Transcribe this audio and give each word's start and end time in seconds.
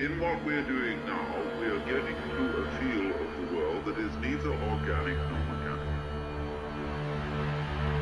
In 0.00 0.18
what 0.18 0.42
we're 0.46 0.64
doing 0.64 0.96
now, 1.04 1.28
we 1.60 1.66
are 1.66 1.78
getting 1.80 2.16
to 2.16 2.44
a 2.56 2.64
feel 2.80 3.12
of 3.20 3.28
the 3.36 3.46
world 3.54 3.84
that 3.84 3.98
is 3.98 4.16
neither 4.24 4.48
organic 4.48 5.18
nor 5.28 5.44
mechanical. 5.52 6.00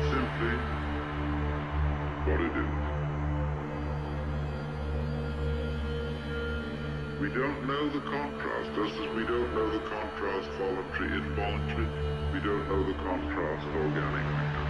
Simply 0.07 0.55
what 2.23 2.39
it 2.39 2.55
is. 2.55 2.79
We 7.19 7.27
don't 7.35 7.67
know 7.67 7.89
the 7.89 7.99
contrast, 8.07 8.69
just 8.79 8.95
as 8.95 9.15
we 9.17 9.25
don't 9.27 9.53
know 9.53 9.69
the 9.69 9.83
contrast 9.91 10.47
voluntary, 10.55 11.19
involuntary. 11.19 11.87
We 12.31 12.39
don't 12.39 12.65
know 12.69 12.81
the 12.87 12.95
contrast 13.03 13.67
organic. 13.75 14.68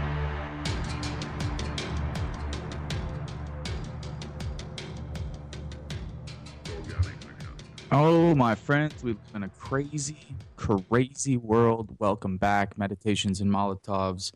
Oh, 7.92 8.36
my 8.36 8.54
friends, 8.54 9.04
we 9.04 9.13
live 9.13 9.20
in 9.34 9.41
a 9.41 9.50
crazy, 9.50 10.20
crazy 10.58 11.38
world. 11.38 11.96
Welcome 11.98 12.38
back, 12.38 12.77
Meditations 12.77 13.41
and 13.41 13.50
Molotovs. 13.50 14.32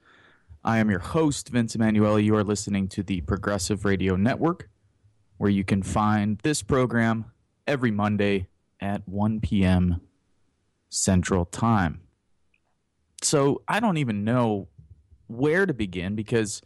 I 0.63 0.79
am 0.79 0.89
your 0.89 0.97
host, 0.99 1.49
Vince 1.49 1.75
Emanuele. 1.75 2.19
You 2.19 2.35
are 2.35 2.43
listening 2.43 2.87
to 2.89 3.03
the 3.03 3.21
Progressive 3.21 3.85
Radio 3.85 4.15
Network, 4.15 4.69
where 5.37 5.51
you 5.51 5.63
can 5.63 5.83
find 5.83 6.39
this 6.39 6.63
program 6.63 7.25
every 7.67 7.91
Monday 7.91 8.47
at 8.79 9.07
1 9.07 9.41
p.m. 9.41 10.01
Central 10.89 11.45
Time. 11.45 12.01
So 13.21 13.61
I 13.67 13.79
don't 13.79 13.97
even 13.97 14.23
know 14.23 14.67
where 15.27 15.67
to 15.67 15.75
begin 15.75 16.15
because, 16.15 16.59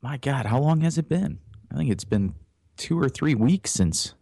my 0.00 0.16
God, 0.16 0.46
how 0.46 0.60
long 0.60 0.80
has 0.80 0.96
it 0.96 1.06
been? 1.06 1.40
I 1.70 1.76
think 1.76 1.90
it's 1.90 2.04
been 2.04 2.34
two 2.78 2.98
or 2.98 3.10
three 3.10 3.34
weeks 3.34 3.72
since 3.72 4.14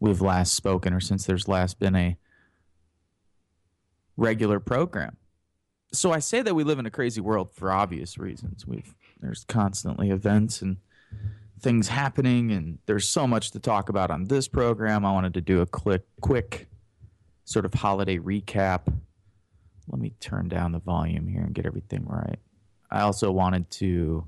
we've 0.00 0.20
last 0.20 0.54
spoken 0.54 0.92
or 0.92 1.00
since 1.00 1.26
there's 1.26 1.48
last 1.48 1.78
been 1.78 1.96
a 1.96 2.16
regular 4.16 4.60
program. 4.60 5.16
So 5.92 6.12
I 6.12 6.18
say 6.18 6.42
that 6.42 6.54
we 6.54 6.64
live 6.64 6.78
in 6.78 6.86
a 6.86 6.90
crazy 6.90 7.20
world 7.20 7.52
for 7.52 7.72
obvious 7.72 8.18
reasons. 8.18 8.66
We've 8.66 8.94
there's 9.20 9.44
constantly 9.44 10.10
events 10.10 10.62
and 10.62 10.76
things 11.60 11.88
happening 11.88 12.52
and 12.52 12.78
there's 12.86 13.08
so 13.08 13.26
much 13.26 13.50
to 13.52 13.58
talk 13.58 13.88
about 13.88 14.10
on 14.10 14.24
this 14.24 14.46
program. 14.46 15.04
I 15.04 15.12
wanted 15.12 15.34
to 15.34 15.40
do 15.40 15.60
a 15.60 15.66
quick 15.66 16.02
quick 16.20 16.68
sort 17.44 17.64
of 17.64 17.74
holiday 17.74 18.18
recap. 18.18 18.92
Let 19.88 20.00
me 20.00 20.12
turn 20.20 20.48
down 20.48 20.72
the 20.72 20.78
volume 20.78 21.26
here 21.26 21.42
and 21.42 21.54
get 21.54 21.64
everything 21.64 22.04
right. 22.06 22.38
I 22.90 23.00
also 23.00 23.30
wanted 23.30 23.70
to 23.72 24.26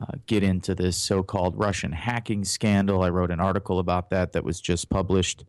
uh, 0.00 0.06
get 0.26 0.42
into 0.42 0.74
this 0.74 0.96
so 0.96 1.22
called 1.22 1.56
Russian 1.56 1.92
hacking 1.92 2.44
scandal. 2.44 3.02
I 3.02 3.10
wrote 3.10 3.30
an 3.30 3.40
article 3.40 3.78
about 3.78 4.10
that 4.10 4.32
that 4.32 4.44
was 4.44 4.60
just 4.60 4.90
published 4.90 5.44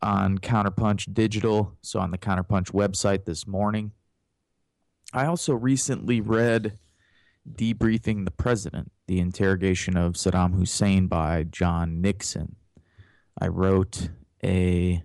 on 0.00 0.38
Counterpunch 0.38 1.12
Digital, 1.12 1.76
so 1.82 1.98
on 1.98 2.10
the 2.10 2.18
Counterpunch 2.18 2.72
website 2.72 3.24
this 3.24 3.46
morning. 3.46 3.92
I 5.12 5.26
also 5.26 5.54
recently 5.54 6.20
read 6.20 6.78
Debriefing 7.50 8.24
the 8.24 8.30
President, 8.30 8.90
the 9.06 9.20
interrogation 9.20 9.96
of 9.96 10.14
Saddam 10.14 10.54
Hussein 10.54 11.06
by 11.06 11.44
John 11.44 12.00
Nixon. 12.00 12.56
I 13.40 13.48
wrote 13.48 14.10
a 14.42 15.02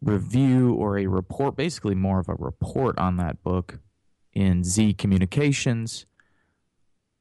review 0.00 0.74
or 0.74 0.98
a 0.98 1.06
report, 1.06 1.56
basically 1.56 1.94
more 1.94 2.20
of 2.20 2.28
a 2.28 2.34
report 2.34 2.98
on 2.98 3.16
that 3.18 3.42
book 3.42 3.80
in 4.32 4.64
Z 4.64 4.94
Communications 4.94 6.06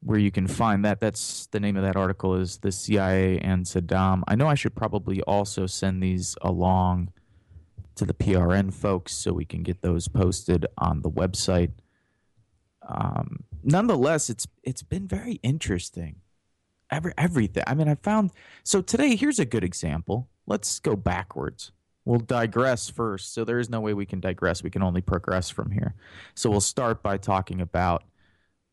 where 0.02 0.18
you 0.20 0.32
can 0.32 0.48
find 0.48 0.86
that. 0.86 1.00
That's 1.00 1.48
the 1.48 1.60
name 1.60 1.76
of 1.76 1.84
that 1.84 1.96
article 1.96 2.36
is 2.36 2.58
the 2.58 2.72
CIA 2.72 3.40
and 3.40 3.66
Saddam. 3.66 4.24
I 4.28 4.36
know 4.36 4.48
I 4.48 4.56
should 4.56 4.76
probably 4.76 5.22
also 5.24 5.66
send 5.66 6.02
these 6.02 6.36
along 6.42 7.12
to 7.96 8.06
the 8.06 8.14
PRN 8.14 8.74
folks 8.74 9.14
so 9.14 9.34
we 9.34 9.46
can 9.46 9.62
get 9.62 9.82
those 9.82 10.08
posted 10.08 10.66
on 10.78 11.02
the 11.02 11.12
website. 11.12 11.72
Um, 12.88 13.44
nonetheless, 13.64 14.30
it's 14.30 14.48
it's 14.64 14.84
been 14.84 15.08
very 15.08 15.34
interesting. 15.44 16.22
Every 16.90 17.14
everything. 17.18 17.64
I 17.68 17.74
mean, 17.74 17.90
I 17.90 17.96
found 17.96 18.32
so 18.64 18.82
today. 18.82 19.16
Here's 19.16 19.38
a 19.38 19.46
good 19.46 19.64
example. 19.64 20.30
Let's 20.48 20.80
go 20.80 20.96
backwards. 20.96 21.72
We'll 22.06 22.20
digress 22.20 22.90
first. 22.90 23.34
So 23.34 23.44
there 23.44 23.60
is 23.60 23.70
no 23.70 23.82
way 23.82 23.94
we 23.94 24.06
can 24.06 24.20
digress. 24.20 24.64
We 24.64 24.72
can 24.72 24.82
only 24.82 25.02
progress 25.02 25.50
from 25.50 25.72
here. 25.72 25.94
So 26.34 26.50
we'll 26.50 26.62
start 26.62 27.04
by 27.04 27.18
talking 27.18 27.62
about 27.62 28.04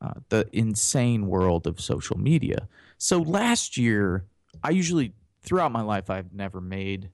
uh, 0.00 0.14
the 0.28 0.48
insane 0.52 1.26
world 1.26 1.66
of 1.66 1.80
social 1.80 2.18
media. 2.18 2.68
So 2.98 3.18
last 3.18 3.76
year, 3.76 4.24
I 4.62 4.70
usually 4.70 5.12
throughout 5.42 5.72
my 5.72 5.82
life 5.82 6.10
I've 6.10 6.32
never 6.32 6.60
made 6.60 7.10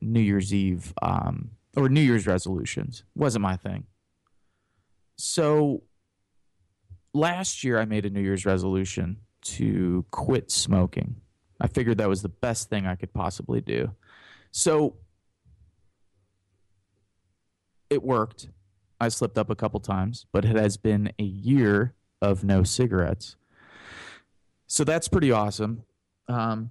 New 0.00 0.20
Year's 0.20 0.54
Eve 0.54 0.94
um, 1.02 1.50
or 1.76 1.88
New 1.88 2.00
Year's 2.00 2.26
resolutions. 2.26 3.04
wasn't 3.14 3.42
my 3.42 3.56
thing. 3.56 3.84
So 5.16 5.82
last 7.12 7.64
year 7.64 7.78
I 7.78 7.84
made 7.84 8.06
a 8.06 8.10
New 8.10 8.20
Year's 8.20 8.46
resolution 8.46 9.18
to 9.42 10.04
quit 10.10 10.50
smoking. 10.50 11.16
I 11.60 11.68
figured 11.68 11.98
that 11.98 12.08
was 12.08 12.22
the 12.22 12.28
best 12.28 12.68
thing 12.68 12.86
I 12.86 12.94
could 12.94 13.12
possibly 13.12 13.60
do. 13.60 13.92
So 14.50 14.96
it 17.90 18.02
worked. 18.02 18.48
I 19.04 19.08
slipped 19.08 19.36
up 19.36 19.50
a 19.50 19.54
couple 19.54 19.80
times, 19.80 20.26
but 20.32 20.44
it 20.44 20.56
has 20.56 20.76
been 20.76 21.12
a 21.18 21.24
year 21.24 21.94
of 22.22 22.42
no 22.42 22.62
cigarettes. 22.62 23.36
So 24.66 24.82
that's 24.82 25.08
pretty 25.08 25.30
awesome. 25.30 25.84
Um, 26.26 26.70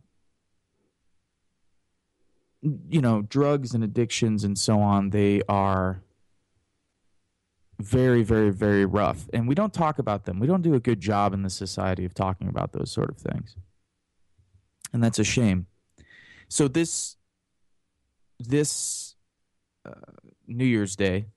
you 2.61 3.01
know, 3.01 3.21
drugs 3.21 3.75
and 3.75 3.83
addictions 3.83 4.44
and 4.44 4.57
so 4.57 4.79
on, 4.79 5.11
they 5.11 5.41
are 5.47 6.01
very, 7.79 8.23
very, 8.23 8.50
very 8.50 8.85
rough. 8.85 9.29
And 9.31 9.47
we 9.47 9.53
don't 9.53 9.73
talk 9.73 10.00
about 10.00 10.25
them. 10.25 10.39
We 10.39 10.47
don't 10.47 10.61
do 10.61 10.73
a 10.73 10.79
good 10.79 11.00
job 11.00 11.33
in 11.33 11.44
the 11.44 11.50
society 11.50 12.03
of 12.03 12.13
talking 12.13 12.47
about 12.47 12.71
those 12.71 12.91
sort 12.91 13.09
of 13.09 13.17
things. 13.17 13.55
And 14.91 15.03
that's 15.03 15.19
a 15.19 15.23
shame. 15.23 15.67
So 16.47 16.67
this 16.67 17.17
this 18.39 19.15
uh, 19.85 19.94
New 20.47 20.65
Year's 20.65 20.95
Day, 20.95 21.27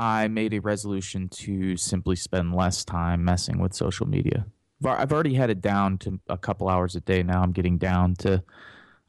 I 0.00 0.28
made 0.28 0.54
a 0.54 0.62
resolution 0.62 1.28
to 1.28 1.76
simply 1.76 2.16
spend 2.16 2.54
less 2.54 2.86
time 2.86 3.22
messing 3.22 3.58
with 3.58 3.74
social 3.74 4.08
media. 4.08 4.46
I've 4.82 5.12
already 5.12 5.34
had 5.34 5.50
it 5.50 5.60
down 5.60 5.98
to 5.98 6.18
a 6.26 6.38
couple 6.38 6.70
hours 6.70 6.96
a 6.96 7.00
day. 7.00 7.22
Now 7.22 7.42
I'm 7.42 7.52
getting 7.52 7.76
down 7.76 8.14
to, 8.20 8.42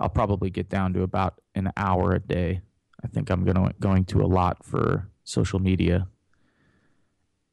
I'll 0.01 0.09
probably 0.09 0.50
get 0.50 0.68
down 0.68 0.91
to 0.96 1.03
about 1.03 1.40
an 1.56 1.72
hour 1.78 2.12
a 2.12 2.19
day. 2.19 2.59
I 3.01 3.07
think 3.07 3.30
I'm 3.30 3.46
going 3.46 3.56
to 3.56 3.74
going 3.80 4.03
to 4.03 4.22
a 4.22 4.28
lot 4.28 4.66
for 4.66 5.07
social 5.24 5.59
media. 5.59 6.09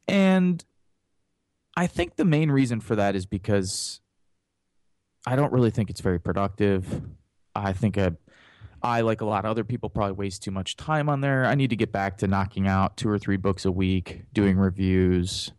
And 0.09 0.65
I 1.77 1.87
think 1.87 2.17
the 2.17 2.25
main 2.25 2.51
reason 2.51 2.81
for 2.81 2.97
that 2.97 3.15
is 3.15 3.25
because 3.25 4.01
I 5.29 5.37
don't 5.37 5.53
really 5.53 5.71
think 5.71 5.91
it's 5.91 6.01
very 6.01 6.19
productive. 6.19 7.03
I 7.55 7.73
think 7.73 7.97
a 7.97 8.17
I, 8.83 9.01
like 9.01 9.21
a 9.21 9.25
lot 9.25 9.45
of 9.45 9.51
other 9.51 9.65
people, 9.65 9.91
probably 9.91 10.13
waste 10.13 10.43
too 10.43 10.51
much 10.51 10.77
time 10.77 11.09
on 11.09 11.21
there. 11.21 11.45
I 11.45 11.55
need 11.55 11.71
to 11.71 11.77
get 11.77 11.93
back 11.93 12.19
to 12.19 12.27
knocking 12.27 12.67
out 12.67 12.97
two 12.97 13.09
or 13.09 13.19
three 13.19 13.37
books 13.37 13.65
a 13.65 13.73
week, 13.73 14.23
doing 14.33 14.57
reviews, 14.57 15.53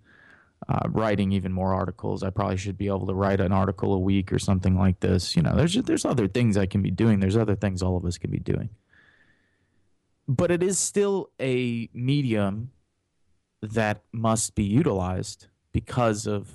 uh, 0.68 0.88
writing 0.90 1.32
even 1.32 1.52
more 1.52 1.74
articles. 1.74 2.24
I 2.24 2.30
probably 2.30 2.58
should 2.58 2.78
be 2.78 2.88
able 2.88 3.08
to 3.08 3.14
write 3.14 3.40
an 3.40 3.52
article 3.52 3.94
a 3.94 4.00
week 4.00 4.32
or 4.32 4.40
something 4.40 4.78
like 4.78 5.00
this. 5.00 5.36
You 5.36 5.42
know, 5.42 5.56
there's 5.56 5.76
there's 5.76 6.06
other 6.06 6.28
things 6.28 6.58
I 6.58 6.66
can 6.66 6.82
be 6.82 6.92
doing. 6.92 7.20
There's 7.20 7.38
other 7.38 7.56
things 7.56 7.82
all 7.82 7.98
of 7.98 8.06
us 8.06 8.18
can 8.18 8.32
be 8.32 8.40
doing. 8.40 8.70
But 10.28 10.52
it 10.52 10.62
is 10.62 10.80
still 10.80 11.32
a 11.42 11.90
medium 11.94 12.72
that 13.62 14.04
must 14.12 14.56
be 14.56 14.64
utilized 14.64 15.48
because 15.72 16.28
of 16.28 16.50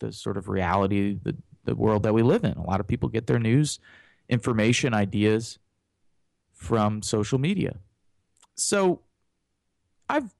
the 0.00 0.12
sort 0.12 0.36
of 0.36 0.48
reality, 0.48 1.18
the 1.20 1.36
the 1.64 1.74
world 1.74 2.04
that 2.04 2.14
we 2.14 2.22
live 2.22 2.44
in. 2.44 2.52
A 2.52 2.62
lot 2.62 2.78
of 2.78 2.86
people 2.86 3.08
get 3.08 3.26
their 3.26 3.40
news, 3.40 3.80
information, 4.28 4.94
ideas 4.94 5.58
from 6.56 7.02
social 7.02 7.38
media. 7.38 7.76
So 8.56 9.02
I've 10.08 10.34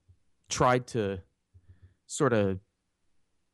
tried 0.48 0.86
to 0.88 1.20
sort 2.06 2.32
of, 2.32 2.58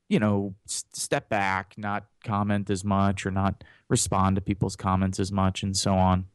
you 0.09 0.19
know, 0.19 0.55
step 0.67 1.29
back, 1.29 1.75
not 1.77 2.07
comment 2.25 2.71
as 2.71 2.85
much 2.85 3.27
or 3.27 3.31
not 3.31 3.65
respond 3.89 4.37
to 4.37 4.43
people's 4.43 4.77
comments 4.77 5.19
as 5.19 5.33
much 5.33 5.63
and 5.63 5.77
so 5.77 5.95
on. 5.95 6.27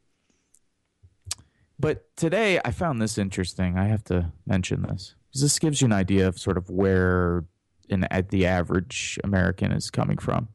But 1.80 2.16
today 2.16 2.60
I 2.66 2.72
found 2.72 3.02
this 3.02 3.18
interesting. 3.18 3.78
I 3.78 3.86
have 3.86 4.04
to 4.06 4.32
mention 4.46 4.82
this 4.82 5.16
because 5.28 5.42
this 5.42 5.60
gives 5.60 5.82
you 5.82 5.86
an 5.86 5.94
idea 5.94 6.28
of 6.28 6.40
sort 6.40 6.58
of 6.58 6.70
where 6.70 7.46
an, 7.90 8.06
at 8.12 8.30
the 8.30 8.46
average 8.46 9.20
American 9.24 9.72
is 9.72 9.90
coming 9.90 10.18
from. 10.18 10.50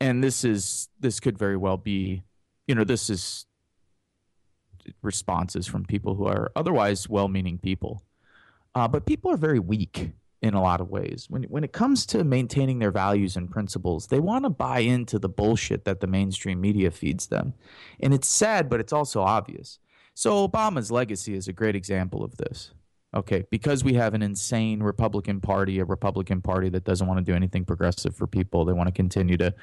And 0.00 0.22
this 0.22 0.44
is 0.44 0.88
this 1.00 1.20
could 1.20 1.38
very 1.38 1.56
well 1.56 1.76
be, 1.76 2.22
you 2.66 2.74
know, 2.74 2.84
this 2.84 3.08
is 3.08 3.46
responses 5.02 5.66
from 5.66 5.84
people 5.84 6.14
who 6.14 6.26
are 6.26 6.50
otherwise 6.56 7.08
well-meaning 7.08 7.58
people. 7.58 8.02
Uh, 8.74 8.88
but 8.88 9.06
people 9.06 9.30
are 9.30 9.36
very 9.36 9.58
weak. 9.58 10.12
in 10.42 10.54
a 10.54 10.62
lot 10.62 10.80
of 10.80 10.90
ways. 10.90 11.26
When 11.28 11.44
when 11.44 11.64
it 11.64 11.72
comes 11.72 12.06
to 12.06 12.24
maintaining 12.24 12.78
their 12.78 12.90
values 12.90 13.36
and 13.36 13.50
principles, 13.50 14.06
they 14.06 14.20
want 14.20 14.44
to 14.44 14.50
buy 14.50 14.80
into 14.80 15.18
the 15.18 15.28
bullshit 15.28 15.84
that 15.84 16.00
the 16.00 16.06
mainstream 16.06 16.60
media 16.60 16.90
feeds 16.90 17.26
them. 17.26 17.54
And 18.00 18.12
it's 18.14 18.28
sad, 18.28 18.68
but 18.68 18.80
it's 18.80 18.92
also 18.92 19.22
obvious. 19.22 19.78
So 20.14 20.46
Obama's 20.48 20.90
legacy 20.90 21.34
is 21.34 21.48
a 21.48 21.52
great 21.52 21.76
example 21.76 22.24
of 22.24 22.36
this. 22.36 22.72
Okay, 23.14 23.46
because 23.50 23.82
we 23.82 23.94
have 23.94 24.12
an 24.12 24.22
insane 24.22 24.82
Republican 24.82 25.40
Party, 25.40 25.78
a 25.78 25.84
Republican 25.84 26.42
Party 26.42 26.68
that 26.70 26.84
doesn't 26.84 27.06
want 27.06 27.18
to 27.18 27.24
do 27.24 27.34
anything 27.34 27.64
progressive 27.64 28.14
for 28.14 28.26
people. 28.26 28.64
They 28.64 28.74
want 28.74 28.88
to 28.88 28.92
continue 28.92 29.38
to 29.38 29.54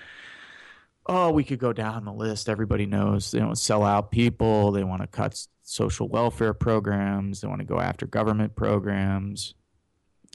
oh, 1.05 1.31
we 1.31 1.44
could 1.44 1.59
go 1.59 1.73
down 1.73 2.05
the 2.05 2.13
list. 2.13 2.50
Everybody 2.50 2.85
knows 2.85 3.31
they 3.31 3.39
don't 3.39 3.57
sell 3.57 3.83
out 3.83 4.11
people. 4.11 4.71
They 4.71 4.83
want 4.83 5.01
to 5.01 5.07
cut 5.07 5.45
social 5.63 6.07
welfare 6.07 6.53
programs. 6.53 7.41
They 7.41 7.47
want 7.47 7.59
to 7.59 7.65
go 7.65 7.79
after 7.79 8.05
government 8.05 8.55
programs 8.55 9.55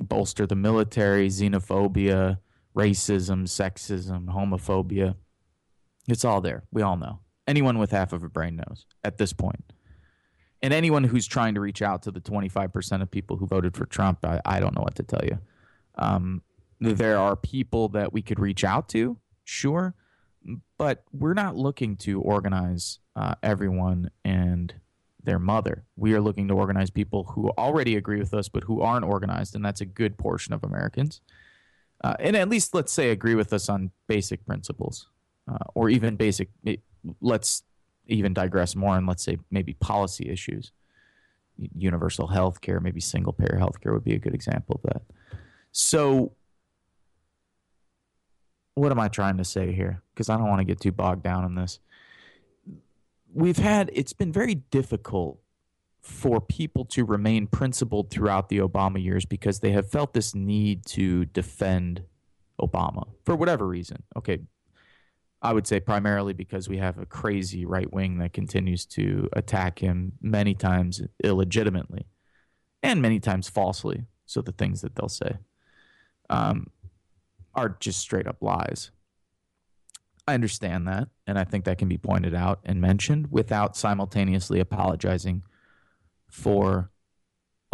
bolster 0.03 0.47
the 0.47 0.57
military, 0.57 1.29
xenophobia, 1.29 2.39
racism, 2.77 3.45
sexism, 3.45 4.27
homophobia. 4.27 5.15
It's 6.09 6.25
all 6.25 6.41
there. 6.41 6.65
We 6.71 6.83
all 6.83 6.97
know. 6.97 7.21
Anyone 7.47 7.79
with 7.79 7.91
half 7.91 8.13
of 8.13 8.23
a 8.23 8.29
brain 8.29 8.57
knows 8.57 8.87
at 9.05 9.19
this 9.19 9.33
point. 9.33 9.73
And 10.63 10.75
anyone 10.75 11.05
who's 11.05 11.27
trying 11.27 11.55
to 11.55 11.61
reach 11.61 11.83
out 11.83 12.03
to 12.03 12.11
the 12.11 12.21
25% 12.21 13.03
of 13.03 13.11
people 13.11 13.37
who 13.37 13.47
voted 13.47 13.77
for 13.77 13.87
Trump, 13.87 14.25
I, 14.25 14.41
I 14.45 14.61
don't 14.61 14.75
know 14.75 14.83
what 14.83 14.97
to 14.97 15.03
tell 15.03 15.25
you. 15.25 15.39
Um, 15.97 16.43
there 16.81 17.19
are 17.19 17.37
people 17.37 17.89
that 17.91 18.13
we 18.13 18.23
could 18.23 18.39
reach 18.39 18.65
out 18.65 18.89
to, 18.91 19.19
sure, 19.45 19.95
but 20.79 21.05
we're 21.13 21.35
not 21.35 21.57
looking 21.57 21.97
to 21.97 22.21
organize 22.21 22.99
uh, 23.17 23.35
everyone 23.43 24.11
and 24.25 24.75
their 25.23 25.39
mother. 25.39 25.85
We 25.97 26.15
are 26.15 26.21
looking 26.21 26.49
to 26.49 26.55
organize 26.55 26.91
people 26.91 27.25
who 27.25 27.51
already 27.59 27.97
agree 27.97 28.19
with 28.19 28.33
us, 28.33 28.49
but 28.49 28.65
who 28.65 28.81
aren't 28.81 29.05
organized, 29.05 29.55
and 29.55 29.65
that's 29.65 29.81
a 29.81 29.87
good 29.87 30.17
portion 30.17 30.55
of 30.55 30.65
Americans. 30.65 31.21
Uh, 32.03 32.15
and 32.21 32.37
at 32.37 32.49
least, 32.49 32.75
let's 32.75 32.93
say, 32.93 33.11
agree 33.11 33.35
with 33.35 33.53
us 33.53 33.69
on 33.69 33.91
basic 34.07 34.47
principles, 34.47 35.09
uh, 35.51 35.65
or 35.75 35.91
even 35.91 36.17
basic. 36.17 36.49
Let's 37.21 37.65
even 38.07 38.33
digress 38.33 38.77
more, 38.77 38.97
and 38.97 39.07
let's 39.07 39.23
say 39.23 39.39
maybe 39.51 39.75
policy 39.75 40.31
issues, 40.31 40.73
universal 41.77 42.29
health 42.29 42.61
care, 42.61 42.81
maybe 42.81 43.01
single 43.01 43.33
payer 43.33 43.59
health 43.59 43.81
care 43.81 43.93
would 43.93 44.05
be 44.05 44.15
a 44.15 44.19
good 44.19 44.35
example 44.35 44.81
of 44.83 44.93
that. 44.93 45.03
So, 45.73 46.33
what 48.79 48.93
am 48.93 49.01
I 49.01 49.09
trying 49.09 49.37
to 49.39 49.45
say 49.45 49.73
here? 49.73 50.03
Because 50.15 50.29
I 50.29 50.37
don't 50.37 50.49
want 50.49 50.61
to 50.61 50.65
get 50.65 50.81
too 50.81 50.93
bogged 50.93 51.23
down 51.23 51.45
in 51.45 51.55
this 51.55 51.79
we've 53.33 53.59
had 53.59 53.91
it's 53.93 54.13
been 54.13 54.33
very 54.33 54.55
difficult 54.55 55.39
for 56.01 56.41
people 56.41 56.85
to 56.85 57.05
remain 57.05 57.47
principled 57.47 58.11
throughout 58.11 58.49
the 58.49 58.59
Obama 58.59 59.03
years 59.03 59.25
because 59.25 59.61
they 59.61 59.73
have 59.73 59.91
felt 59.91 60.15
this 60.15 60.35
need 60.35 60.85
to 60.87 61.25
defend 61.27 62.03
Obama 62.61 63.07
for 63.25 63.37
whatever 63.37 63.67
reason. 63.67 64.03
Okay, 64.17 64.39
I 65.43 65.53
would 65.53 65.67
say 65.67 65.81
primarily 65.81 66.33
because 66.33 66.69
we 66.69 66.79
have 66.79 66.99
a 66.99 67.07
crazy 67.07 67.67
right 67.67 67.93
wing 67.93 68.19
that 68.19 68.33
continues 68.33 68.87
to 68.87 69.29
attack 69.35 69.81
him 69.81 70.13
many 70.23 70.55
times 70.55 71.03
illegitimately 71.23 72.07
and 72.83 73.03
many 73.03 73.21
times 73.21 73.49
falsely. 73.49 74.05
So 74.25 74.41
the 74.41 74.53
things 74.53 74.83
that 74.83 74.95
they'll 74.95 75.09
say 75.09 75.39
um, 76.31 76.69
are 77.59 77.77
just 77.81 77.99
straight 77.99 78.29
up 78.29 78.37
lies. 78.41 78.93
I 80.29 80.35
understand 80.35 80.87
that, 80.87 81.09
and 81.27 81.39
I 81.39 81.45
think 81.45 81.65
that 81.65 81.79
can 81.79 81.89
be 81.89 81.99
pointed 81.99 82.35
out 82.35 82.61
and 82.65 82.81
mentioned 82.81 83.29
without 83.33 83.77
simultaneously 83.77 84.61
apologizing 84.61 85.43
for 86.29 86.91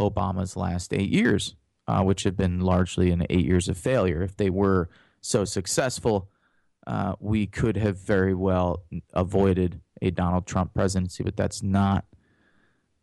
Obama's 0.00 0.56
last 0.56 0.94
eight 0.94 1.10
years, 1.10 1.56
uh, 1.86 2.02
which 2.02 2.22
have 2.22 2.36
been 2.36 2.60
largely 2.60 3.10
in 3.10 3.26
eight 3.28 3.44
years 3.44 3.68
of 3.68 3.76
failure. 3.76 4.22
If 4.22 4.36
they 4.36 4.50
were 4.50 4.88
so 5.20 5.44
successful, 5.44 6.30
uh, 6.86 7.14
we 7.18 7.46
could 7.46 7.76
have 7.76 7.98
very 7.98 8.34
well 8.34 8.84
avoided 9.12 9.80
a 10.00 10.10
Donald 10.10 10.46
Trump 10.46 10.72
presidency, 10.72 11.24
but 11.24 11.36
that's 11.36 11.62
not. 11.62 12.06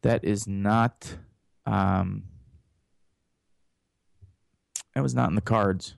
That 0.02 0.24
is 0.24 0.48
not. 0.48 1.18
Um, 1.66 2.24
that 4.96 5.04
was 5.04 5.14
not 5.14 5.30
in 5.30 5.36
the 5.36 5.42
cards. 5.42 5.96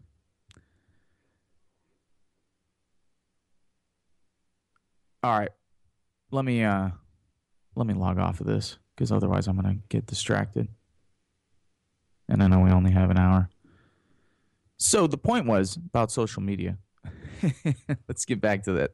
All 5.23 5.39
right. 5.39 5.51
Let 6.31 6.43
me 6.43 6.63
uh 6.63 6.89
let 7.75 7.87
me 7.87 7.93
log 7.93 8.19
off 8.19 8.41
of 8.41 8.47
this 8.47 8.77
because 8.95 9.11
otherwise 9.11 9.47
I'm 9.47 9.55
gonna 9.55 9.77
get 9.89 10.05
distracted. 10.05 10.67
And 12.27 12.43
I 12.43 12.47
know 12.47 12.59
we 12.59 12.71
only 12.71 12.91
have 12.91 13.09
an 13.09 13.17
hour. 13.17 13.49
So 14.77 15.07
the 15.07 15.17
point 15.17 15.45
was 15.45 15.77
about 15.77 16.11
social 16.11 16.41
media. 16.41 16.77
Let's 18.07 18.25
get 18.25 18.41
back 18.41 18.63
to 18.63 18.73
that. 18.73 18.91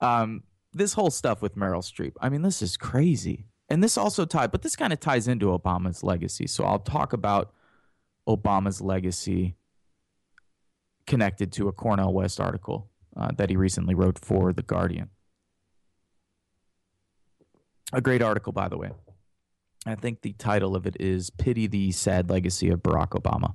Um, 0.00 0.42
this 0.72 0.92
whole 0.92 1.10
stuff 1.10 1.42
with 1.42 1.56
Meryl 1.56 1.82
Streep. 1.82 2.12
I 2.20 2.28
mean, 2.28 2.42
this 2.42 2.62
is 2.62 2.76
crazy. 2.76 3.46
And 3.68 3.82
this 3.82 3.96
also 3.96 4.24
ties, 4.24 4.48
but 4.52 4.62
this 4.62 4.76
kind 4.76 4.92
of 4.92 5.00
ties 5.00 5.26
into 5.26 5.46
Obama's 5.46 6.02
legacy. 6.02 6.46
So 6.46 6.64
I'll 6.64 6.78
talk 6.78 7.12
about 7.12 7.52
Obama's 8.28 8.80
legacy 8.80 9.56
connected 11.06 11.52
to 11.52 11.68
a 11.68 11.72
Cornel 11.72 12.12
West 12.12 12.40
article 12.40 12.90
uh, 13.16 13.30
that 13.36 13.50
he 13.50 13.56
recently 13.56 13.94
wrote 13.94 14.18
for 14.18 14.52
The 14.52 14.62
Guardian. 14.62 15.10
A 17.92 18.00
great 18.00 18.22
article, 18.22 18.52
by 18.52 18.68
the 18.68 18.76
way. 18.76 18.90
I 19.86 19.94
think 19.94 20.22
the 20.22 20.32
title 20.32 20.74
of 20.74 20.86
it 20.86 20.96
is 20.98 21.30
Pity 21.30 21.68
the 21.68 21.92
Sad 21.92 22.28
Legacy 22.28 22.68
of 22.68 22.82
Barack 22.82 23.10
Obama. 23.10 23.54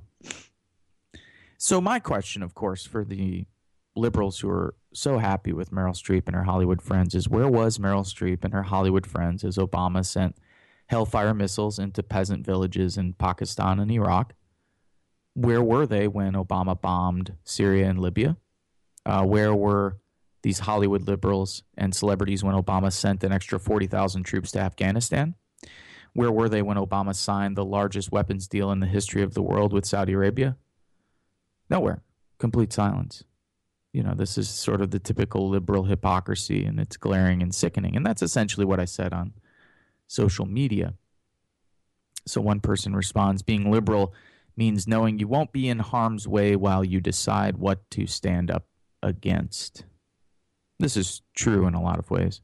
So, 1.58 1.80
my 1.80 1.98
question, 1.98 2.42
of 2.42 2.54
course, 2.54 2.86
for 2.86 3.04
the 3.04 3.46
liberals 3.94 4.40
who 4.40 4.48
are 4.48 4.74
so 4.94 5.18
happy 5.18 5.52
with 5.52 5.70
Meryl 5.70 5.94
Streep 5.94 6.26
and 6.26 6.34
her 6.34 6.44
Hollywood 6.44 6.80
friends 6.80 7.14
is 7.14 7.28
where 7.28 7.48
was 7.48 7.78
Meryl 7.78 8.06
Streep 8.06 8.44
and 8.44 8.54
her 8.54 8.62
Hollywood 8.62 9.06
friends 9.06 9.44
as 9.44 9.56
Obama 9.56 10.04
sent 10.04 10.36
Hellfire 10.86 11.34
missiles 11.34 11.78
into 11.78 12.02
peasant 12.02 12.44
villages 12.44 12.96
in 12.96 13.12
Pakistan 13.12 13.78
and 13.78 13.90
Iraq? 13.90 14.34
Where 15.34 15.62
were 15.62 15.86
they 15.86 16.08
when 16.08 16.32
Obama 16.32 16.78
bombed 16.78 17.34
Syria 17.44 17.88
and 17.88 17.98
Libya? 17.98 18.36
Uh, 19.04 19.24
where 19.24 19.54
were 19.54 19.98
these 20.42 20.60
Hollywood 20.60 21.06
liberals 21.06 21.62
and 21.76 21.94
celebrities 21.94 22.42
when 22.42 22.54
Obama 22.54 22.92
sent 22.92 23.24
an 23.24 23.32
extra 23.32 23.58
40,000 23.58 24.22
troops 24.24 24.52
to 24.52 24.60
Afghanistan? 24.60 25.34
Where 26.14 26.32
were 26.32 26.48
they 26.48 26.62
when 26.62 26.76
Obama 26.76 27.14
signed 27.14 27.56
the 27.56 27.64
largest 27.64 28.12
weapons 28.12 28.46
deal 28.46 28.70
in 28.70 28.80
the 28.80 28.86
history 28.86 29.22
of 29.22 29.34
the 29.34 29.42
world 29.42 29.72
with 29.72 29.86
Saudi 29.86 30.12
Arabia? 30.12 30.56
Nowhere. 31.70 32.02
Complete 32.38 32.72
silence. 32.72 33.24
You 33.92 34.02
know, 34.02 34.14
this 34.14 34.36
is 34.36 34.48
sort 34.48 34.80
of 34.80 34.90
the 34.90 34.98
typical 34.98 35.48
liberal 35.48 35.84
hypocrisy, 35.84 36.64
and 36.64 36.80
it's 36.80 36.96
glaring 36.96 37.42
and 37.42 37.54
sickening. 37.54 37.96
And 37.96 38.04
that's 38.04 38.22
essentially 38.22 38.66
what 38.66 38.80
I 38.80 38.84
said 38.84 39.12
on 39.12 39.32
social 40.06 40.46
media. 40.46 40.94
So 42.26 42.40
one 42.40 42.60
person 42.60 42.94
responds 42.94 43.42
being 43.42 43.70
liberal 43.70 44.14
means 44.56 44.86
knowing 44.86 45.18
you 45.18 45.28
won't 45.28 45.52
be 45.52 45.68
in 45.68 45.78
harm's 45.78 46.28
way 46.28 46.56
while 46.56 46.84
you 46.84 47.00
decide 47.00 47.56
what 47.56 47.88
to 47.90 48.06
stand 48.06 48.50
up 48.50 48.66
against. 49.02 49.84
This 50.82 50.96
is 50.96 51.22
true 51.36 51.68
in 51.68 51.74
a 51.74 51.80
lot 51.80 52.00
of 52.00 52.10
ways. 52.10 52.40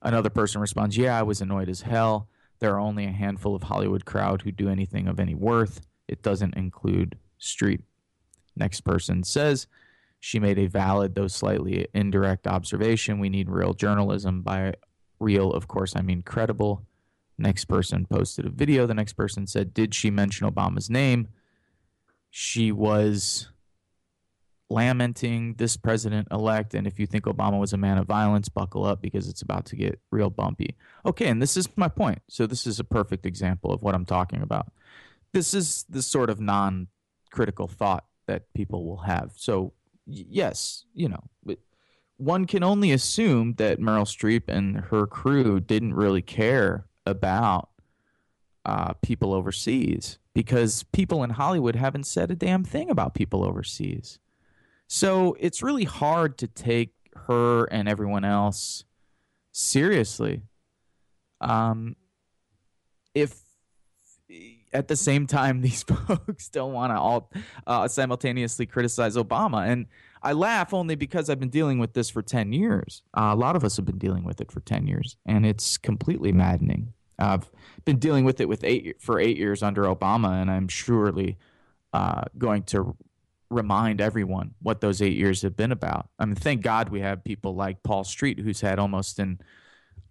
Another 0.00 0.30
person 0.30 0.62
responds, 0.62 0.96
Yeah, 0.96 1.18
I 1.18 1.22
was 1.22 1.42
annoyed 1.42 1.68
as 1.68 1.82
hell. 1.82 2.26
There 2.58 2.74
are 2.74 2.80
only 2.80 3.04
a 3.04 3.12
handful 3.12 3.54
of 3.54 3.64
Hollywood 3.64 4.06
crowd 4.06 4.40
who 4.40 4.50
do 4.50 4.70
anything 4.70 5.06
of 5.06 5.20
any 5.20 5.34
worth. 5.34 5.86
It 6.08 6.22
doesn't 6.22 6.56
include 6.56 7.18
Streep. 7.38 7.82
Next 8.56 8.80
person 8.80 9.24
says, 9.24 9.66
She 10.20 10.40
made 10.40 10.58
a 10.58 10.68
valid, 10.68 11.14
though 11.14 11.26
slightly 11.26 11.86
indirect 11.92 12.46
observation. 12.46 13.18
We 13.18 13.28
need 13.28 13.50
real 13.50 13.74
journalism. 13.74 14.40
By 14.40 14.72
real, 15.18 15.52
of 15.52 15.68
course, 15.68 15.94
I 15.94 16.00
mean 16.00 16.22
credible. 16.22 16.86
Next 17.36 17.66
person 17.66 18.06
posted 18.06 18.46
a 18.46 18.50
video. 18.50 18.86
The 18.86 18.94
next 18.94 19.12
person 19.12 19.46
said, 19.46 19.74
Did 19.74 19.94
she 19.94 20.10
mention 20.10 20.50
Obama's 20.50 20.88
name? 20.88 21.28
She 22.30 22.72
was 22.72 23.49
lamenting 24.70 25.54
this 25.54 25.76
president 25.76 26.28
elect. 26.30 26.74
And 26.74 26.86
if 26.86 26.98
you 26.98 27.06
think 27.06 27.24
Obama 27.24 27.58
was 27.58 27.72
a 27.72 27.76
man 27.76 27.98
of 27.98 28.06
violence, 28.06 28.48
buckle 28.48 28.84
up 28.84 29.02
because 29.02 29.28
it's 29.28 29.42
about 29.42 29.66
to 29.66 29.76
get 29.76 30.00
real 30.10 30.30
bumpy. 30.30 30.76
Okay, 31.04 31.26
and 31.26 31.42
this 31.42 31.56
is 31.56 31.68
my 31.76 31.88
point. 31.88 32.20
So, 32.28 32.46
this 32.46 32.66
is 32.66 32.78
a 32.78 32.84
perfect 32.84 33.26
example 33.26 33.72
of 33.72 33.82
what 33.82 33.94
I'm 33.94 34.06
talking 34.06 34.42
about. 34.42 34.72
This 35.32 35.54
is 35.54 35.84
the 35.88 36.02
sort 36.02 36.30
of 36.30 36.40
non 36.40 36.86
critical 37.30 37.68
thought 37.68 38.04
that 38.26 38.52
people 38.54 38.84
will 38.84 39.02
have. 39.02 39.32
So, 39.36 39.72
yes, 40.06 40.84
you 40.94 41.08
know, 41.08 41.56
one 42.16 42.46
can 42.46 42.62
only 42.62 42.92
assume 42.92 43.54
that 43.54 43.80
Meryl 43.80 44.04
Streep 44.04 44.42
and 44.48 44.76
her 44.76 45.06
crew 45.06 45.58
didn't 45.58 45.94
really 45.94 46.22
care 46.22 46.86
about 47.06 47.70
uh, 48.66 48.92
people 49.02 49.32
overseas 49.32 50.18
because 50.34 50.82
people 50.92 51.24
in 51.24 51.30
Hollywood 51.30 51.76
haven't 51.76 52.04
said 52.04 52.30
a 52.30 52.36
damn 52.36 52.62
thing 52.62 52.90
about 52.90 53.14
people 53.14 53.42
overseas. 53.42 54.18
So 54.92 55.36
it's 55.38 55.62
really 55.62 55.84
hard 55.84 56.36
to 56.38 56.48
take 56.48 56.90
her 57.28 57.66
and 57.66 57.88
everyone 57.88 58.24
else 58.24 58.84
seriously. 59.52 60.42
Um, 61.40 61.94
if 63.14 63.38
at 64.72 64.88
the 64.88 64.96
same 64.96 65.28
time, 65.28 65.60
these 65.62 65.82
folks 66.08 66.48
don't 66.48 66.72
want 66.72 66.92
to 66.92 66.98
all 66.98 67.30
uh, 67.68 67.86
simultaneously 67.86 68.66
criticize 68.66 69.14
Obama. 69.14 69.68
And 69.68 69.86
I 70.24 70.32
laugh 70.32 70.74
only 70.74 70.96
because 70.96 71.30
I've 71.30 71.38
been 71.38 71.50
dealing 71.50 71.78
with 71.78 71.92
this 71.92 72.10
for 72.10 72.20
10 72.20 72.52
years. 72.52 73.02
Uh, 73.16 73.30
a 73.32 73.36
lot 73.36 73.54
of 73.54 73.62
us 73.62 73.76
have 73.76 73.86
been 73.86 73.96
dealing 73.98 74.24
with 74.24 74.40
it 74.40 74.50
for 74.50 74.58
10 74.58 74.88
years, 74.88 75.16
and 75.24 75.46
it's 75.46 75.78
completely 75.78 76.32
maddening. 76.32 76.94
I've 77.16 77.48
been 77.84 78.00
dealing 78.00 78.24
with 78.24 78.40
it 78.40 78.48
with 78.48 78.64
eight 78.64 79.00
for 79.00 79.20
eight 79.20 79.36
years 79.36 79.62
under 79.62 79.84
Obama, 79.84 80.42
and 80.42 80.50
I'm 80.50 80.66
surely 80.66 81.38
uh, 81.92 82.22
going 82.36 82.64
to 82.64 82.96
remind 83.50 84.00
everyone 84.00 84.54
what 84.62 84.80
those 84.80 85.02
eight 85.02 85.16
years 85.16 85.42
have 85.42 85.56
been 85.56 85.72
about. 85.72 86.08
I 86.18 86.24
mean, 86.24 86.36
thank 86.36 86.62
God 86.62 86.88
we 86.88 87.00
have 87.00 87.24
people 87.24 87.54
like 87.54 87.82
Paul 87.82 88.04
Street, 88.04 88.38
who's 88.38 88.60
had 88.60 88.78
almost 88.78 89.18
an 89.18 89.40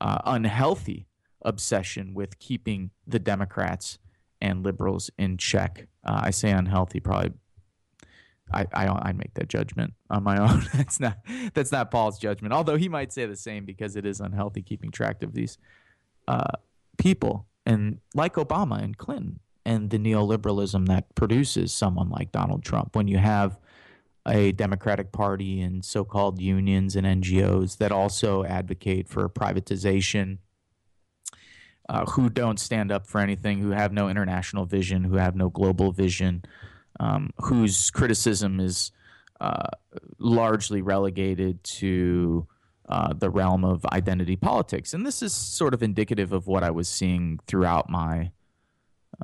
uh, 0.02 0.20
unhealthy 0.26 1.08
obsession 1.42 2.14
with 2.14 2.38
keeping 2.40 2.92
the 3.08 3.20
Democrats 3.20 3.98
and 4.42 4.64
liberals 4.64 5.10
in 5.18 5.38
check. 5.38 5.88
Uh, 6.04 6.22
I 6.24 6.32
say 6.32 6.52
unhealthy, 6.52 7.00
probably. 7.00 7.32
I, 8.52 8.66
I 8.74 8.88
I 8.88 9.12
make 9.14 9.36
that 9.36 9.48
judgment 9.48 9.94
on 10.10 10.24
my 10.24 10.38
own. 10.50 10.68
that's 10.74 11.00
not 11.00 11.20
that's 11.54 11.72
not 11.72 11.92
Paul's 11.92 12.20
judgment. 12.20 12.54
Although 12.54 12.78
he 12.78 12.90
might 12.90 13.14
say 13.14 13.26
the 13.26 13.36
same 13.36 13.64
because 13.64 13.96
it 13.96 14.06
is 14.06 14.20
unhealthy 14.20 14.62
keeping 14.62 14.92
track 14.92 15.24
of 15.24 15.34
these 15.34 15.58
uh, 16.28 16.52
people 16.98 17.48
and 17.66 18.00
like 18.16 18.36
Obama 18.36 18.82
and 18.82 18.98
Clinton 18.98 19.40
and 19.70 19.92
the 19.92 20.00
neoliberalism 20.00 20.88
that 20.88 21.14
produces 21.14 21.72
someone 21.72 22.10
like 22.10 22.32
Donald 22.32 22.64
Trump. 22.64 22.96
When 22.96 23.08
you 23.08 23.20
have 23.20 23.60
a 24.28 24.52
Democratic 24.52 25.12
Party 25.12 25.62
and 25.62 25.86
so-called 25.86 26.42
unions 26.42 26.96
and 26.96 27.06
NGOs 27.06 27.78
that 27.78 27.92
also 27.92 28.44
advocate 28.44 29.08
for 29.08 29.30
privatization 29.30 30.40
uh, 31.88 32.04
who 32.06 32.32
don't 32.32 32.60
stand 32.60 32.92
up 32.92 33.06
for 33.06 33.22
anything, 33.22 33.60
who 33.60 33.70
have 33.70 33.94
no 33.94 34.10
international 34.10 34.66
vision, 34.66 35.04
who 35.04 35.18
have 35.18 35.36
no 35.36 35.50
global 35.50 35.92
vision, 35.92 36.44
um, 37.00 37.30
whose 37.38 37.92
criticism 37.92 38.60
is 38.60 38.92
uh, 39.40 39.68
largely 40.18 40.82
relegated 40.82 41.64
to 41.64 42.48
uh, 42.88 43.14
the 43.14 43.30
realm 43.30 43.64
of 43.64 43.86
identity 43.86 44.36
politics. 44.36 44.96
And 44.96 45.06
this 45.06 45.22
is 45.22 45.32
sort 45.32 45.76
of 45.76 45.84
indicative 45.84 46.34
of 46.34 46.48
what 46.48 46.64
I 46.64 46.72
was 46.72 46.90
seeing 46.90 47.40
throughout 47.46 47.88
my 47.88 48.32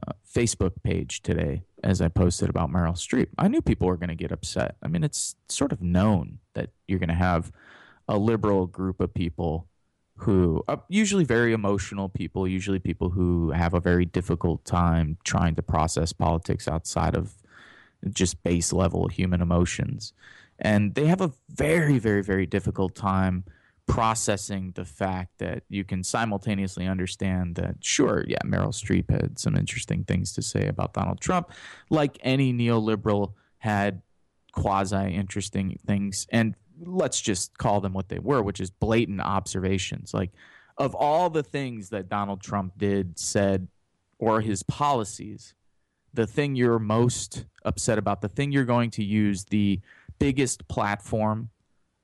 uh, 0.07 0.13
Facebook 0.31 0.73
page 0.83 1.21
today 1.21 1.63
as 1.83 2.01
I 2.01 2.07
posted 2.07 2.49
about 2.49 2.71
Meryl 2.71 2.95
Streep. 2.95 3.27
I 3.37 3.47
knew 3.47 3.61
people 3.61 3.87
were 3.87 3.97
going 3.97 4.09
to 4.09 4.15
get 4.15 4.31
upset. 4.31 4.75
I 4.81 4.87
mean, 4.87 5.03
it's 5.03 5.35
sort 5.49 5.71
of 5.71 5.81
known 5.81 6.39
that 6.53 6.71
you're 6.87 6.99
going 6.99 7.09
to 7.09 7.15
have 7.15 7.51
a 8.07 8.17
liberal 8.17 8.67
group 8.67 8.99
of 8.99 9.13
people 9.13 9.67
who 10.17 10.63
are 10.67 10.81
usually 10.87 11.25
very 11.25 11.53
emotional 11.53 12.07
people, 12.07 12.47
usually 12.47 12.79
people 12.79 13.09
who 13.09 13.51
have 13.51 13.73
a 13.73 13.79
very 13.79 14.05
difficult 14.05 14.63
time 14.63 15.17
trying 15.23 15.55
to 15.55 15.61
process 15.61 16.13
politics 16.13 16.67
outside 16.67 17.15
of 17.15 17.35
just 18.09 18.41
base 18.43 18.71
level 18.71 19.07
human 19.07 19.41
emotions. 19.41 20.13
And 20.57 20.95
they 20.95 21.07
have 21.07 21.21
a 21.21 21.33
very, 21.49 21.99
very, 21.99 22.23
very 22.23 22.45
difficult 22.45 22.95
time 22.95 23.43
processing 23.87 24.71
the 24.75 24.85
fact 24.85 25.37
that 25.37 25.63
you 25.69 25.83
can 25.83 26.03
simultaneously 26.03 26.87
understand 26.87 27.55
that, 27.55 27.75
sure, 27.81 28.25
yeah, 28.27 28.39
Meryl 28.43 28.69
Streep 28.69 29.09
had 29.11 29.37
some 29.37 29.55
interesting 29.55 30.03
things 30.03 30.33
to 30.33 30.41
say 30.41 30.67
about 30.67 30.93
Donald 30.93 31.21
Trump, 31.21 31.51
like 31.89 32.17
any 32.21 32.51
neoliberal 32.51 33.33
had 33.59 34.01
quasi 34.51 35.13
interesting 35.13 35.77
things. 35.85 36.27
And 36.31 36.55
let's 36.79 37.21
just 37.21 37.57
call 37.57 37.79
them 37.81 37.93
what 37.93 38.09
they 38.09 38.19
were, 38.19 38.41
which 38.41 38.59
is 38.59 38.71
blatant 38.71 39.21
observations. 39.21 40.13
Like, 40.13 40.31
of 40.77 40.93
all 40.95 41.29
the 41.29 41.43
things 41.43 41.89
that 41.89 42.09
Donald 42.09 42.41
Trump 42.41 42.73
did, 42.77 43.17
said, 43.17 43.67
or 44.19 44.41
his 44.41 44.63
policies, 44.63 45.53
the 46.13 46.27
thing 46.27 46.55
you're 46.55 46.79
most 46.79 47.45
upset 47.63 47.97
about, 47.97 48.21
the 48.21 48.29
thing 48.29 48.51
you're 48.51 48.65
going 48.65 48.89
to 48.91 49.03
use 49.03 49.45
the 49.45 49.79
biggest 50.19 50.67
platform 50.67 51.49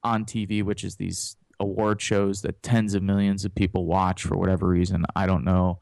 on 0.03 0.25
TV, 0.25 0.63
which 0.63 0.83
is 0.83 0.95
these 0.95 1.37
award 1.61 2.01
shows 2.01 2.41
that 2.41 2.61
tens 2.63 2.93
of 2.93 3.03
millions 3.03 3.45
of 3.45 3.55
people 3.55 3.85
watch 3.85 4.23
for 4.23 4.37
whatever 4.37 4.67
reason. 4.67 5.05
I 5.15 5.25
don't 5.25 5.43
know. 5.43 5.79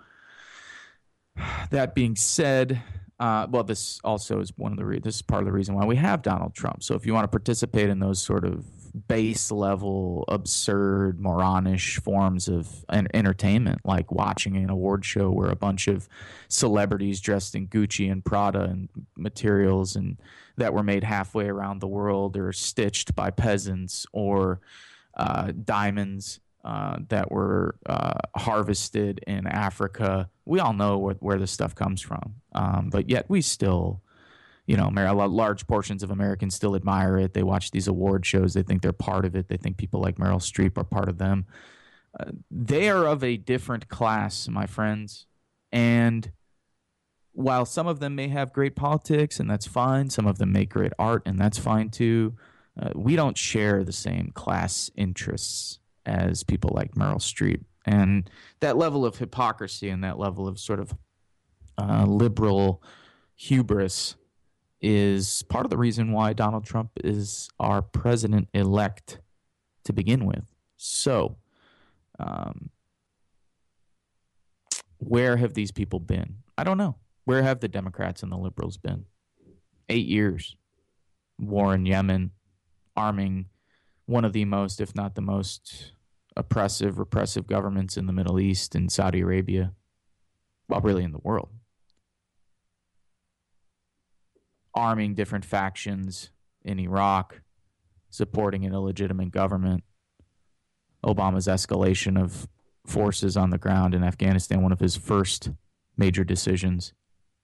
That 1.71 1.95
being 1.95 2.15
said, 2.15 2.81
uh, 3.19 3.47
well, 3.49 3.63
this 3.63 3.99
also 4.03 4.39
is 4.39 4.51
one 4.57 4.71
of 4.71 4.77
the 4.77 4.85
re- 4.85 4.99
this 4.99 5.15
is 5.15 5.21
part 5.21 5.41
of 5.41 5.45
the 5.45 5.51
reason 5.51 5.75
why 5.75 5.85
we 5.85 5.95
have 5.97 6.21
Donald 6.21 6.53
Trump. 6.53 6.83
So 6.83 6.95
if 6.95 7.05
you 7.05 7.13
want 7.13 7.25
to 7.25 7.29
participate 7.29 7.89
in 7.89 7.99
those 7.99 8.21
sort 8.21 8.45
of 8.45 8.65
base 9.07 9.51
level, 9.51 10.25
absurd, 10.27 11.19
moronish 11.19 12.01
forms 12.01 12.47
of 12.47 12.85
entertainment, 12.89 13.81
like 13.83 14.11
watching 14.11 14.57
an 14.57 14.69
award 14.69 15.05
show 15.05 15.29
where 15.31 15.49
a 15.49 15.55
bunch 15.55 15.87
of 15.87 16.07
celebrities 16.47 17.21
dressed 17.21 17.55
in 17.55 17.67
Gucci 17.67 18.11
and 18.11 18.23
Prada 18.23 18.63
and 18.63 18.89
materials 19.17 19.95
and 19.95 20.17
that 20.57 20.73
were 20.73 20.83
made 20.83 21.03
halfway 21.03 21.47
around 21.47 21.79
the 21.79 21.87
world 21.87 22.37
or 22.37 22.51
stitched 22.51 23.15
by 23.15 23.31
peasants 23.31 24.05
or 24.11 24.59
uh, 25.19 25.51
diamonds 25.63 26.39
uh, 26.65 26.97
that 27.09 27.31
were 27.31 27.75
uh, 27.85 28.19
harvested 28.35 29.19
in 29.27 29.45
Africa. 29.45 30.29
We 30.45 30.59
all 30.59 30.73
know 30.73 30.97
where, 30.97 31.15
where 31.15 31.37
this 31.37 31.51
stuff 31.51 31.75
comes 31.75 32.01
from, 32.01 32.35
um, 32.53 32.89
but 32.89 33.09
yet 33.09 33.29
we 33.29 33.41
still 33.41 34.01
you 34.69 34.77
know, 34.77 34.87
large 34.89 35.65
portions 35.65 36.03
of 36.03 36.11
Americans 36.11 36.53
still 36.53 36.75
admire 36.75 37.17
it. 37.17 37.33
They 37.33 37.41
watch 37.41 37.71
these 37.71 37.87
award 37.87 38.23
shows. 38.23 38.53
They 38.53 38.61
think 38.61 38.83
they're 38.83 38.93
part 38.93 39.25
of 39.25 39.35
it. 39.35 39.47
They 39.47 39.57
think 39.57 39.77
people 39.77 39.99
like 39.99 40.17
Meryl 40.17 40.39
Streep 40.39 40.77
are 40.77 40.83
part 40.83 41.09
of 41.09 41.17
them. 41.17 41.47
Uh, 42.19 42.33
they 42.51 42.87
are 42.87 43.07
of 43.07 43.23
a 43.23 43.35
different 43.35 43.87
class, 43.89 44.47
my 44.47 44.67
friends. 44.67 45.25
And 45.71 46.31
while 47.31 47.65
some 47.65 47.87
of 47.87 47.99
them 47.99 48.13
may 48.13 48.27
have 48.27 48.53
great 48.53 48.75
politics, 48.75 49.39
and 49.39 49.49
that's 49.49 49.65
fine, 49.65 50.11
some 50.11 50.27
of 50.27 50.37
them 50.37 50.51
make 50.51 50.69
great 50.69 50.93
art, 50.99 51.23
and 51.25 51.39
that's 51.39 51.57
fine 51.57 51.89
too, 51.89 52.35
uh, 52.81 52.91
we 52.95 53.15
don't 53.15 53.37
share 53.37 53.83
the 53.83 53.91
same 53.91 54.31
class 54.33 54.89
interests 54.95 55.79
as 56.05 56.43
people 56.43 56.71
like 56.73 56.95
Meryl 56.95 57.17
Streep. 57.17 57.63
And 57.85 58.29
that 58.59 58.77
level 58.77 59.05
of 59.05 59.17
hypocrisy 59.17 59.89
and 59.89 60.03
that 60.03 60.19
level 60.19 60.47
of 60.47 60.59
sort 60.59 60.79
of 60.79 60.95
uh, 61.77 62.05
liberal 62.05 62.83
hubris 63.35 64.15
is 64.81 65.43
part 65.43 65.65
of 65.65 65.69
the 65.69 65.77
reason 65.77 66.11
why 66.11 66.33
Donald 66.33 66.65
Trump 66.65 66.91
is 67.03 67.49
our 67.59 67.81
president 67.81 68.47
elect 68.53 69.19
to 69.83 69.93
begin 69.93 70.25
with. 70.25 70.53
So, 70.77 71.37
um, 72.19 72.69
where 74.97 75.37
have 75.37 75.53
these 75.53 75.71
people 75.71 75.99
been? 75.99 76.35
I 76.57 76.63
don't 76.63 76.77
know. 76.77 76.95
Where 77.25 77.43
have 77.43 77.59
the 77.59 77.67
Democrats 77.67 78.23
and 78.23 78.31
the 78.31 78.37
liberals 78.37 78.77
been? 78.77 79.05
Eight 79.87 80.07
years. 80.07 80.55
War 81.39 81.73
in 81.73 81.85
Yemen, 81.85 82.31
arming 82.99 83.47
one 84.05 84.25
of 84.25 84.33
the 84.33 84.45
most, 84.45 84.81
if 84.81 84.95
not 84.95 85.15
the 85.15 85.21
most, 85.21 85.93
oppressive, 86.35 86.97
repressive 86.99 87.47
governments 87.47 87.97
in 87.97 88.05
the 88.05 88.13
Middle 88.13 88.39
East 88.39 88.75
and 88.75 88.91
Saudi 88.91 89.21
Arabia. 89.21 89.73
Well, 90.67 90.81
really 90.81 91.03
in 91.03 91.11
the 91.11 91.19
world 91.23 91.49
arming 94.73 95.13
different 95.13 95.45
factions 95.45 96.31
in 96.63 96.79
Iraq, 96.79 97.41
supporting 98.09 98.65
an 98.65 98.73
illegitimate 98.73 99.31
government, 99.31 99.83
Obama's 101.05 101.47
escalation 101.47 102.21
of 102.21 102.47
forces 102.85 103.37
on 103.37 103.49
the 103.49 103.57
ground 103.57 103.93
in 103.93 104.03
Afghanistan, 104.03 104.61
one 104.61 104.71
of 104.71 104.79
his 104.79 104.95
first 104.95 105.49
major 105.97 106.23
decisions, 106.23 106.93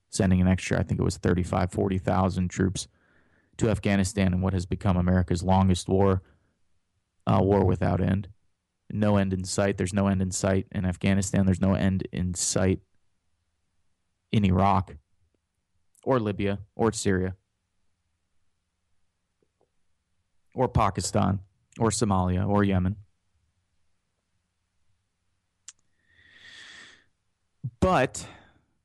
sending 0.10 0.42
an 0.42 0.48
extra, 0.48 0.80
I 0.80 0.84
think 0.84 1.00
it 1.00 1.04
was 1.04 1.18
35, 1.18 1.72
40,000 1.72 2.50
troops 2.50 2.88
to 3.58 3.70
Afghanistan 3.70 4.34
and 4.34 4.42
what 4.42 4.54
has 4.54 4.66
become 4.66 4.98
America's 4.98 5.44
longest 5.44 5.88
war, 5.88 6.22
uh, 7.28 7.40
war 7.42 7.66
without 7.66 8.02
end. 8.02 8.28
No 8.90 9.18
end 9.18 9.34
in 9.34 9.44
sight. 9.44 9.78
There's 9.78 9.94
no 9.94 10.08
end 10.08 10.22
in 10.22 10.32
sight 10.32 10.68
in 10.72 10.86
Afghanistan. 10.86 11.46
There's 11.46 11.62
no 11.62 11.74
end 11.74 12.08
in 12.12 12.34
sight 12.34 12.82
in 14.32 14.46
Iraq 14.46 14.96
or 16.04 16.20
Libya 16.20 16.60
or 16.76 16.92
Syria 16.92 17.36
or 20.54 20.68
Pakistan 20.68 21.40
or 21.80 21.90
Somalia 21.90 22.48
or 22.48 22.64
Yemen. 22.64 22.96
But 27.80 28.26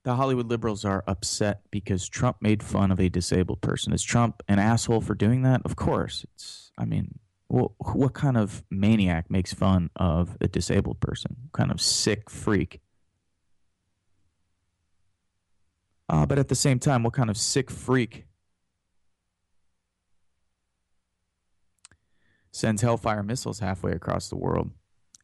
the 0.04 0.14
Hollywood 0.14 0.48
liberals 0.48 0.84
are 0.84 1.04
upset 1.06 1.62
because 1.70 2.08
Trump 2.08 2.38
made 2.40 2.62
fun 2.62 2.90
of 2.90 3.00
a 3.00 3.08
disabled 3.08 3.60
person. 3.60 3.92
Is 3.92 4.02
Trump 4.02 4.42
an 4.48 4.58
asshole 4.58 5.00
for 5.02 5.14
doing 5.14 5.42
that? 5.42 5.62
Of 5.64 5.76
course. 5.76 6.24
It's 6.34 6.72
I 6.78 6.84
mean, 6.84 7.18
what, 7.48 7.72
what 7.78 8.14
kind 8.14 8.36
of 8.36 8.64
maniac 8.70 9.30
makes 9.30 9.52
fun 9.52 9.90
of 9.96 10.36
a 10.40 10.48
disabled 10.48 11.00
person? 11.00 11.36
What 11.42 11.52
kind 11.52 11.70
of 11.70 11.80
sick 11.80 12.30
freak 12.30 12.80
Uh, 16.10 16.26
but 16.26 16.40
at 16.40 16.48
the 16.48 16.56
same 16.56 16.80
time, 16.80 17.04
what 17.04 17.12
kind 17.12 17.30
of 17.30 17.36
sick 17.36 17.70
freak 17.70 18.26
sends 22.50 22.82
Hellfire 22.82 23.22
missiles 23.22 23.60
halfway 23.60 23.92
across 23.92 24.28
the 24.28 24.36
world 24.36 24.72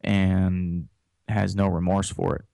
and 0.01 0.87
has 1.27 1.57
no 1.57 1.67
remorse 1.67 2.09
for 2.09 2.37
it? 2.37 2.45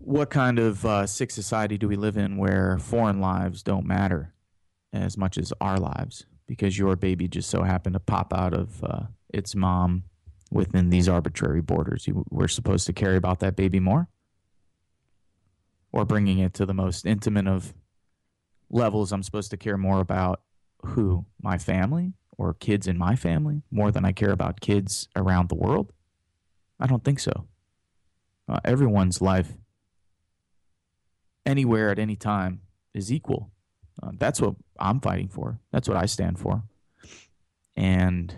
What 0.00 0.30
kind 0.30 0.58
of 0.58 0.84
uh, 0.84 1.06
sick 1.06 1.30
society 1.30 1.78
do 1.78 1.88
we 1.88 1.96
live 1.96 2.16
in 2.16 2.36
where 2.36 2.78
foreign 2.78 3.20
lives 3.20 3.62
don't 3.62 3.86
matter 3.86 4.34
as 4.92 5.16
much 5.16 5.38
as 5.38 5.52
our 5.60 5.78
lives 5.78 6.26
because 6.46 6.78
your 6.78 6.96
baby 6.96 7.28
just 7.28 7.50
so 7.50 7.62
happened 7.62 7.94
to 7.94 8.00
pop 8.00 8.32
out 8.32 8.54
of 8.54 8.82
uh, 8.84 9.02
its 9.32 9.54
mom 9.54 10.04
within 10.50 10.90
these 10.90 11.08
arbitrary 11.08 11.62
borders? 11.62 12.06
You, 12.06 12.24
we're 12.30 12.48
supposed 12.48 12.86
to 12.86 12.92
care 12.92 13.16
about 13.16 13.40
that 13.40 13.56
baby 13.56 13.80
more? 13.80 14.08
Or 15.92 16.04
bringing 16.04 16.38
it 16.38 16.54
to 16.54 16.66
the 16.66 16.74
most 16.74 17.06
intimate 17.06 17.46
of 17.46 17.72
levels, 18.68 19.12
I'm 19.12 19.22
supposed 19.22 19.50
to 19.52 19.56
care 19.56 19.78
more 19.78 20.00
about 20.00 20.40
who? 20.82 21.26
My 21.40 21.58
family 21.58 22.14
or 22.36 22.54
kids 22.54 22.86
in 22.86 22.98
my 22.98 23.16
family 23.16 23.62
more 23.70 23.90
than 23.90 24.04
I 24.04 24.12
care 24.12 24.32
about 24.32 24.60
kids 24.60 25.08
around 25.16 25.48
the 25.48 25.54
world? 25.54 25.92
I 26.80 26.86
don't 26.86 27.04
think 27.04 27.20
so. 27.20 27.46
Uh, 28.48 28.60
everyone's 28.64 29.22
life, 29.22 29.54
anywhere 31.46 31.90
at 31.90 31.98
any 31.98 32.16
time, 32.16 32.60
is 32.94 33.12
equal. 33.12 33.50
Uh, 34.02 34.10
that's 34.18 34.40
what 34.40 34.54
I'm 34.78 35.00
fighting 35.00 35.28
for. 35.28 35.60
That's 35.72 35.88
what 35.88 35.96
I 35.96 36.06
stand 36.06 36.38
for. 36.38 36.62
And 37.76 38.34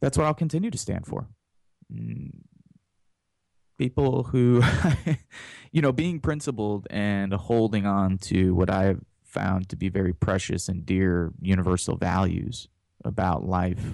that's 0.00 0.16
what 0.16 0.26
I'll 0.26 0.34
continue 0.34 0.70
to 0.70 0.78
stand 0.78 1.06
for. 1.06 1.28
Mm, 1.92 2.30
people 3.78 4.24
who, 4.24 4.62
you 5.72 5.82
know, 5.82 5.92
being 5.92 6.20
principled 6.20 6.86
and 6.90 7.32
holding 7.32 7.86
on 7.86 8.18
to 8.18 8.54
what 8.54 8.70
I've 8.70 9.00
found 9.24 9.68
to 9.68 9.76
be 9.76 9.88
very 9.88 10.12
precious 10.12 10.68
and 10.68 10.86
dear 10.86 11.32
universal 11.40 11.96
values 11.96 12.68
about 13.04 13.46
life 13.46 13.84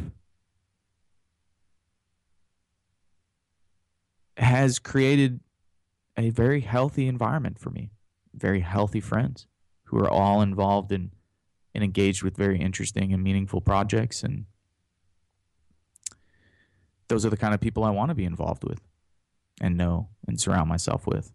has 4.36 4.78
created 4.78 5.40
a 6.16 6.30
very 6.30 6.60
healthy 6.60 7.08
environment 7.08 7.58
for 7.58 7.70
me, 7.70 7.90
very 8.34 8.60
healthy 8.60 9.00
friends 9.00 9.46
who 9.84 9.98
are 9.98 10.10
all 10.10 10.42
involved 10.42 10.92
in 10.92 11.10
and 11.74 11.82
engaged 11.82 12.22
with 12.22 12.36
very 12.36 12.60
interesting 12.60 13.12
and 13.12 13.22
meaningful 13.22 13.60
projects 13.60 14.22
and 14.22 14.44
those 17.08 17.26
are 17.26 17.30
the 17.30 17.36
kind 17.36 17.52
of 17.52 17.60
people 17.60 17.84
I 17.84 17.90
want 17.90 18.08
to 18.08 18.14
be 18.14 18.24
involved 18.24 18.64
with 18.64 18.80
and 19.60 19.76
know 19.76 20.08
and 20.26 20.40
surround 20.40 20.68
myself 20.68 21.06
with 21.06 21.32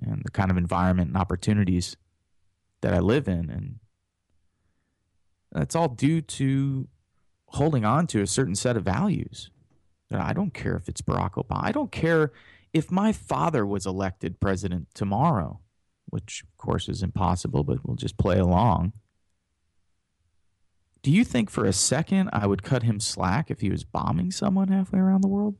and 0.00 0.22
the 0.22 0.30
kind 0.30 0.50
of 0.50 0.56
environment 0.56 1.08
and 1.08 1.16
opportunities 1.16 1.96
that 2.82 2.92
I 2.92 2.98
live 2.98 3.26
in. 3.26 3.48
And 3.48 3.78
that's 5.52 5.74
all 5.74 5.88
due 5.88 6.20
to 6.20 6.88
holding 7.46 7.84
on 7.84 8.06
to 8.08 8.20
a 8.20 8.26
certain 8.26 8.54
set 8.54 8.76
of 8.76 8.84
values. 8.84 9.50
That 10.10 10.20
I 10.20 10.34
don't 10.34 10.52
care 10.52 10.76
if 10.76 10.88
it's 10.88 11.00
Barack 11.00 11.32
Obama. 11.32 11.64
I 11.64 11.72
don't 11.72 11.90
care 11.90 12.32
if 12.74 12.90
my 12.90 13.12
father 13.12 13.64
was 13.64 13.86
elected 13.86 14.40
president 14.40 14.88
tomorrow, 14.94 15.60
which 16.06 16.42
of 16.42 16.56
course 16.58 16.88
is 16.88 17.02
impossible, 17.02 17.62
but 17.62 17.78
we'll 17.86 17.96
just 17.96 18.18
play 18.18 18.38
along. 18.38 18.92
Do 21.02 21.10
you 21.10 21.24
think 21.24 21.50
for 21.50 21.64
a 21.64 21.72
second 21.72 22.30
I 22.32 22.46
would 22.46 22.64
cut 22.64 22.82
him 22.82 22.98
slack 22.98 23.50
if 23.50 23.60
he 23.60 23.70
was 23.70 23.84
bombing 23.84 24.32
someone 24.32 24.68
halfway 24.68 24.98
around 24.98 25.20
the 25.22 25.28
world? 25.28 25.54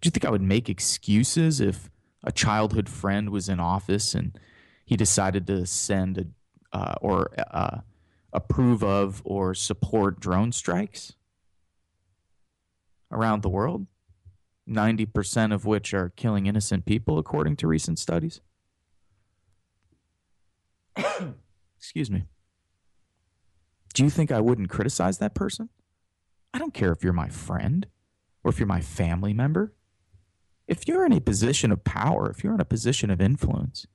Do 0.00 0.06
you 0.06 0.10
think 0.10 0.26
I 0.26 0.30
would 0.30 0.42
make 0.42 0.68
excuses 0.68 1.60
if 1.60 1.88
a 2.22 2.32
childhood 2.32 2.88
friend 2.88 3.30
was 3.30 3.48
in 3.48 3.58
office 3.58 4.14
and 4.14 4.38
he 4.84 4.96
decided 4.96 5.46
to 5.46 5.66
send 5.66 6.18
a, 6.18 6.76
uh, 6.76 6.94
or 7.00 7.30
uh, 7.50 7.78
approve 8.32 8.84
of 8.84 9.22
or 9.24 9.54
support 9.54 10.20
drone 10.20 10.52
strikes 10.52 11.14
around 13.10 13.42
the 13.42 13.48
world, 13.48 13.86
90% 14.68 15.52
of 15.52 15.64
which 15.64 15.94
are 15.94 16.10
killing 16.10 16.46
innocent 16.46 16.84
people, 16.84 17.18
according 17.18 17.56
to 17.56 17.66
recent 17.66 17.98
studies. 17.98 18.40
Excuse 21.78 22.10
me. 22.10 22.24
Do 23.94 24.04
you 24.04 24.10
think 24.10 24.30
I 24.30 24.40
wouldn't 24.40 24.68
criticize 24.68 25.18
that 25.18 25.34
person? 25.34 25.70
I 26.52 26.58
don't 26.58 26.74
care 26.74 26.92
if 26.92 27.02
you're 27.02 27.12
my 27.12 27.28
friend 27.28 27.86
or 28.44 28.50
if 28.50 28.58
you're 28.58 28.66
my 28.66 28.80
family 28.80 29.32
member. 29.32 29.74
If 30.66 30.86
you're 30.86 31.06
in 31.06 31.12
a 31.12 31.20
position 31.20 31.72
of 31.72 31.84
power, 31.84 32.30
if 32.30 32.44
you're 32.44 32.54
in 32.54 32.60
a 32.60 32.66
position 32.66 33.10
of 33.10 33.20
influence, 33.20 33.86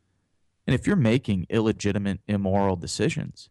and 0.65 0.73
if 0.73 0.87
you're 0.87 0.95
making 0.95 1.45
illegitimate, 1.49 2.19
immoral 2.27 2.75
decisions, 2.75 3.49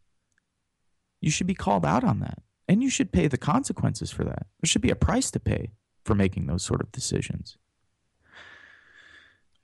you 1.20 1.30
should 1.30 1.46
be 1.46 1.54
called 1.54 1.86
out 1.86 2.02
on 2.02 2.20
that. 2.20 2.42
And 2.66 2.82
you 2.82 2.90
should 2.90 3.12
pay 3.12 3.28
the 3.28 3.38
consequences 3.38 4.10
for 4.10 4.24
that. 4.24 4.46
There 4.60 4.66
should 4.66 4.82
be 4.82 4.90
a 4.90 4.96
price 4.96 5.30
to 5.32 5.40
pay 5.40 5.72
for 6.04 6.14
making 6.14 6.46
those 6.46 6.64
sort 6.64 6.80
of 6.80 6.90
decisions. 6.92 7.56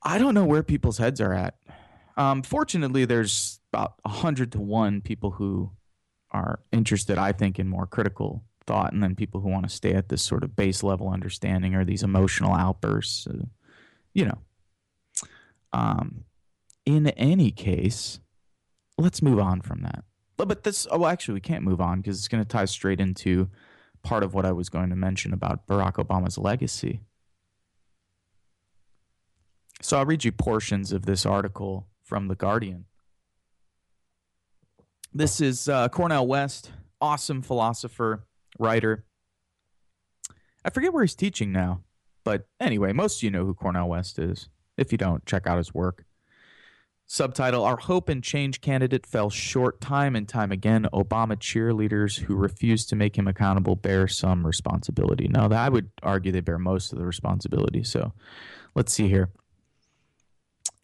I 0.03 0.19
don't 0.19 0.35
know 0.35 0.45
where 0.45 0.63
people's 0.63 0.99
heads 0.99 1.21
are 1.21 1.35
at. 1.35 1.57
Um, 2.17 2.43
fortunately, 2.43 3.05
there's 3.05 3.61
about 3.73 3.95
100 4.03 4.53
to 4.53 4.61
1 4.61 5.01
people 5.03 5.33
who 5.33 5.73
are 6.31 6.61
interested, 6.73 7.19
I 7.19 7.33
think, 7.33 7.59
in 7.59 7.69
more 7.69 7.87
critical 7.87 8.45
thought, 8.67 8.93
and 8.93 9.03
then 9.03 9.15
people 9.15 9.41
who 9.41 9.49
want 9.49 9.69
to 9.69 9.75
stay 9.75 9.95
at 9.95 10.09
this 10.09 10.23
sort 10.23 10.45
of 10.45 10.55
base 10.55 10.83
level 10.83 11.09
understanding 11.09 11.75
or 11.75 11.85
these 11.85 12.03
emotional 12.03 12.55
outbursts. 12.55 13.27
Uh, 13.27 13.47
you 14.15 14.25
know. 14.25 14.39
Um, 15.73 16.25
in 16.87 17.09
any 17.09 17.51
case, 17.51 18.21
let's 18.97 19.23
move 19.23 19.39
on 19.39 19.61
from 19.61 19.83
that. 19.83 20.05
But 20.37 20.65
this, 20.65 20.87
oh, 20.91 21.07
actually, 21.07 21.35
we 21.35 21.41
can't 21.41 21.65
move 21.65 21.81
on 21.81 22.01
because 22.01 22.19
it's 22.19 22.29
going 22.29 22.43
to 22.43 22.49
tie 22.49 22.65
straight 22.65 23.01
into 23.01 23.49
part 24.09 24.25
of 24.25 24.33
what 24.33 24.47
I 24.47 24.53
was 24.53 24.71
going 24.71 24.89
to 24.89 24.97
mention 24.97 25.35
about 25.35 25.67
Barack 25.67 25.97
Obama's 25.97 26.39
legacy. 26.39 27.03
So 29.83 29.99
I'll 29.99 30.07
read 30.07 30.25
you 30.25 30.33
portions 30.33 30.93
of 30.93 31.05
this 31.05 31.27
article 31.27 31.87
from 32.03 32.29
The 32.29 32.35
Guardian. 32.35 32.87
This 35.13 35.43
is 35.43 35.69
uh, 35.69 35.91
Cornel 35.91 36.27
West, 36.27 36.73
awesome 37.03 37.43
philosopher, 37.43 38.25
writer. 38.59 39.05
I 40.65 40.71
forget 40.71 40.95
where 40.95 41.05
he's 41.05 41.15
teaching 41.15 41.53
now, 41.53 41.83
but 42.25 42.49
anyway, 42.59 42.95
most 42.95 43.19
of 43.19 43.25
you 43.25 43.31
know 43.31 43.45
who 43.45 43.53
Cornel 43.53 43.91
West 43.91 44.19
is. 44.19 44.49
If 44.79 44.91
you 44.91 44.97
don't, 44.97 45.25
check 45.27 45.47
out 45.47 45.59
his 45.59 45.75
work. 45.75 46.07
Subtitle 47.11 47.65
Our 47.65 47.79
Hope 47.79 48.11
and 48.11 48.23
Change 48.23 48.61
candidate 48.61 49.07
fell 49.07 49.31
short 49.31 49.81
time 49.81 50.15
and 50.15 50.29
time 50.29 50.53
again. 50.53 50.87
Obama 50.93 51.37
cheerleaders 51.39 52.19
who 52.19 52.37
refuse 52.37 52.85
to 52.87 52.97
make 52.97 53.17
him 53.17 53.27
accountable 53.27 53.77
bear 53.77 54.07
some 54.07 54.47
responsibility. 54.47 55.27
Now, 55.27 55.49
I 55.49 55.71
would 55.71 55.91
argue 56.03 56.33
they 56.33 56.41
bear 56.41 56.59
most 56.59 56.93
of 56.93 56.99
the 56.99 57.07
responsibility. 57.07 57.83
So 57.83 58.13
let's 58.75 58.93
see 58.93 59.09
here. 59.09 59.31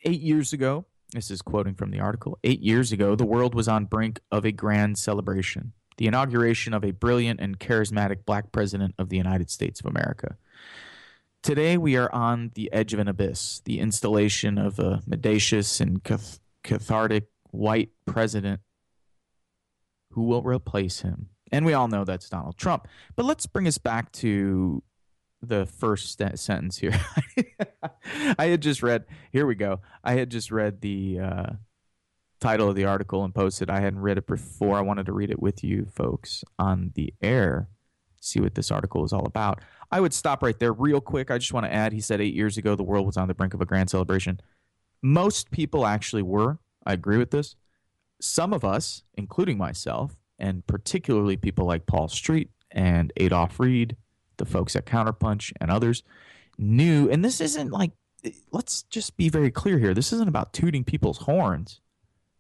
Eight 0.04 0.22
years 0.22 0.54
ago, 0.54 0.86
this 1.12 1.30
is 1.30 1.42
quoting 1.42 1.74
from 1.74 1.90
the 1.90 2.00
article, 2.00 2.38
eight 2.42 2.60
years 2.60 2.90
ago, 2.90 3.14
the 3.14 3.26
world 3.26 3.54
was 3.54 3.68
on 3.68 3.84
brink 3.84 4.18
of 4.32 4.46
a 4.46 4.52
grand 4.52 4.98
celebration 4.98 5.74
the 5.96 6.06
inauguration 6.06 6.74
of 6.74 6.84
a 6.84 6.90
brilliant 6.90 7.40
and 7.40 7.58
charismatic 7.60 8.24
black 8.24 8.52
president 8.52 8.94
of 8.98 9.08
the 9.08 9.16
United 9.16 9.50
States 9.50 9.80
of 9.80 9.86
America. 9.86 10.36
Today, 11.44 11.76
we 11.76 11.94
are 11.98 12.10
on 12.10 12.52
the 12.54 12.72
edge 12.72 12.94
of 12.94 13.00
an 13.00 13.06
abyss, 13.06 13.60
the 13.66 13.78
installation 13.78 14.56
of 14.56 14.78
a 14.78 15.02
mendacious 15.06 15.78
and 15.78 16.02
cath- 16.02 16.40
cathartic 16.62 17.26
white 17.50 17.90
president 18.06 18.62
who 20.12 20.22
will 20.22 20.42
replace 20.42 21.02
him. 21.02 21.28
And 21.52 21.66
we 21.66 21.74
all 21.74 21.86
know 21.86 22.04
that's 22.04 22.30
Donald 22.30 22.56
Trump. 22.56 22.88
But 23.14 23.26
let's 23.26 23.44
bring 23.44 23.68
us 23.68 23.76
back 23.76 24.10
to 24.12 24.82
the 25.42 25.66
first 25.66 26.18
st- 26.18 26.38
sentence 26.38 26.78
here. 26.78 26.98
I 28.38 28.46
had 28.46 28.62
just 28.62 28.82
read, 28.82 29.04
here 29.30 29.44
we 29.44 29.54
go. 29.54 29.82
I 30.02 30.14
had 30.14 30.30
just 30.30 30.50
read 30.50 30.80
the 30.80 31.20
uh, 31.20 31.46
title 32.40 32.70
of 32.70 32.74
the 32.74 32.86
article 32.86 33.22
and 33.22 33.34
posted. 33.34 33.68
I 33.68 33.80
hadn't 33.80 34.00
read 34.00 34.16
it 34.16 34.26
before. 34.26 34.78
I 34.78 34.80
wanted 34.80 35.04
to 35.04 35.12
read 35.12 35.30
it 35.30 35.42
with 35.42 35.62
you 35.62 35.88
folks 35.94 36.42
on 36.58 36.92
the 36.94 37.12
air, 37.20 37.68
see 38.24 38.40
what 38.40 38.54
this 38.54 38.70
article 38.70 39.04
is 39.04 39.12
all 39.12 39.26
about. 39.26 39.60
I 39.90 40.00
would 40.00 40.14
stop 40.14 40.42
right 40.42 40.58
there 40.58 40.72
real 40.72 41.00
quick. 41.00 41.30
I 41.30 41.38
just 41.38 41.52
want 41.52 41.66
to 41.66 41.72
add 41.72 41.92
he 41.92 42.00
said 42.00 42.20
eight 42.20 42.34
years 42.34 42.56
ago 42.56 42.74
the 42.74 42.82
world 42.82 43.06
was 43.06 43.16
on 43.16 43.28
the 43.28 43.34
brink 43.34 43.54
of 43.54 43.60
a 43.60 43.66
grand 43.66 43.90
celebration. 43.90 44.40
Most 45.02 45.50
people 45.50 45.86
actually 45.86 46.22
were. 46.22 46.58
I 46.86 46.94
agree 46.94 47.18
with 47.18 47.30
this. 47.30 47.56
Some 48.20 48.52
of 48.52 48.64
us, 48.64 49.02
including 49.14 49.58
myself, 49.58 50.16
and 50.38 50.66
particularly 50.66 51.36
people 51.36 51.66
like 51.66 51.86
Paul 51.86 52.08
Street 52.08 52.50
and 52.70 53.12
Adolph 53.16 53.60
Reed, 53.60 53.96
the 54.36 54.44
folks 54.44 54.74
at 54.74 54.86
Counterpunch 54.86 55.52
and 55.60 55.70
others, 55.70 56.02
knew, 56.58 57.08
and 57.10 57.24
this 57.24 57.40
isn't 57.40 57.70
like, 57.70 57.92
let's 58.50 58.82
just 58.84 59.16
be 59.16 59.28
very 59.28 59.50
clear 59.50 59.78
here. 59.78 59.94
This 59.94 60.12
isn't 60.12 60.28
about 60.28 60.52
tooting 60.52 60.84
people's 60.84 61.18
horns. 61.18 61.80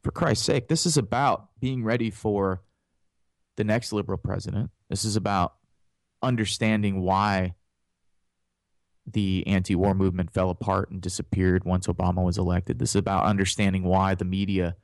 For 0.02 0.10
Christ's 0.10 0.44
sake, 0.44 0.68
this 0.68 0.84
is 0.86 0.96
about 0.96 1.48
being 1.60 1.82
ready 1.82 2.10
for 2.10 2.62
the 3.56 3.64
next 3.64 3.92
liberal 3.92 4.18
president. 4.18 4.70
This 4.90 5.04
is 5.04 5.16
about 5.16 5.54
understanding 6.24 7.00
why 7.00 7.54
the 9.06 9.46
anti 9.46 9.74
war 9.74 9.94
movement 9.94 10.32
fell 10.32 10.50
apart 10.50 10.90
and 10.90 11.00
disappeared 11.00 11.64
once 11.64 11.86
Obama 11.86 12.24
was 12.24 12.38
elected. 12.38 12.78
This 12.78 12.90
is 12.90 12.96
about 12.96 13.24
understanding 13.24 13.84
why 13.84 14.14
the 14.14 14.24
media 14.24 14.76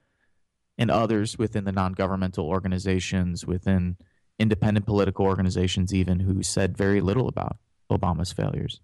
and 0.78 0.90
others 0.90 1.38
within 1.38 1.64
the 1.64 1.72
non 1.72 1.92
governmental 1.92 2.46
organizations, 2.46 3.46
within 3.46 3.96
independent 4.38 4.86
political 4.86 5.26
organizations, 5.26 5.94
even 5.94 6.20
who 6.20 6.42
said 6.42 6.76
very 6.76 7.00
little 7.00 7.28
about 7.28 7.56
Obama's 7.90 8.32
failures. 8.32 8.80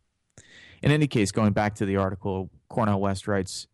In 0.82 0.90
any 0.92 1.06
case, 1.06 1.32
going 1.32 1.52
back 1.52 1.74
to 1.76 1.86
the 1.86 1.96
article, 1.96 2.50
Cornel 2.68 3.00
West 3.00 3.26
writes, 3.26 3.66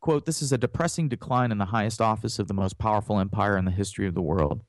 quote, 0.00 0.26
This 0.26 0.42
is 0.42 0.52
a 0.52 0.58
depressing 0.58 1.08
decline 1.08 1.52
in 1.52 1.58
the 1.58 1.66
highest 1.66 2.00
office 2.00 2.38
of 2.38 2.48
the 2.48 2.54
most 2.54 2.78
powerful 2.78 3.18
empire 3.18 3.56
in 3.56 3.64
the 3.64 3.70
history 3.70 4.06
of 4.06 4.14
the 4.14 4.22
world. 4.22 4.62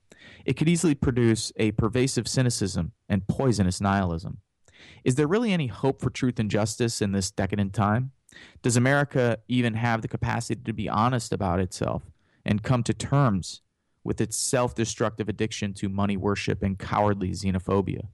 It 0.44 0.56
could 0.56 0.68
easily 0.68 0.94
produce 0.94 1.52
a 1.56 1.72
pervasive 1.72 2.28
cynicism 2.28 2.92
and 3.08 3.26
poisonous 3.26 3.80
nihilism. 3.80 4.38
Is 5.04 5.14
there 5.14 5.26
really 5.26 5.52
any 5.52 5.66
hope 5.68 6.00
for 6.00 6.10
truth 6.10 6.38
and 6.38 6.50
justice 6.50 7.00
in 7.00 7.12
this 7.12 7.30
decadent 7.30 7.72
time? 7.72 8.12
Does 8.62 8.76
America 8.76 9.38
even 9.48 9.74
have 9.74 10.02
the 10.02 10.08
capacity 10.08 10.60
to 10.64 10.72
be 10.72 10.88
honest 10.88 11.32
about 11.32 11.60
itself 11.60 12.10
and 12.44 12.62
come 12.62 12.82
to 12.84 12.94
terms 12.94 13.60
with 14.04 14.20
its 14.20 14.36
self 14.36 14.74
destructive 14.74 15.28
addiction 15.28 15.74
to 15.74 15.88
money 15.88 16.16
worship 16.16 16.62
and 16.62 16.78
cowardly 16.78 17.30
xenophobia? 17.30 18.08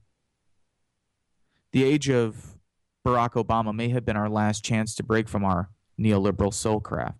The 1.71 1.83
age 1.83 2.09
of 2.09 2.57
Barack 3.05 3.33
Obama 3.33 3.73
may 3.73 3.89
have 3.89 4.05
been 4.05 4.17
our 4.17 4.29
last 4.29 4.63
chance 4.63 4.93
to 4.95 5.03
break 5.03 5.29
from 5.29 5.45
our 5.45 5.69
neoliberal 5.99 6.53
soulcraft. 6.53 7.15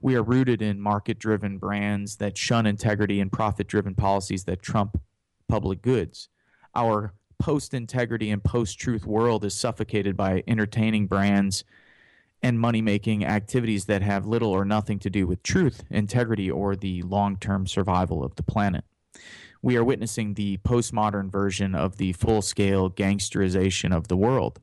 We 0.00 0.16
are 0.16 0.22
rooted 0.22 0.62
in 0.62 0.80
market 0.80 1.18
driven 1.18 1.58
brands 1.58 2.16
that 2.16 2.36
shun 2.36 2.66
integrity 2.66 3.20
and 3.20 3.30
profit 3.30 3.68
driven 3.68 3.94
policies 3.94 4.44
that 4.44 4.62
trump 4.62 5.00
public 5.48 5.82
goods. 5.82 6.28
Our 6.74 7.12
post 7.38 7.74
integrity 7.74 8.30
and 8.30 8.42
post 8.42 8.78
truth 8.78 9.06
world 9.06 9.44
is 9.44 9.54
suffocated 9.54 10.16
by 10.16 10.42
entertaining 10.46 11.06
brands 11.06 11.64
and 12.42 12.58
money 12.58 12.82
making 12.82 13.24
activities 13.24 13.84
that 13.84 14.02
have 14.02 14.26
little 14.26 14.50
or 14.50 14.64
nothing 14.64 14.98
to 15.00 15.10
do 15.10 15.26
with 15.26 15.42
truth, 15.42 15.84
integrity, 15.90 16.50
or 16.50 16.74
the 16.74 17.02
long 17.02 17.36
term 17.36 17.66
survival 17.66 18.24
of 18.24 18.34
the 18.36 18.42
planet. 18.42 18.84
We 19.60 19.76
are 19.76 19.84
witnessing 19.84 20.34
the 20.34 20.56
postmodern 20.58 21.30
version 21.30 21.74
of 21.74 21.96
the 21.96 22.12
full 22.14 22.42
scale 22.42 22.90
gangsterization 22.90 23.94
of 23.94 24.08
the 24.08 24.16
world. 24.16 24.60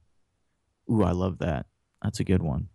Ooh, 0.91 1.03
I 1.03 1.11
love 1.11 1.37
that. 1.39 1.67
That's 2.03 2.19
a 2.19 2.25
good 2.25 2.43
one. 2.43 2.67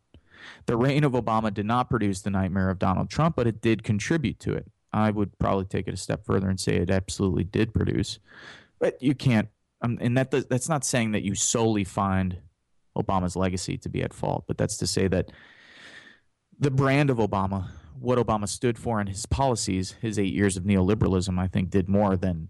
The 0.66 0.76
reign 0.76 1.04
of 1.04 1.12
Obama 1.12 1.52
did 1.52 1.66
not 1.66 1.90
produce 1.90 2.22
the 2.22 2.30
nightmare 2.30 2.70
of 2.70 2.78
Donald 2.78 3.10
Trump, 3.10 3.36
but 3.36 3.46
it 3.46 3.60
did 3.60 3.82
contribute 3.82 4.38
to 4.40 4.52
it. 4.52 4.70
I 4.92 5.10
would 5.10 5.38
probably 5.38 5.64
take 5.64 5.88
it 5.88 5.94
a 5.94 5.98
step 5.98 6.24
further 6.24 6.48
and 6.48 6.58
say 6.58 6.76
it 6.76 6.90
absolutely 6.90 7.44
did 7.44 7.74
produce. 7.74 8.20
But 8.78 9.02
you 9.02 9.14
can't, 9.14 9.48
um, 9.82 9.98
and 10.00 10.16
that 10.16 10.30
that's 10.30 10.68
not 10.68 10.84
saying 10.84 11.12
that 11.12 11.22
you 11.22 11.34
solely 11.34 11.84
find 11.84 12.38
Obama's 12.96 13.34
legacy 13.36 13.76
to 13.78 13.88
be 13.88 14.02
at 14.02 14.14
fault, 14.14 14.44
but 14.46 14.56
that's 14.56 14.76
to 14.78 14.86
say 14.86 15.08
that 15.08 15.32
the 16.58 16.70
brand 16.70 17.10
of 17.10 17.18
Obama, 17.18 17.70
what 17.98 18.18
Obama 18.18 18.48
stood 18.48 18.78
for, 18.78 19.00
and 19.00 19.08
his 19.08 19.26
policies, 19.26 19.96
his 20.00 20.18
eight 20.18 20.32
years 20.32 20.56
of 20.56 20.64
neoliberalism, 20.64 21.38
I 21.38 21.48
think, 21.48 21.70
did 21.70 21.88
more 21.88 22.16
than 22.16 22.48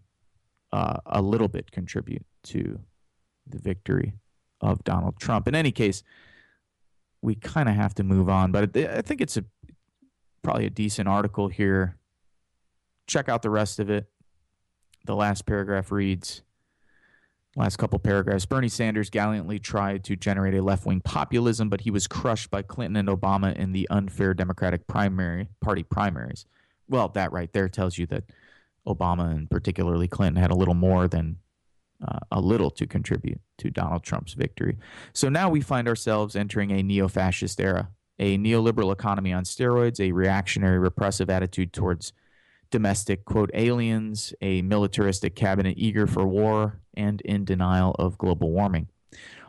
uh, 0.73 0.99
a 1.07 1.23
little 1.23 1.49
bit 1.49 1.71
contribute 1.71 2.27
to 2.45 2.81
the 3.47 3.59
victory 3.59 4.15
of 4.61 4.85
Donald 4.85 5.19
Trump. 5.19 5.49
In 5.49 5.55
any 5.55 5.73
case, 5.73 6.03
we 7.25 7.35
kind 7.35 7.69
of 7.69 7.75
have 7.75 7.95
to 7.95 8.05
move 8.05 8.29
on, 8.29 8.53
but 8.53 8.77
I 8.77 9.01
think 9.01 9.23
it's 9.23 9.39
a 9.39 9.45
probably 10.43 10.67
a 10.67 10.71
decent 10.71 11.09
article 11.09 11.49
here. 11.49 11.97
Check 13.07 13.31
out 13.31 13.41
the 13.41 13.51
rest 13.51 13.79
of 13.79 13.89
it. 13.89 14.07
The 15.07 15.17
last 15.17 15.47
paragraph 15.47 15.91
reads 15.91 16.43
Last 17.57 17.77
couple 17.77 18.01
paragraphs. 18.01 18.47
Bernie 18.47 18.69
Sanders 18.69 19.11
gallantly 19.11 19.61
tried 19.61 20.03
to 20.05 20.17
generate 20.17 20.55
a 20.55 20.63
left 20.63 20.87
wing 20.87 21.01
populism, 21.01 21.69
but 21.69 21.83
he 21.83 21.91
was 21.91 22.09
crushed 22.09 22.51
by 22.51 22.63
Clinton 22.63 22.97
and 22.97 23.09
Obama 23.09 23.55
in 23.55 23.71
the 23.71 23.87
unfair 23.91 24.35
Democratic 24.35 24.89
primary 24.89 25.49
party 25.61 25.85
primaries. 25.85 26.47
Well, 26.89 27.09
that 27.11 27.31
right 27.31 27.53
there 27.53 27.69
tells 27.69 27.97
you 27.97 28.07
that 28.07 28.25
Obama 28.89 29.31
and 29.31 29.49
particularly 29.49 30.09
Clinton 30.09 30.43
had 30.43 30.51
a 30.51 30.57
little 30.57 30.75
more 30.75 31.07
than 31.07 31.37
uh, 32.07 32.19
a 32.33 32.41
little 32.41 32.71
to 32.71 32.87
contribute 32.87 33.41
to 33.59 33.71
Donald 33.71 34.03
Trump's 34.03 34.35
victory. 34.35 34.79
So 35.13 35.29
now 35.29 35.49
we 35.49 35.61
find 35.61 35.89
ourselves 35.89 36.37
entering 36.37 36.71
a 36.71 36.83
neo 36.83 37.09
fascist 37.09 37.61
era, 37.61 37.91
a 38.19 38.39
neoliberal 38.39 38.93
economy 38.93 39.33
on 39.33 39.45
steroids, 39.45 40.01
a 40.01 40.13
reactionary 40.13 40.79
repressive 40.79 41.31
attitude 41.31 41.73
towards 41.73 42.13
domestic, 42.71 43.25
quote, 43.25 43.51
aliens, 43.55 44.35
a 44.41 44.63
militaristic 44.63 45.37
cabinet 45.37 45.75
eager 45.77 46.07
for 46.07 46.27
war, 46.27 46.81
and 46.95 47.21
in 47.21 47.45
denial 47.45 47.95
of 47.99 48.19
global 48.19 48.51
warming. 48.51 48.89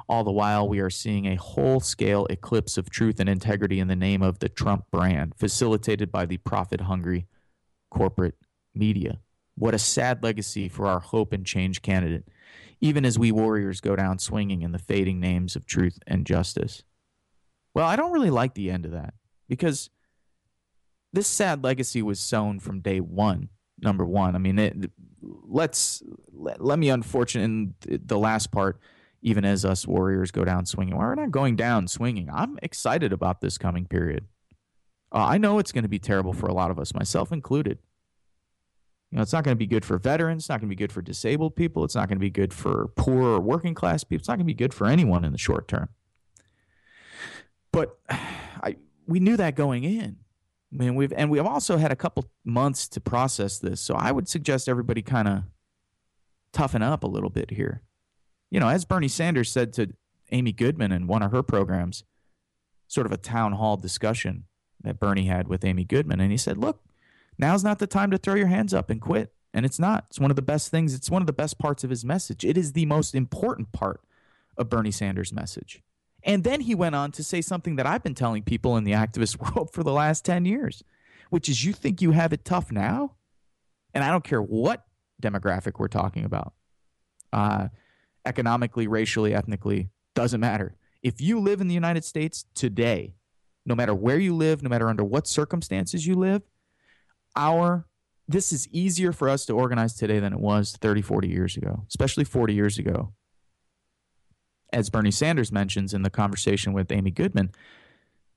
All 0.08 0.24
the 0.24 0.32
while, 0.32 0.68
we 0.68 0.80
are 0.80 0.92
seeing 0.92 1.26
a 1.26 1.36
whole 1.36 1.80
scale 1.80 2.28
eclipse 2.30 2.78
of 2.78 2.92
truth 2.92 3.20
and 3.20 3.28
integrity 3.28 3.80
in 3.80 3.88
the 3.88 3.96
name 3.96 4.22
of 4.22 4.38
the 4.38 4.50
Trump 4.50 4.86
brand, 4.92 5.34
facilitated 5.36 6.12
by 6.12 6.28
the 6.28 6.38
profit 6.38 6.82
hungry 6.82 7.26
corporate 7.90 8.36
media. 8.76 9.20
What 9.58 9.74
a 9.74 9.80
sad 9.80 10.22
legacy 10.22 10.70
for 10.70 10.86
our 10.86 11.00
hope 11.00 11.34
and 11.34 11.46
change 11.46 11.82
candidate, 11.82 12.28
even 12.86 13.04
as 13.04 13.18
we 13.18 13.32
warriors 13.32 13.82
go 13.82 13.96
down 13.96 14.20
swinging 14.20 14.62
in 14.62 14.72
the 14.72 14.78
fading 14.78 15.20
names 15.20 15.56
of 15.56 15.66
truth 15.66 15.98
and 16.06 16.24
justice. 16.24 16.84
Well, 17.74 17.88
I 17.88 17.96
don't 17.96 18.12
really 18.12 18.30
like 18.30 18.54
the 18.54 18.70
end 18.70 18.86
of 18.86 18.92
that 18.92 19.16
because 19.50 19.90
this 21.12 21.26
sad 21.26 21.64
legacy 21.64 22.04
was 22.04 22.20
sown 22.20 22.60
from 22.60 22.82
day 22.82 23.00
one. 23.00 23.50
Number 23.82 24.06
one, 24.06 24.36
I 24.36 24.38
mean, 24.38 24.60
it, 24.60 24.92
let's 25.22 26.04
let, 26.32 26.64
let 26.64 26.78
me 26.78 26.90
unfortunate 26.90 27.44
in 27.44 27.74
the 28.06 28.20
last 28.20 28.52
part. 28.52 28.80
Even 29.24 29.44
as 29.44 29.66
us 29.66 29.88
warriors 29.88 30.30
go 30.30 30.46
down 30.46 30.68
swinging, 30.68 30.96
well, 30.96 31.08
we're 31.08 31.16
not 31.16 31.32
going 31.32 31.56
down 31.56 31.88
swinging. 31.88 32.30
I'm 32.32 32.60
excited 32.62 33.12
about 33.12 33.42
this 33.42 33.58
coming 33.58 33.88
period. 33.88 34.28
Uh, 35.12 35.26
I 35.26 35.40
know 35.40 35.58
it's 35.58 35.72
going 35.72 35.84
to 35.84 35.90
be 35.90 35.98
terrible 35.98 36.34
for 36.34 36.46
a 36.46 36.54
lot 36.54 36.70
of 36.70 36.78
us, 36.78 36.94
myself 36.94 37.32
included. 37.32 37.80
You 39.16 39.20
know, 39.20 39.24
it's 39.24 39.32
not 39.32 39.46
going 39.46 39.56
to 39.56 39.58
be 39.58 39.66
good 39.66 39.86
for 39.86 39.98
veterans. 39.98 40.44
It's 40.44 40.50
not 40.50 40.60
going 40.60 40.68
to 40.68 40.76
be 40.76 40.78
good 40.78 40.92
for 40.92 41.02
disabled 41.02 41.56
people. 41.56 41.86
It's 41.86 41.96
not 41.96 42.10
going 42.10 42.18
to 42.18 42.20
be 42.22 42.30
good 42.30 42.54
for 42.54 42.90
poor 42.98 43.24
or 43.24 43.40
working 43.40 43.74
class 43.74 44.04
people. 44.04 44.20
It's 44.20 44.28
not 44.28 44.34
going 44.34 44.46
to 44.46 44.54
be 44.54 44.54
good 44.54 44.74
for 44.74 44.88
anyone 44.88 45.24
in 45.24 45.32
the 45.32 45.38
short 45.38 45.70
term. 45.70 45.88
But 47.72 47.98
I, 48.10 48.76
we 49.08 49.22
knew 49.22 49.38
that 49.38 49.56
going 49.56 49.86
in. 49.86 50.18
I 50.74 50.76
mean, 50.76 50.96
we've 50.96 51.14
and 51.14 51.32
we've 51.32 51.46
also 51.46 51.78
had 51.78 51.94
a 51.94 51.96
couple 51.96 52.30
months 52.44 52.90
to 52.90 53.00
process 53.00 53.58
this, 53.58 53.80
so 53.80 53.96
I 53.96 54.12
would 54.12 54.28
suggest 54.28 54.68
everybody 54.68 55.02
kind 55.02 55.30
of 55.30 55.44
toughen 56.52 56.82
up 56.82 57.02
a 57.02 57.08
little 57.08 57.30
bit 57.30 57.52
here. 57.52 57.84
You 58.52 58.60
know, 58.60 58.68
as 58.68 58.84
Bernie 58.84 59.08
Sanders 59.08 59.50
said 59.50 59.72
to 59.74 59.94
Amy 60.34 60.52
Goodman 60.52 60.92
in 60.92 61.08
one 61.08 61.24
of 61.24 61.32
her 61.32 61.42
programs, 61.42 62.04
sort 62.90 63.06
of 63.06 63.14
a 63.14 63.18
town 63.18 63.54
hall 63.54 63.78
discussion 63.78 64.44
that 64.82 65.00
Bernie 65.00 65.28
had 65.28 65.48
with 65.48 65.64
Amy 65.64 65.86
Goodman, 65.86 66.20
and 66.20 66.32
he 66.32 66.38
said, 66.38 66.58
"Look, 66.58 66.82
now's 67.38 67.64
not 67.64 67.80
the 67.80 67.88
time 67.88 68.12
to 68.12 68.18
throw 68.18 68.36
your 68.36 68.48
hands 68.48 68.74
up 68.74 68.90
and 68.90 69.02
quit." 69.02 69.34
And 69.54 69.66
it's 69.66 69.80
not. 69.80 70.06
It's 70.10 70.20
one 70.20 70.32
of 70.32 70.36
the 70.36 70.42
best 70.42 70.70
things. 70.70 70.94
It's 70.94 71.10
one 71.10 71.22
of 71.22 71.28
the 71.28 71.34
best 71.34 71.58
parts 71.58 71.86
of 71.86 71.90
his 71.90 72.04
message. 72.04 72.44
It 72.44 72.58
is 72.58 72.74
the 72.74 72.86
most 72.86 73.16
important 73.16 73.72
part 73.72 74.02
of 74.58 74.70
Bernie 74.70 74.92
Sanders' 74.92 75.32
message. 75.32 75.82
And 76.24 76.44
then 76.44 76.62
he 76.62 76.76
went 76.76 76.96
on 76.96 77.12
to 77.14 77.24
say 77.24 77.40
something 77.40 77.76
that 77.78 77.86
I've 77.86 78.04
been 78.04 78.16
telling 78.16 78.44
people 78.44 78.76
in 78.76 78.84
the 78.84 78.92
activist 78.92 79.40
world 79.56 79.72
for 79.72 79.84
the 79.84 79.94
last 79.94 80.26
10 80.26 80.44
years, 80.44 80.84
which 81.30 81.48
is 81.48 81.64
you 81.64 81.72
think 81.72 82.02
you 82.02 82.12
have 82.12 82.34
it 82.34 82.44
tough 82.44 82.72
now? 82.72 83.16
And 83.94 84.04
I 84.04 84.12
don't 84.12 84.24
care 84.24 84.42
what 84.42 84.86
demographic 85.22 85.80
we're 85.80 85.88
talking 85.88 86.26
about 86.26 86.54
uh, 87.32 87.68
economically, 88.26 88.88
racially, 88.88 89.34
ethnically, 89.34 89.90
doesn't 90.16 90.42
matter. 90.42 90.76
If 91.02 91.22
you 91.22 91.40
live 91.40 91.62
in 91.62 91.68
the 91.68 91.74
United 91.74 92.04
States 92.04 92.46
today, 92.56 93.16
no 93.66 93.76
matter 93.76 93.94
where 93.94 94.18
you 94.18 94.36
live, 94.36 94.64
no 94.64 94.70
matter 94.70 94.90
under 94.90 95.04
what 95.04 95.28
circumstances 95.28 96.06
you 96.06 96.16
live, 96.16 96.42
our 97.36 97.86
this 98.28 98.52
is 98.52 98.68
easier 98.70 99.12
for 99.12 99.30
us 99.30 99.46
to 99.46 99.54
organize 99.54 99.94
today 99.94 100.20
than 100.20 100.34
it 100.34 100.40
was 100.40 100.76
30, 100.82 101.04
40 101.04 101.28
years 101.28 101.58
ago, 101.58 101.84
especially 101.88 102.24
40 102.24 102.56
years 102.56 102.80
ago 102.80 103.14
as 104.76 104.90
Bernie 104.90 105.12
Sanders 105.12 105.52
mentions 105.54 105.94
in 105.94 106.02
the 106.02 106.10
conversation 106.10 106.74
with 106.74 106.92
Amy 106.92 107.10
Goodman, 107.10 107.52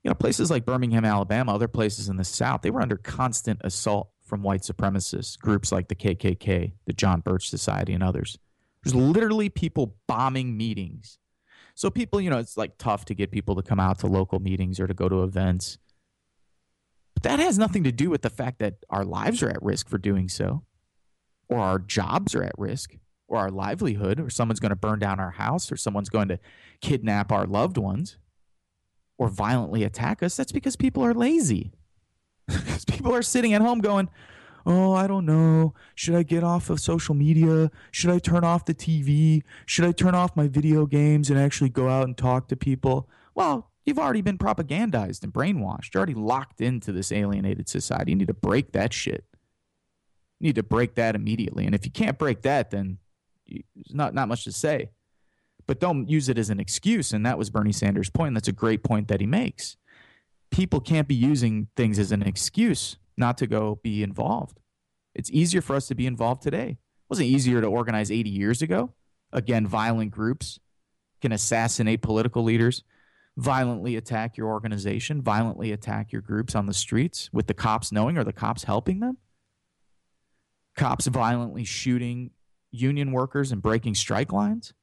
you 0.03 0.09
know, 0.09 0.15
places 0.15 0.49
like 0.49 0.65
Birmingham, 0.65 1.03
Alabama, 1.03 1.53
other 1.53 1.67
places 1.67 2.07
in 2.07 2.15
the 2.15 2.23
South, 2.23 2.61
they 2.61 2.71
were 2.71 2.81
under 2.81 2.95
constant 2.95 3.59
assault 3.63 4.09
from 4.23 4.41
white 4.41 4.61
supremacists, 4.61 5.37
groups 5.37 5.71
like 5.71 5.89
the 5.89 5.95
KKK, 5.95 6.71
the 6.85 6.93
John 6.93 7.19
Birch 7.19 7.49
Society, 7.49 7.93
and 7.93 8.01
others. 8.01 8.37
There's 8.83 8.95
literally 8.95 9.49
people 9.49 9.97
bombing 10.07 10.55
meetings. 10.55 11.17
So 11.75 11.89
people, 11.89 12.21
you 12.21 12.29
know, 12.29 12.37
it's 12.37 12.55
like 12.55 12.77
tough 12.77 13.03
to 13.05 13.13
get 13.13 13.31
people 13.31 13.55
to 13.55 13.61
come 13.61 13.79
out 13.79 13.99
to 13.99 14.07
local 14.07 14.39
meetings 14.39 14.79
or 14.79 14.87
to 14.87 14.93
go 14.93 15.09
to 15.09 15.23
events. 15.23 15.77
But 17.19 17.23
that 17.23 17.39
has 17.39 17.57
nothing 17.57 17.83
to 17.83 17.91
do 17.91 18.09
with 18.09 18.21
the 18.21 18.29
fact 18.29 18.59
that 18.59 18.75
our 18.89 19.03
lives 19.03 19.43
are 19.43 19.49
at 19.49 19.61
risk 19.61 19.89
for 19.89 19.97
doing 19.97 20.29
so 20.29 20.63
or 21.49 21.59
our 21.59 21.79
jobs 21.79 22.35
are 22.35 22.43
at 22.43 22.57
risk 22.57 22.95
or 23.27 23.37
our 23.37 23.49
livelihood, 23.51 24.19
or 24.19 24.29
someone's 24.29 24.59
going 24.59 24.71
to 24.71 24.75
burn 24.75 24.97
down 24.99 25.19
our 25.19 25.31
house, 25.31 25.71
or 25.71 25.77
someone's 25.77 26.09
going 26.09 26.27
to 26.27 26.39
kidnap 26.81 27.31
our 27.31 27.45
loved 27.45 27.77
ones, 27.77 28.17
or 29.19 29.29
violently 29.29 29.83
attack 29.83 30.23
us, 30.23 30.35
that's 30.35 30.51
because 30.51 30.75
people 30.75 31.03
are 31.03 31.13
lazy. 31.13 31.71
Because 32.47 32.85
people 32.87 33.13
are 33.13 33.21
sitting 33.21 33.53
at 33.53 33.61
home 33.61 33.79
going, 33.79 34.09
Oh, 34.65 34.93
I 34.93 35.07
don't 35.07 35.25
know. 35.25 35.73
Should 35.95 36.15
I 36.15 36.23
get 36.23 36.43
off 36.43 36.69
of 36.69 36.79
social 36.79 37.15
media? 37.15 37.71
Should 37.91 38.11
I 38.11 38.19
turn 38.19 38.43
off 38.43 38.65
the 38.65 38.75
TV? 38.75 39.41
Should 39.65 39.85
I 39.85 39.91
turn 39.91 40.13
off 40.13 40.35
my 40.35 40.47
video 40.47 40.85
games 40.85 41.29
and 41.29 41.39
actually 41.39 41.69
go 41.69 41.87
out 41.87 42.05
and 42.05 42.15
talk 42.15 42.49
to 42.49 42.57
people? 42.57 43.09
Well, 43.33 43.68
you've 43.85 43.99
already 43.99 44.21
been 44.21 44.37
propagandized 44.37 45.23
and 45.23 45.33
brainwashed. 45.33 45.93
You're 45.93 45.99
already 45.99 46.13
locked 46.13 46.61
into 46.61 46.91
this 46.91 47.11
alienated 47.11 47.69
society. 47.69 48.11
You 48.11 48.17
need 48.17 48.27
to 48.27 48.33
break 48.33 48.71
that 48.73 48.93
shit. 48.93 49.25
You 50.39 50.47
need 50.47 50.55
to 50.55 50.63
break 50.63 50.95
that 50.95 51.15
immediately. 51.15 51.65
And 51.65 51.75
if 51.75 51.85
you 51.85 51.91
can't 51.91 52.17
break 52.17 52.43
that, 52.43 52.71
then 52.71 52.97
there's 53.47 53.93
not 53.93 54.13
not 54.13 54.27
much 54.27 54.43
to 54.45 54.51
say. 54.51 54.91
But 55.67 55.79
don't 55.79 56.09
use 56.09 56.29
it 56.29 56.37
as 56.37 56.49
an 56.49 56.59
excuse. 56.59 57.13
And 57.13 57.25
that 57.25 57.37
was 57.37 57.49
Bernie 57.49 57.71
Sanders' 57.71 58.09
point. 58.09 58.29
And 58.29 58.35
that's 58.35 58.47
a 58.47 58.53
great 58.53 58.83
point 58.83 59.07
that 59.09 59.21
he 59.21 59.27
makes. 59.27 59.77
People 60.49 60.79
can't 60.79 61.07
be 61.07 61.15
using 61.15 61.67
things 61.75 61.99
as 61.99 62.11
an 62.11 62.23
excuse 62.23 62.97
not 63.17 63.37
to 63.37 63.45
go 63.45 63.79
be 63.83 64.01
involved. 64.01 64.59
It's 65.13 65.29
easier 65.29 65.61
for 65.61 65.75
us 65.75 65.87
to 65.87 65.95
be 65.95 66.07
involved 66.07 66.41
today. 66.41 66.69
It 66.69 67.09
wasn't 67.09 67.27
easier 67.27 67.61
to 67.61 67.67
organize 67.67 68.09
80 68.09 68.29
years 68.29 68.61
ago. 68.61 68.93
Again, 69.31 69.67
violent 69.67 70.11
groups 70.11 70.59
can 71.21 71.31
assassinate 71.31 72.01
political 72.01 72.43
leaders, 72.43 72.83
violently 73.39 73.95
attack 73.95 74.35
your 74.35 74.47
organization, 74.47 75.21
violently 75.21 75.71
attack 75.71 76.11
your 76.11 76.21
groups 76.21 76.55
on 76.55 76.65
the 76.65 76.73
streets 76.73 77.29
with 77.31 77.47
the 77.47 77.53
cops 77.53 77.91
knowing 77.91 78.17
or 78.17 78.23
the 78.25 78.33
cops 78.33 78.65
helping 78.65 78.99
them. 78.99 79.17
Cops 80.75 81.07
violently 81.07 81.63
shooting 81.63 82.31
union 82.71 83.11
workers 83.13 83.51
and 83.51 83.61
breaking 83.61 83.95
strike 83.95 84.33
lines. 84.33 84.73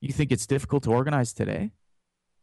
You 0.00 0.12
think 0.12 0.32
it's 0.32 0.46
difficult 0.46 0.82
to 0.84 0.90
organize 0.90 1.32
today? 1.32 1.70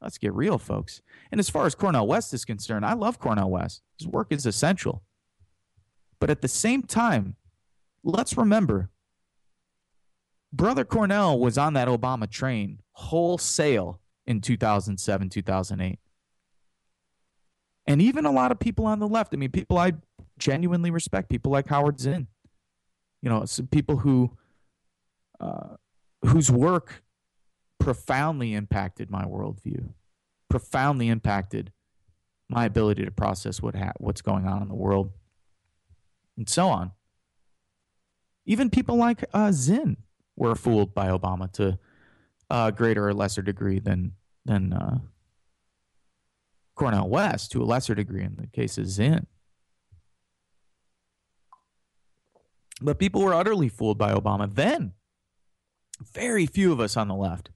Let's 0.01 0.17
get 0.17 0.33
real, 0.33 0.57
folks. 0.57 1.01
And 1.31 1.39
as 1.39 1.49
far 1.49 1.65
as 1.65 1.75
Cornel 1.75 2.07
West 2.07 2.33
is 2.33 2.45
concerned, 2.45 2.85
I 2.85 2.93
love 2.93 3.19
Cornel 3.19 3.49
West. 3.49 3.81
His 3.97 4.07
work 4.07 4.27
is 4.31 4.45
essential. 4.45 5.03
But 6.19 6.29
at 6.29 6.41
the 6.41 6.47
same 6.47 6.83
time, 6.83 7.35
let's 8.03 8.37
remember 8.37 8.89
Brother 10.53 10.85
Cornel 10.85 11.37
was 11.39 11.57
on 11.57 11.73
that 11.73 11.89
Obama 11.89 12.29
train 12.29 12.79
wholesale 12.91 13.99
in 14.27 14.41
2007, 14.41 15.29
2008. 15.29 15.99
And 17.87 18.01
even 18.01 18.25
a 18.25 18.31
lot 18.31 18.51
of 18.51 18.59
people 18.59 18.85
on 18.85 18.99
the 18.99 19.07
left, 19.07 19.33
I 19.33 19.37
mean, 19.37 19.51
people 19.51 19.77
I 19.77 19.93
genuinely 20.39 20.91
respect, 20.91 21.29
people 21.29 21.51
like 21.51 21.67
Howard 21.67 21.99
Zinn, 21.99 22.27
you 23.21 23.29
know, 23.29 23.45
some 23.45 23.67
people 23.67 23.97
who, 23.97 24.35
uh, 25.39 25.75
whose 26.23 26.51
work 26.51 27.03
profoundly 27.79 28.53
impacted 28.53 29.11
my 29.11 29.23
worldview, 29.23 29.89
profoundly 30.49 31.09
impacted 31.09 31.71
my 32.49 32.65
ability 32.65 33.05
to 33.05 33.11
process 33.11 33.61
what 33.61 33.75
ha- 33.75 33.93
what's 33.97 34.21
going 34.21 34.47
on 34.47 34.61
in 34.61 34.67
the 34.67 34.75
world, 34.75 35.11
and 36.37 36.49
so 36.49 36.69
on. 36.69 36.91
Even 38.45 38.69
people 38.69 38.95
like 38.95 39.23
uh, 39.33 39.51
Zinn 39.51 39.97
were 40.35 40.55
fooled 40.55 40.93
by 40.93 41.07
Obama 41.07 41.51
to 41.53 41.79
a 42.49 42.71
greater 42.71 43.07
or 43.07 43.13
lesser 43.13 43.41
degree 43.41 43.79
than 43.79 44.13
than 44.45 44.73
uh, 44.73 44.99
Cornel 46.75 47.09
West, 47.09 47.51
to 47.51 47.63
a 47.63 47.65
lesser 47.65 47.95
degree 47.95 48.23
in 48.23 48.35
the 48.35 48.47
case 48.47 48.77
of 48.77 48.87
Zinn. 48.87 49.27
But 52.81 52.99
people 52.99 53.21
were 53.21 53.33
utterly 53.33 53.69
fooled 53.69 53.97
by 53.97 54.13
Obama 54.13 54.53
then. 54.53 54.93
Very 56.13 56.45
few 56.45 56.73
of 56.73 56.79
us 56.79 56.97
on 56.97 57.07
the 57.07 57.15
left. 57.15 57.49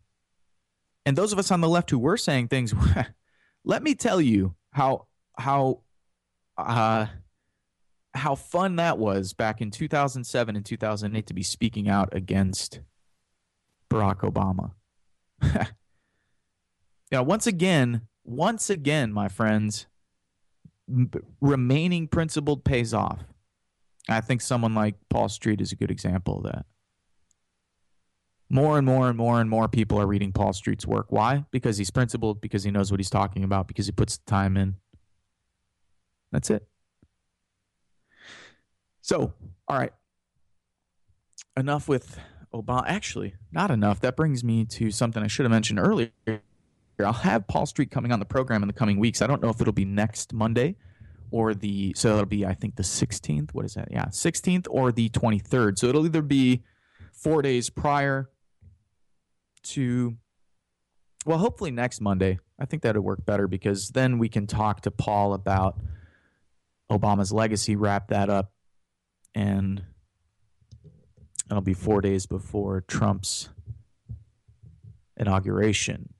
And 1.06 1.18
those 1.18 1.34
of 1.34 1.40
us 1.40 1.52
on 1.52 1.62
the 1.62 1.68
left 1.68 1.90
who 1.90 2.00
were 2.00 2.18
saying 2.18 2.48
things, 2.48 2.74
let 3.66 3.84
me 3.84 3.96
tell 3.96 4.22
you 4.22 4.56
how 4.72 5.08
how 5.38 5.82
uh, 6.58 7.08
how 8.14 8.36
fun 8.36 8.78
that 8.78 8.98
was 8.98 9.34
back 9.34 9.62
in 9.62 9.72
2007 9.72 10.56
and 10.56 10.66
2008 10.66 11.28
to 11.28 11.34
be 11.34 11.44
speaking 11.44 11.90
out 11.90 12.10
against 12.14 12.82
Barack 13.90 14.20
Obama. 14.20 14.72
yeah, 17.12 17.20
once 17.20 17.48
again, 17.48 18.02
once 18.24 18.70
again, 18.70 19.12
my 19.12 19.28
friends, 19.28 19.88
remaining 21.42 22.08
principled 22.08 22.64
pays 22.64 22.94
off. 22.94 23.20
I 24.08 24.22
think 24.22 24.42
someone 24.42 24.74
like 24.74 24.96
Paul 25.10 25.30
Street 25.30 25.62
is 25.62 25.72
a 25.72 25.76
good 25.76 25.92
example 25.92 26.38
of 26.38 26.44
that. 26.44 26.66
More 28.50 28.80
and 28.80 28.86
more 28.86 29.08
and 29.08 29.18
more 29.18 29.40
and 29.40 29.50
more 29.50 29.68
people 29.68 30.02
are 30.02 30.08
reading 30.08 30.32
Paul 30.32 30.54
Street's 30.54 30.88
work. 30.88 31.08
Why? 31.10 31.46
Because 31.52 31.78
he's 31.78 31.92
principled, 31.92 32.42
because 32.42 32.64
he 32.64 32.72
knows 32.72 32.90
what 32.90 33.00
he's 33.00 33.12
talking 33.12 33.44
about, 33.44 33.68
because 33.68 33.86
he 33.86 33.92
puts 33.92 34.18
the 34.18 34.26
time 34.26 34.58
in. 34.58 34.76
That's 36.32 36.50
it. 36.50 36.68
So, 39.02 39.34
all 39.68 39.78
right. 39.78 39.94
Enough 41.56 41.88
with 41.88 42.20
Obama. 42.54 42.84
Actually, 42.88 43.36
not 43.52 43.72
enough. 43.72 44.00
That 44.02 44.16
brings 44.16 44.44
me 44.44 44.66
to 44.66 44.92
something 44.92 45.22
I 45.22 45.28
should 45.28 45.46
have 45.46 45.52
mentioned 45.52 45.80
earlier. 45.80 46.12
I'll 47.00 47.14
have 47.14 47.48
Paul 47.48 47.66
Street 47.66 47.92
coming 47.92 48.12
on 48.12 48.20
the 48.20 48.26
program 48.26 48.62
in 48.62 48.68
the 48.68 48.74
coming 48.74 49.00
weeks. 49.00 49.22
I 49.22 49.28
don't 49.28 49.42
know 49.42 49.50
if 49.50 49.62
it'll 49.62 49.72
be 49.72 49.86
next 49.86 50.34
Monday 50.34 50.76
or 51.32 51.54
the 51.54 51.94
so 51.96 52.14
it'll 52.16 52.26
be 52.26 52.46
I 52.46 52.54
think 52.54 52.76
the 52.76 52.84
16th. 52.84 53.54
What 53.54 53.66
is 53.66 53.76
that? 53.76 53.90
Yeah, 53.92 54.06
16th 54.06 54.68
or 54.70 54.92
the 54.92 55.10
23rd. 55.10 55.78
So 55.78 55.88
it'll 55.88 56.06
either 56.06 56.22
be 56.22 56.64
4 57.14 57.42
days 57.42 57.70
prior 57.70 58.30
to 59.64 60.18
well, 61.26 61.38
hopefully 61.38 61.72
next 61.72 62.02
Monday. 62.02 62.40
I 62.60 62.66
think 62.66 62.82
that'd 62.82 63.02
work 63.02 63.26
better 63.26 63.48
because 63.48 63.90
then 63.90 64.18
we 64.18 64.30
can 64.30 64.48
talk 64.48 64.82
to 64.82 64.92
Paul 64.92 65.34
about 65.34 65.80
Obama's 66.92 67.32
legacy, 67.32 67.76
wrap 67.76 68.08
that 68.08 68.30
up, 68.30 68.52
and 69.36 69.84
it'll 71.50 71.62
be 71.62 71.74
four 71.74 72.02
days 72.02 72.26
before 72.26 72.82
Trump's 72.82 73.50
inauguration. 75.18 76.14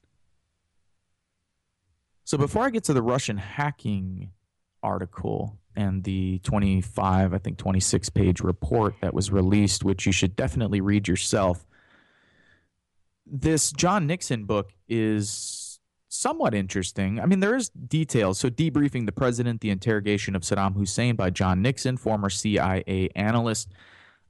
So 2.24 2.38
before 2.38 2.66
I 2.66 2.70
get 2.70 2.84
to 2.86 2.94
the 2.94 3.02
Russian 3.02 3.38
hacking 3.38 4.32
article 4.84 5.58
and 5.76 6.04
the 6.04 6.40
25, 6.40 7.34
I 7.34 7.38
think 7.38 7.58
26 7.58 8.10
page 8.10 8.42
report 8.42 8.96
that 9.02 9.14
was 9.14 9.32
released, 9.32 9.84
which 9.84 10.06
you 10.06 10.12
should 10.12 10.36
definitely 10.36 10.82
read 10.82 11.08
yourself, 11.08 11.66
this 13.26 13.72
John 13.72 14.08
Nixon 14.08 14.46
book 14.46 14.74
is 14.88 15.80
somewhat 16.08 16.54
interesting. 16.54 17.20
I 17.20 17.26
mean, 17.26 17.40
there 17.40 17.56
is 17.56 17.70
details. 17.70 18.40
So, 18.40 18.50
debriefing 18.50 19.06
the 19.06 19.12
president, 19.12 19.62
the 19.62 19.70
interrogation 19.70 20.36
of 20.36 20.42
Saddam 20.42 20.76
Hussein 20.76 21.16
by 21.16 21.30
John 21.30 21.62
Nixon, 21.62 21.98
former 21.98 22.30
CIA 22.30 23.10
analyst. 23.16 23.72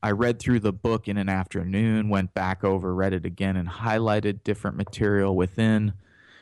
I 0.01 0.11
read 0.11 0.39
through 0.39 0.61
the 0.61 0.73
book 0.73 1.07
in 1.07 1.17
an 1.17 1.29
afternoon, 1.29 2.09
went 2.09 2.33
back 2.33 2.63
over, 2.63 2.93
read 2.93 3.13
it 3.13 3.25
again, 3.25 3.57
and 3.57 3.67
highlighted 3.67 4.43
different 4.43 4.77
material 4.77 5.35
within. 5.35 5.93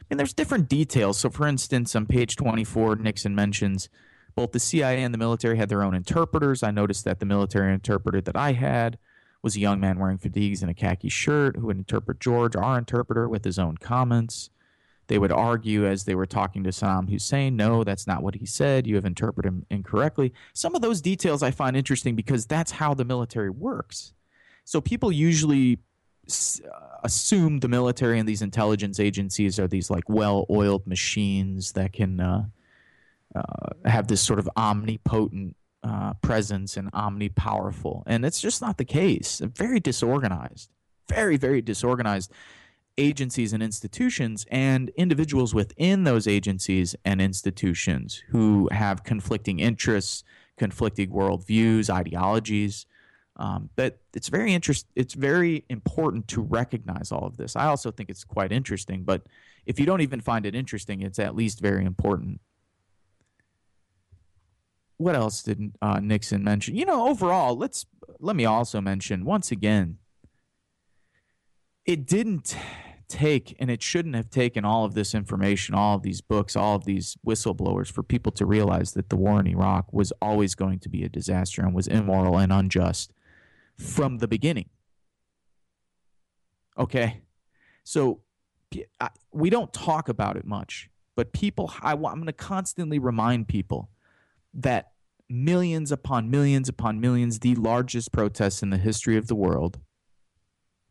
And 0.10 0.20
there's 0.20 0.34
different 0.34 0.70
details. 0.70 1.18
So, 1.18 1.30
for 1.30 1.48
instance, 1.48 1.96
on 1.96 2.06
page 2.06 2.36
24, 2.36 2.98
Nixon 2.98 3.34
mentions 3.34 3.90
both 4.36 4.52
the 4.52 4.60
CIA 4.60 5.02
and 5.02 5.14
the 5.14 5.18
military 5.18 5.58
had 5.58 5.70
their 5.70 5.82
own 5.82 5.96
interpreters. 5.96 6.62
I 6.62 6.70
noticed 6.70 7.04
that 7.06 7.20
the 7.20 7.26
military 7.26 7.74
interpreter 7.74 8.22
that 8.22 8.38
I 8.38 8.54
had 8.54 9.00
was 9.42 9.56
a 9.56 9.60
young 9.60 9.80
man 9.80 9.98
wearing 9.98 10.20
fatigues 10.20 10.62
and 10.62 10.70
a 10.70 10.76
khaki 10.76 11.10
shirt 11.10 11.58
who 11.58 11.68
would 11.68 11.78
interpret 11.78 12.20
George, 12.20 12.56
our 12.56 12.78
interpreter, 12.78 13.28
with 13.28 13.44
his 13.44 13.58
own 13.58 13.78
comments. 13.78 14.52
They 15.08 15.18
would 15.18 15.32
argue 15.32 15.86
as 15.86 16.04
they 16.04 16.16
were 16.16 16.26
talking 16.26 16.64
to 16.64 16.70
Saddam 16.70 17.10
Hussein, 17.10 17.56
no, 17.56 17.84
that's 17.84 18.08
not 18.08 18.24
what 18.24 18.36
he 18.36 18.46
said. 18.46 18.86
You 18.86 18.96
have 18.96 19.06
interpreted 19.06 19.48
him 19.48 19.66
incorrectly. 19.70 20.34
Some 20.54 20.76
of 20.76 20.82
those 20.82 21.02
details 21.02 21.42
I 21.44 21.52
find 21.52 21.78
interesting 21.78 22.16
because 22.16 22.46
that's 22.46 22.72
how 22.72 22.94
the 22.94 23.06
military 23.06 23.50
works. 23.50 24.14
So 24.66 24.82
people 24.82 25.12
usually 25.12 25.80
assume 27.04 27.60
the 27.60 27.70
military 27.70 28.20
and 28.20 28.28
these 28.28 28.42
intelligence 28.42 29.00
agencies 29.00 29.60
are 29.60 29.68
these 29.68 29.90
like 29.90 30.10
well-oiled 30.10 30.86
machines 30.86 31.72
that 31.74 31.94
can 31.94 32.20
uh, 32.20 32.46
uh, 33.34 33.42
have 33.86 34.08
this 34.08 34.22
sort 34.22 34.40
of 34.40 34.50
omnipotent 34.58 35.56
uh, 35.84 36.14
presence 36.16 36.76
and 36.76 36.92
omnipowerful, 36.92 38.04
and 38.08 38.26
it's 38.26 38.42
just 38.42 38.62
not 38.62 38.78
the 38.78 38.86
case. 38.86 39.40
Very 39.40 39.80
disorganized, 39.80 40.70
very 41.08 41.38
very 41.38 41.62
disorganized 41.62 42.32
agencies 42.98 43.54
and 43.54 43.62
institutions, 43.62 44.46
and 44.50 44.90
individuals 44.98 45.54
within 45.54 46.04
those 46.04 46.28
agencies 46.28 46.96
and 47.06 47.22
institutions 47.22 48.24
who 48.30 48.68
have 48.72 49.04
conflicting 49.04 49.60
interests, 49.60 50.24
conflicting 50.58 51.10
worldviews, 51.12 51.90
ideologies. 51.90 52.86
Um, 53.36 53.70
but 53.76 54.00
it's 54.16 54.30
very 54.30 54.54
interest. 54.54 54.88
It's 54.96 55.14
very 55.14 55.64
important 55.70 56.28
to 56.30 56.42
recognize 56.42 57.12
all 57.12 57.26
of 57.26 57.38
this. 57.38 57.56
I 57.56 57.68
also 57.68 57.92
think 57.92 58.10
it's 58.10 58.24
quite 58.24 58.52
interesting. 58.52 59.04
But 59.04 59.28
if 59.68 59.80
you 59.80 59.86
don't 59.86 60.02
even 60.02 60.22
find 60.22 60.46
it 60.46 60.56
interesting, 60.56 61.02
it's 61.02 61.20
at 61.20 61.36
least 61.36 61.60
very 61.60 61.86
important. 61.86 62.42
What 64.98 65.16
else 65.16 65.44
did 65.44 65.74
uh, 65.84 66.00
Nixon 66.00 66.44
mention? 66.44 66.76
You 66.76 66.86
know, 66.86 67.08
overall, 67.08 67.56
let's 67.56 67.86
let 68.20 68.36
me 68.36 68.46
also 68.46 68.82
mention 68.82 69.26
once 69.26 69.52
again. 69.52 70.00
It 71.86 72.08
didn't 72.08 72.58
take, 73.08 73.56
and 73.60 73.72
it 73.72 73.82
shouldn't 73.82 74.16
have 74.16 74.30
taken 74.30 74.66
all 74.66 74.86
of 74.86 74.94
this 74.94 75.16
information, 75.16 75.76
all 75.76 75.96
of 75.96 76.04
these 76.04 76.22
books, 76.22 76.56
all 76.56 76.76
of 76.76 76.86
these 76.86 77.18
whistleblowers 77.26 77.92
for 77.92 78.04
people 78.04 78.32
to 78.34 78.46
realize 78.46 78.94
that 78.94 79.10
the 79.10 79.16
war 79.16 79.40
in 79.40 79.48
Iraq 79.48 79.92
was 79.94 80.12
always 80.22 80.56
going 80.56 80.80
to 80.80 80.90
be 80.90 81.04
a 81.04 81.10
disaster 81.10 81.62
and 81.62 81.74
was 81.74 81.88
immoral 81.88 82.38
and 82.38 82.52
unjust 82.52 83.14
from 83.78 84.18
the 84.18 84.28
beginning. 84.28 84.70
Okay? 86.78 87.22
So 87.84 88.22
we 89.32 89.50
don't 89.50 89.72
talk 89.72 90.10
about 90.10 90.36
it 90.36 90.46
much, 90.46 90.90
but 91.16 91.32
people, 91.32 91.72
I, 91.82 91.94
I'm 91.94 92.02
going 92.02 92.26
to 92.26 92.34
constantly 92.34 93.00
remind 93.00 93.48
people 93.48 93.90
that 94.54 94.92
millions 95.30 95.92
upon 95.92 96.30
millions 96.30 96.70
upon 96.70 97.00
millions, 97.00 97.40
the 97.40 97.56
largest 97.56 98.12
protests 98.12 98.62
in 98.62 98.70
the 98.70 98.78
history 98.78 99.18
of 99.18 99.28
the 99.28 99.36
world 99.36 99.80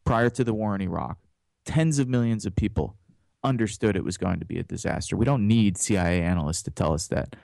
prior 0.04 0.30
to 0.30 0.44
the 0.44 0.54
war 0.54 0.74
in 0.74 0.80
Iraq, 0.80 1.18
tens 1.66 1.98
of 1.98 2.08
millions 2.08 2.46
of 2.46 2.56
people 2.56 2.96
understood 3.44 3.96
it 3.96 4.04
was 4.04 4.16
going 4.16 4.40
to 4.40 4.46
be 4.46 4.58
a 4.58 4.62
disaster. 4.62 5.16
We 5.16 5.26
don't 5.26 5.46
need 5.46 5.76
CIA 5.76 6.22
analysts 6.22 6.62
to 6.62 6.70
tell 6.70 6.94
us 6.94 7.06
that. 7.08 7.36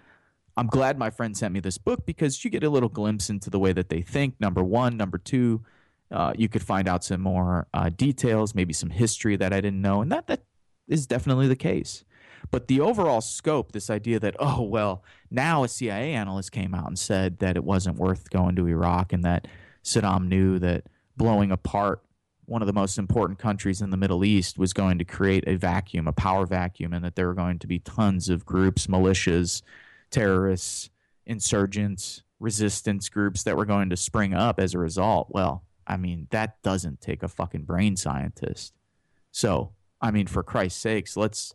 I'm 0.57 0.67
glad 0.67 0.99
my 0.99 1.11
friend 1.11 1.37
sent 1.37 1.55
me 1.55 1.61
this 1.61 1.79
book 1.79 2.05
because 2.07 2.45
you 2.45 2.51
get 2.51 2.65
a 2.65 2.71
little 2.71 2.89
glimpse 2.89 3.31
into 3.31 3.51
the 3.51 3.59
way 3.59 3.73
that 3.73 3.89
they 3.89 4.03
think. 4.03 4.35
Number 4.39 4.63
one, 4.63 4.97
number 4.97 5.19
two, 5.19 5.63
uh, 6.11 6.35
you 6.37 6.49
could 6.49 6.63
find 6.63 6.89
out 6.89 7.05
some 7.05 7.23
more 7.23 7.67
uh, 7.73 7.89
details, 7.89 8.55
maybe 8.55 8.73
some 8.73 8.91
history 8.91 9.37
that 9.37 9.53
I 9.53 9.61
didn't 9.61 9.81
know, 9.81 10.03
and 10.03 10.13
that 10.13 10.27
that 10.27 10.43
is 10.87 11.07
definitely 11.07 11.49
the 11.49 11.57
case. 11.57 12.05
But 12.51 12.69
the 12.69 12.81
overall 12.81 13.23
scope, 13.23 13.73
this 13.73 13.89
idea 13.89 14.21
that 14.21 14.37
oh 14.39 14.61
well, 14.61 15.03
now 15.31 15.65
a 15.65 15.69
CIA 15.69 16.13
analyst 16.13 16.53
came 16.53 16.75
out 16.75 16.87
and 16.87 16.99
said 16.99 17.39
that 17.39 17.57
it 17.57 17.65
wasn't 17.65 17.97
worth 17.97 18.29
going 18.29 18.57
to 18.57 18.69
Iraq, 18.69 19.15
and 19.15 19.25
that 19.25 19.49
Saddam 19.83 20.29
knew 20.29 20.59
that 20.59 20.85
blowing 21.17 21.51
apart 21.51 22.03
one 22.45 22.63
of 22.63 22.67
the 22.67 22.73
most 22.73 22.99
important 22.99 23.39
countries 23.39 23.81
in 23.81 23.91
the 23.91 23.97
Middle 23.97 24.25
East 24.25 24.59
was 24.59 24.73
going 24.73 24.99
to 24.99 25.05
create 25.05 25.45
a 25.47 25.57
vacuum, 25.57 26.09
a 26.09 26.13
power 26.13 26.47
vacuum, 26.47 26.93
and 26.93 27.05
that 27.05 27.15
there 27.15 27.27
were 27.27 27.35
going 27.35 27.59
to 27.61 27.67
be 27.67 27.79
tons 27.79 28.29
of 28.29 28.45
groups, 28.45 28.87
militias, 28.87 29.63
terrorists, 30.11 30.91
insurgents, 31.25 32.23
resistance 32.41 33.09
groups 33.09 33.45
that 33.45 33.57
were 33.57 33.65
going 33.65 33.91
to 33.91 33.97
spring 33.97 34.35
up 34.35 34.59
as 34.59 34.75
a 34.75 34.79
result. 34.79 35.29
Well, 35.31 35.63
I 35.87 35.97
mean, 35.97 36.27
that 36.31 36.61
doesn't 36.63 37.01
take 37.01 37.23
a 37.23 37.29
fucking 37.29 37.63
brain 37.63 37.97
scientist. 37.97 38.75
So, 39.31 39.73
I 40.01 40.11
mean, 40.11 40.27
for 40.27 40.43
Christ's 40.43 40.81
sakes, 40.81 41.17
let's 41.17 41.55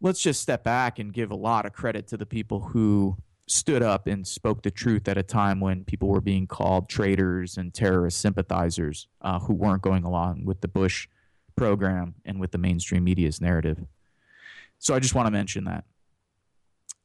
let's 0.00 0.20
just 0.20 0.42
step 0.42 0.64
back 0.64 0.98
and 0.98 1.12
give 1.12 1.30
a 1.30 1.36
lot 1.36 1.64
of 1.64 1.72
credit 1.72 2.08
to 2.08 2.16
the 2.16 2.26
people 2.26 2.60
who 2.60 3.16
stood 3.48 3.82
up 3.82 4.06
and 4.06 4.26
spoke 4.26 4.62
the 4.62 4.70
truth 4.70 5.08
at 5.08 5.16
a 5.16 5.22
time 5.22 5.60
when 5.60 5.84
people 5.84 6.08
were 6.08 6.20
being 6.20 6.46
called 6.46 6.88
traitors 6.88 7.56
and 7.56 7.72
terrorist 7.72 8.20
sympathizers 8.20 9.08
uh, 9.22 9.38
who 9.38 9.54
weren't 9.54 9.82
going 9.82 10.04
along 10.04 10.44
with 10.44 10.60
the 10.60 10.68
Bush 10.68 11.08
program 11.56 12.14
and 12.24 12.40
with 12.40 12.50
the 12.50 12.58
mainstream 12.58 13.04
media's 13.04 13.40
narrative. 13.40 13.78
So 14.78 14.94
I 14.94 14.98
just 14.98 15.14
want 15.14 15.26
to 15.26 15.30
mention 15.30 15.64
that. 15.64 15.84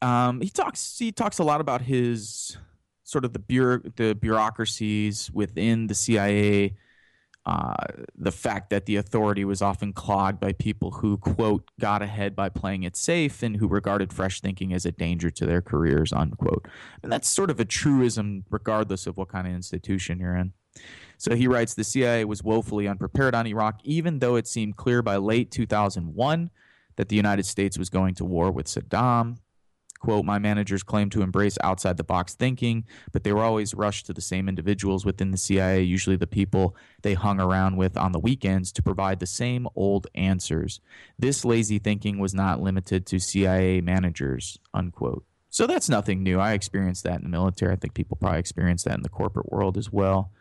Um, 0.02 0.42
he 0.42 0.50
talks. 0.50 0.98
He 0.98 1.12
talks 1.12 1.38
a 1.40 1.44
lot 1.44 1.62
about 1.62 1.82
his 1.82 2.58
sort 3.04 3.24
of 3.24 3.34
the 3.34 3.40
bureau- 3.40 3.82
the 3.96 4.16
bureaucracies 4.16 5.30
within 5.32 5.88
the 5.88 5.96
CIA. 5.96 6.76
Uh, 7.44 7.74
the 8.16 8.32
fact 8.32 8.70
that 8.70 8.86
the 8.86 8.96
authority 8.96 9.44
was 9.44 9.64
often 9.64 9.92
clogged 9.94 10.40
by 10.40 10.54
people 10.54 10.92
who 10.92 11.18
quote 11.18 11.64
got 11.80 12.04
ahead 12.04 12.36
by 12.36 12.48
playing 12.50 12.84
it 12.84 12.96
safe 12.96 13.42
and 13.42 13.58
who 13.58 13.68
regarded 13.68 14.14
fresh 14.14 14.42
thinking 14.42 14.72
as 14.74 14.86
a 14.86 14.92
danger 14.92 15.32
to 15.32 15.48
their 15.48 15.62
careers 15.62 16.14
unquote. 16.14 16.68
And 17.02 17.12
that's 17.12 17.28
sort 17.28 17.50
of 17.50 17.60
a 17.60 17.66
truism 17.66 18.46
regardless 18.52 19.08
of 19.08 19.18
what 19.18 19.30
kind 19.30 19.48
of 19.48 19.54
institution 19.54 20.20
you're 20.20 20.36
in. 20.36 20.54
So 21.18 21.36
he 21.36 21.48
writes 21.48 21.74
the 21.74 21.84
cia 21.84 22.26
was 22.26 22.44
woefully 22.44 22.88
unprepared 22.88 23.34
on 23.34 23.48
iraq 23.48 23.80
even 23.84 24.20
though 24.20 24.36
it 24.36 24.48
seemed 24.48 24.78
clear 24.78 25.02
by 25.02 25.18
late 25.18 25.52
2001 25.52 26.50
that 26.96 27.10
the 27.10 27.16
united 27.16 27.46
states 27.46 27.78
was 27.78 27.90
going 27.90 28.16
to 28.16 28.26
war 28.26 28.52
with 28.52 28.68
saddam 28.68 29.38
Quote, 30.02 30.26
my 30.26 30.40
managers 30.40 30.82
claimed 30.82 31.12
to 31.12 31.22
embrace 31.22 31.60
outside 31.64 31.98
the 31.98 32.04
box 32.04 32.34
thinking, 32.34 32.86
but 33.12 33.24
they 33.24 33.32
were 33.32 33.44
always 33.44 33.76
rushed 33.76 34.08
to 34.08 34.14
the 34.14 34.20
same 34.20 34.50
individuals 34.50 35.06
within 35.06 35.30
the 35.30 35.38
CIA, 35.38 35.84
usually 35.84 36.16
the 36.16 36.26
people 36.26 36.76
they 37.04 37.14
hung 37.14 37.40
around 37.40 37.78
with 37.78 37.96
on 37.96 38.12
the 38.12 38.20
weekends, 38.20 38.72
to 38.72 38.82
provide 38.82 39.20
the 39.20 39.28
same 39.28 39.68
old 39.76 40.08
answers. 40.16 40.82
This 41.20 41.46
lazy 41.46 41.78
thinking 41.78 42.18
was 42.18 42.34
not 42.34 42.60
limited 42.60 43.06
to 43.06 43.20
CIA 43.20 43.80
managers, 43.80 44.58
unquote. 44.74 45.24
So 45.52 45.68
that's 45.68 45.88
nothing 45.88 46.24
new. 46.24 46.40
I 46.40 46.54
experienced 46.54 47.04
that 47.04 47.18
in 47.18 47.24
the 47.24 47.30
military. 47.30 47.72
I 47.72 47.76
think 47.76 47.94
people 47.94 48.18
probably 48.18 48.40
experience 48.40 48.84
that 48.86 48.96
in 48.96 49.04
the 49.04 49.10
corporate 49.10 49.52
world 49.52 49.78
as 49.78 49.92
well. 49.92 50.32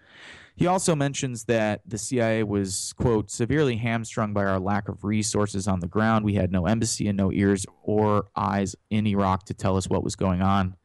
He 0.57 0.67
also 0.67 0.95
mentions 0.95 1.45
that 1.45 1.81
the 1.87 1.99
CIA 1.99 2.43
was, 2.43 2.93
quote, 2.97 3.31
severely 3.31 3.77
hamstrung 3.77 4.33
by 4.33 4.45
our 4.45 4.59
lack 4.59 4.89
of 4.89 5.05
resources 5.05 5.67
on 5.67 5.81
the 5.81 5.89
ground. 5.89 6.25
We 6.25 6.35
had 6.35 6.53
no 6.53 6.67
embassy 6.67 7.09
and 7.09 7.17
no 7.17 7.33
ears 7.33 7.65
or 7.83 8.27
eyes 8.37 8.77
in 8.91 9.07
Iraq 9.07 9.45
to 9.47 9.55
tell 9.55 9.77
us 9.77 9.89
what 9.89 10.05
was 10.05 10.17
going 10.17 10.43
on. 10.43 10.77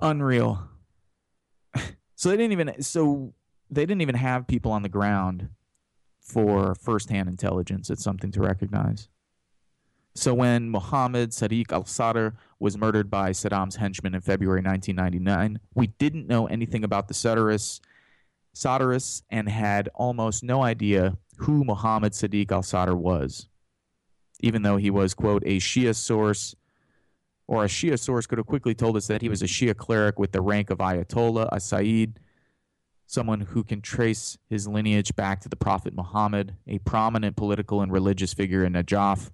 Unreal. 0.00 0.68
so 2.14 2.28
they 2.28 2.36
didn't 2.36 2.52
even 2.52 2.82
so 2.82 3.34
they 3.70 3.86
didn't 3.86 4.02
even 4.02 4.16
have 4.16 4.46
people 4.46 4.72
on 4.72 4.82
the 4.82 4.88
ground 4.88 5.48
for 6.20 6.74
firsthand 6.74 7.28
intelligence. 7.28 7.90
It's 7.90 8.04
something 8.04 8.30
to 8.32 8.40
recognize. 8.40 9.08
So 10.14 10.34
when 10.34 10.68
Mohammed 10.68 11.30
Sadiq 11.30 11.72
al 11.72 11.86
Sadr 11.86 12.34
was 12.62 12.78
murdered 12.78 13.10
by 13.10 13.32
Saddam's 13.32 13.76
henchmen 13.76 14.14
in 14.14 14.20
February 14.20 14.62
1999, 14.62 15.58
we 15.74 15.88
didn't 15.88 16.28
know 16.28 16.46
anything 16.46 16.84
about 16.84 17.08
the 17.08 17.14
Sadrists 17.14 17.80
and 19.30 19.48
had 19.48 19.88
almost 19.94 20.44
no 20.44 20.62
idea 20.62 21.16
who 21.38 21.64
Muhammad 21.64 22.12
Sadiq 22.12 22.52
al 22.52 22.62
Sadr 22.62 22.94
was, 22.94 23.48
even 24.40 24.62
though 24.62 24.76
he 24.76 24.90
was, 24.90 25.12
quote, 25.12 25.42
a 25.44 25.58
Shia 25.58 25.94
source, 25.94 26.54
or 27.48 27.64
a 27.64 27.68
Shia 27.68 27.98
source 27.98 28.26
could 28.26 28.38
have 28.38 28.46
quickly 28.46 28.74
told 28.74 28.96
us 28.96 29.08
that 29.08 29.22
he 29.22 29.28
was 29.28 29.42
a 29.42 29.46
Shia 29.46 29.76
cleric 29.76 30.20
with 30.20 30.30
the 30.30 30.40
rank 30.40 30.70
of 30.70 30.78
Ayatollah, 30.78 31.48
a 31.50 31.58
Sayyid, 31.58 32.20
someone 33.06 33.40
who 33.40 33.64
can 33.64 33.82
trace 33.82 34.38
his 34.48 34.68
lineage 34.68 35.16
back 35.16 35.40
to 35.40 35.48
the 35.48 35.56
Prophet 35.56 35.94
Muhammad, 35.94 36.54
a 36.68 36.78
prominent 36.78 37.34
political 37.34 37.82
and 37.82 37.90
religious 37.90 38.32
figure 38.32 38.64
in 38.64 38.74
Najaf 38.74 39.30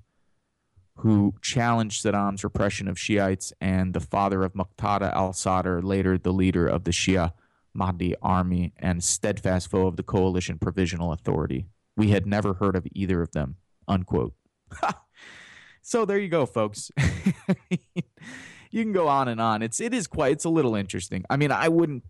who 0.99 1.35
challenged 1.43 2.05
Saddam's 2.05 2.45
repression 2.45 2.89
of 2.89 2.99
Shiites, 2.99 3.53
and 3.61 3.95
the 3.95 4.01
father 4.01 4.43
of 4.43 4.55
Muqtada 4.55 5.13
al 5.15 5.33
Sadr, 5.33 5.81
later 5.81 6.19
the 6.19 6.33
leader 6.33 6.67
of 6.67 6.85
the 6.85 6.91
Shia 6.91 7.33
Mahdi 7.75 8.15
army 8.21 8.73
and 8.77 9.03
steadfast 9.03 9.71
foe 9.71 9.87
of 9.87 9.97
the 9.97 10.03
coalition 10.03 10.59
provisional 10.59 11.13
authority. 11.13 11.67
We 11.97 12.11
had 12.11 12.27
never 12.27 12.55
heard 12.55 12.77
of 12.77 12.87
either 12.93 13.23
of 13.23 13.33
them. 13.33 13.57
Unquote. 13.87 14.35
so 15.83 16.05
there 16.05 16.19
you 16.19 16.29
go, 16.29 16.47
folks. 16.47 16.91
you 17.71 18.83
can 18.83 18.93
go 18.93 19.09
on 19.09 19.29
and 19.29 19.41
on. 19.41 19.63
It's 19.63 19.81
it 19.81 19.95
is 19.95 20.07
quite 20.07 20.33
it's 20.33 20.45
a 20.45 20.51
little 20.51 20.75
interesting. 20.75 21.25
I 21.31 21.37
mean, 21.37 21.53
I 21.53 21.69
wouldn't 21.69 22.05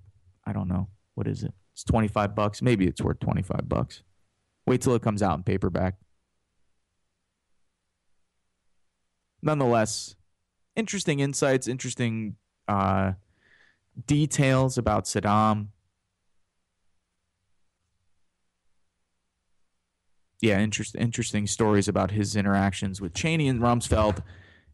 I 0.47 0.53
don't 0.53 0.69
know. 0.69 0.89
What 1.15 1.29
is 1.29 1.43
it? 1.43 1.53
It's 1.75 1.85
25 1.85 2.35
bucks. 2.35 2.63
Maybe 2.63 2.87
it's 2.87 3.03
worth 3.03 3.21
25 3.21 3.69
bucks. 3.69 4.03
Wait 4.67 4.81
till 4.81 4.95
it 4.95 5.03
comes 5.03 5.23
out 5.23 5.37
in 5.37 5.43
paperback. 5.43 5.95
Nonetheless, 9.43 10.17
interesting 10.77 11.21
insights, 11.21 11.69
interesting 11.69 12.37
uh, 12.67 13.13
details 14.07 14.79
about 14.79 15.05
Saddam. 15.05 15.69
Yeah, 20.41 20.61
interest, 20.61 20.95
interesting 20.97 21.47
stories 21.49 21.89
about 21.89 22.13
his 22.13 22.37
interactions 22.37 23.01
with 23.01 23.13
Cheney 23.13 23.49
and 23.49 23.61
Rumsfeld 23.61 24.23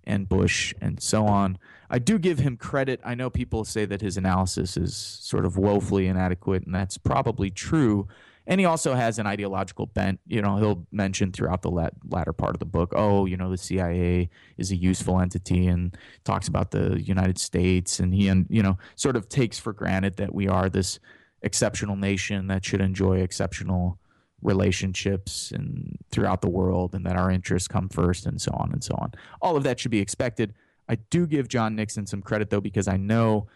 and 0.07 0.29
Bush 0.29 0.74
and 0.81 1.03
so 1.03 1.27
on. 1.27 1.59
I 1.88 1.98
do 1.98 2.18
give 2.18 2.38
him 2.38 2.59
credit. 2.59 3.00
I 3.03 3.14
know 3.14 3.31
people 3.31 3.64
say 3.64 3.87
that 3.87 4.03
his 4.03 4.18
analysis 4.18 4.77
is 4.77 4.94
sort 4.94 5.46
of 5.46 5.57
woefully 5.57 6.07
inadequate, 6.07 6.64
and 6.66 6.74
that's 6.74 6.98
probably 6.98 7.50
true 7.50 8.09
and 8.46 8.61
he 8.61 8.66
also 8.66 8.94
has 8.94 9.18
an 9.18 9.26
ideological 9.26 9.87
bent. 9.87 10.20
You 10.26 10.42
know, 10.42 10.57
he'll 10.57 10.87
mention 10.92 11.33
throughout 11.33 11.62
the 11.62 11.70
latter 11.70 12.33
part 12.33 12.54
of 12.54 12.59
the 12.59 12.66
book, 12.66 12.92
oh, 12.94 13.26
you 13.26 13.37
know, 13.37 13.50
the 13.50 13.57
CIA 13.57 14.28
is 14.59 14.70
a 14.70 14.76
useful 14.76 15.20
entity, 15.20 15.66
and 15.66 15.96
talks 16.24 16.48
about 16.48 16.70
the 16.70 17.00
United 17.00 17.38
States, 17.38 18.00
and 18.00 18.14
he, 18.14 18.28
and 18.28 18.46
you 18.50 18.62
know, 18.62 18.76
sort 18.96 19.16
of 19.16 19.28
takes 19.28 19.59
for 19.59 19.72
granted 19.72 20.16
that 20.16 20.35
we 20.35 20.48
are 20.48 20.68
this 20.68 20.98
exceptional 21.42 21.96
nation 21.96 22.46
that 22.48 22.64
should 22.64 22.80
enjoy 22.80 23.18
exceptional 23.18 23.98
relationships 24.42 25.50
and 25.52 25.98
throughout 26.11 26.42
the 26.42 26.50
world, 26.50 26.94
and 26.94 27.07
that 27.07 27.16
our 27.16 27.30
interests 27.30 27.68
come 27.68 27.88
first, 27.88 28.26
and 28.26 28.40
so 28.40 28.52
on 28.54 28.72
and 28.72 28.85
so 28.85 28.94
on. 28.98 29.12
All 29.40 29.57
of 29.57 29.62
that 29.64 29.80
should 29.80 29.90
be 29.90 30.00
expected. 30.00 30.52
I 30.87 30.96
do 30.96 31.26
give 31.26 31.48
John 31.48 31.74
Nixon 31.76 32.07
some 32.07 32.20
credit 32.20 32.50
though, 32.50 32.61
because 32.61 32.88
I 32.88 32.98
know 32.98 33.46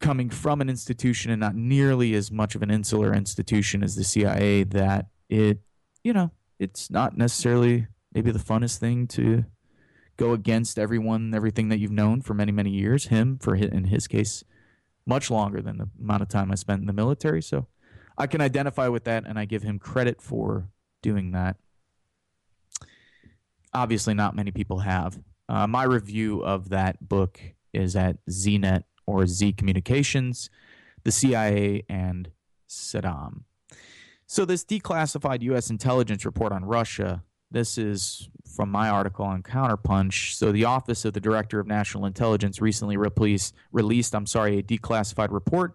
coming 0.00 0.30
from 0.30 0.60
an 0.60 0.68
institution 0.68 1.30
and 1.30 1.40
not 1.40 1.54
nearly 1.54 2.14
as 2.14 2.30
much 2.30 2.54
of 2.54 2.62
an 2.62 2.70
insular 2.70 3.14
institution 3.14 3.82
as 3.82 3.96
the 3.96 4.04
CIA 4.04 4.64
that 4.64 5.06
it 5.28 5.58
you 6.04 6.12
know 6.12 6.30
it's 6.58 6.90
not 6.90 7.16
necessarily 7.16 7.86
maybe 8.12 8.30
the 8.30 8.38
funnest 8.38 8.78
thing 8.78 9.06
to 9.06 9.44
go 10.16 10.32
against 10.32 10.78
everyone 10.78 11.34
everything 11.34 11.68
that 11.68 11.78
you've 11.78 11.90
known 11.90 12.20
for 12.20 12.34
many 12.34 12.52
many 12.52 12.70
years 12.70 13.06
him 13.06 13.38
for 13.38 13.54
in 13.54 13.84
his 13.84 14.06
case 14.06 14.44
much 15.06 15.30
longer 15.30 15.62
than 15.62 15.78
the 15.78 15.88
amount 16.00 16.22
of 16.22 16.28
time 16.28 16.50
I 16.50 16.56
spent 16.56 16.80
in 16.80 16.86
the 16.86 16.92
military. 16.92 17.40
So 17.40 17.66
I 18.18 18.26
can 18.26 18.40
identify 18.40 18.88
with 18.88 19.04
that 19.04 19.24
and 19.26 19.38
I 19.38 19.44
give 19.44 19.62
him 19.62 19.78
credit 19.78 20.20
for 20.20 20.68
doing 21.02 21.32
that. 21.32 21.56
Obviously 23.72 24.14
not 24.14 24.34
many 24.34 24.50
people 24.50 24.80
have. 24.80 25.18
Uh, 25.48 25.66
my 25.66 25.84
review 25.84 26.42
of 26.42 26.70
that 26.70 27.08
book 27.08 27.40
is 27.72 27.94
at 27.94 28.16
znet 28.28 28.84
or 29.06 29.26
Z 29.26 29.52
Communications, 29.52 30.50
the 31.04 31.12
CIA, 31.12 31.84
and 31.88 32.30
Saddam. 32.68 33.42
So, 34.26 34.44
this 34.44 34.64
declassified 34.64 35.42
U.S. 35.42 35.70
intelligence 35.70 36.24
report 36.24 36.52
on 36.52 36.64
Russia, 36.64 37.22
this 37.50 37.78
is 37.78 38.28
from 38.56 38.70
my 38.70 38.88
article 38.88 39.24
on 39.24 39.42
Counterpunch. 39.42 40.34
So, 40.34 40.50
the 40.50 40.64
Office 40.64 41.04
of 41.04 41.12
the 41.12 41.20
Director 41.20 41.60
of 41.60 41.66
National 41.66 42.06
Intelligence 42.06 42.60
recently 42.60 42.96
released, 42.96 43.54
released 43.70 44.14
I'm 44.14 44.26
sorry, 44.26 44.58
a 44.58 44.62
declassified 44.62 45.30
report 45.30 45.74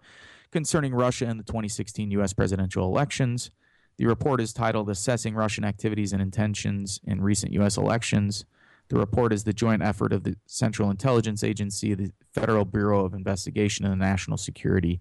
concerning 0.50 0.94
Russia 0.94 1.28
in 1.28 1.38
the 1.38 1.44
2016 1.44 2.10
U.S. 2.12 2.32
presidential 2.34 2.86
elections. 2.86 3.50
The 3.96 4.06
report 4.06 4.40
is 4.40 4.52
titled 4.52 4.90
Assessing 4.90 5.34
Russian 5.34 5.64
Activities 5.64 6.12
and 6.12 6.20
Intentions 6.20 7.00
in 7.04 7.22
Recent 7.22 7.52
U.S. 7.54 7.76
Elections. 7.76 8.44
The 8.92 8.98
report 8.98 9.32
is 9.32 9.44
the 9.44 9.54
joint 9.54 9.80
effort 9.82 10.12
of 10.12 10.22
the 10.22 10.36
Central 10.44 10.90
Intelligence 10.90 11.42
Agency, 11.42 11.94
the 11.94 12.12
Federal 12.34 12.66
Bureau 12.66 13.06
of 13.06 13.14
Investigation, 13.14 13.86
and 13.86 13.92
the 13.92 14.04
National 14.04 14.36
Security 14.36 15.00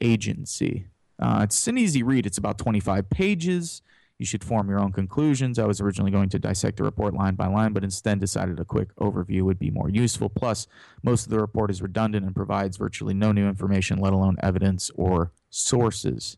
Agency. 0.00 0.86
Uh, 1.18 1.40
it's 1.42 1.66
an 1.66 1.76
easy 1.76 2.04
read, 2.04 2.26
it's 2.26 2.38
about 2.38 2.58
25 2.58 3.10
pages. 3.10 3.82
You 4.18 4.24
should 4.24 4.44
form 4.44 4.68
your 4.68 4.78
own 4.78 4.92
conclusions. 4.92 5.58
I 5.58 5.66
was 5.66 5.80
originally 5.80 6.12
going 6.12 6.28
to 6.28 6.38
dissect 6.38 6.76
the 6.76 6.84
report 6.84 7.12
line 7.12 7.34
by 7.34 7.48
line, 7.48 7.72
but 7.72 7.82
instead 7.82 8.20
decided 8.20 8.60
a 8.60 8.64
quick 8.64 8.94
overview 8.94 9.42
would 9.42 9.58
be 9.58 9.70
more 9.72 9.88
useful. 9.88 10.28
Plus, 10.28 10.68
most 11.02 11.24
of 11.24 11.30
the 11.30 11.40
report 11.40 11.72
is 11.72 11.82
redundant 11.82 12.24
and 12.24 12.36
provides 12.36 12.76
virtually 12.76 13.14
no 13.14 13.32
new 13.32 13.48
information, 13.48 13.98
let 13.98 14.12
alone 14.12 14.36
evidence 14.44 14.92
or 14.94 15.32
sources. 15.50 16.36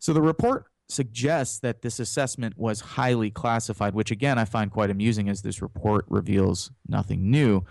So 0.00 0.14
the 0.14 0.22
report 0.22 0.64
suggests 0.88 1.58
that 1.60 1.82
this 1.82 1.98
assessment 1.98 2.58
was 2.58 2.80
highly 2.80 3.30
classified, 3.30 3.94
which 3.94 4.10
again 4.10 4.38
I 4.38 4.44
find 4.44 4.70
quite 4.70 4.90
amusing 4.90 5.28
as 5.28 5.42
this 5.42 5.62
report 5.62 6.04
reveals 6.08 6.70
nothing 6.88 7.30
new. 7.30 7.64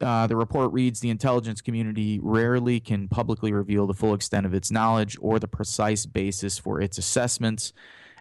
Uh, 0.00 0.26
the 0.26 0.36
report 0.36 0.72
reads 0.72 1.00
The 1.00 1.10
intelligence 1.10 1.60
community 1.60 2.18
rarely 2.22 2.80
can 2.80 3.08
publicly 3.08 3.52
reveal 3.52 3.86
the 3.86 3.94
full 3.94 4.14
extent 4.14 4.46
of 4.46 4.54
its 4.54 4.70
knowledge 4.70 5.16
or 5.20 5.38
the 5.38 5.48
precise 5.48 6.04
basis 6.06 6.58
for 6.58 6.80
its 6.80 6.98
assessments, 6.98 7.72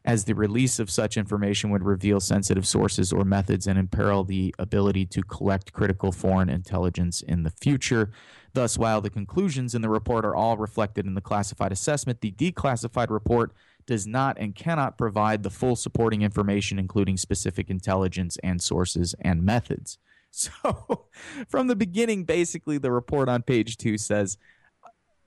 as 0.06 0.26
the 0.26 0.36
release 0.36 0.80
of 0.80 0.92
such 0.92 1.18
information 1.18 1.70
would 1.70 1.84
reveal 1.84 2.20
sensitive 2.20 2.68
sources 2.68 3.14
or 3.14 3.24
methods 3.24 3.68
and 3.68 3.80
imperil 3.80 4.24
the 4.24 4.54
ability 4.60 5.06
to 5.06 5.24
collect 5.24 5.74
critical 5.74 6.12
foreign 6.12 6.50
intelligence 6.50 7.22
in 7.22 7.44
the 7.44 7.50
future. 7.50 8.12
Thus, 8.54 8.78
while 8.78 9.02
the 9.02 9.10
conclusions 9.10 9.74
in 9.74 9.82
the 9.82 9.90
report 9.90 10.26
are 10.26 10.36
all 10.36 10.58
reflected 10.58 11.06
in 11.06 11.16
the 11.16 11.22
classified 11.22 11.72
assessment, 11.72 12.22
the 12.22 12.32
declassified 12.32 13.10
report 13.10 13.54
does 13.86 14.08
not 14.08 14.38
and 14.40 14.56
cannot 14.56 14.98
provide 14.98 15.44
the 15.44 15.50
full 15.50 15.76
supporting 15.76 16.22
information, 16.22 16.80
including 16.80 17.18
specific 17.18 17.70
intelligence 17.70 18.38
and 18.44 18.62
sources 18.62 19.16
and 19.22 19.44
methods. 19.44 19.98
So, 20.36 21.06
from 21.48 21.68
the 21.68 21.76
beginning, 21.76 22.24
basically, 22.24 22.80
the 22.80 22.92
report 22.92 23.30
on 23.30 23.44
page 23.44 23.78
two 23.78 24.00
says 24.00 24.40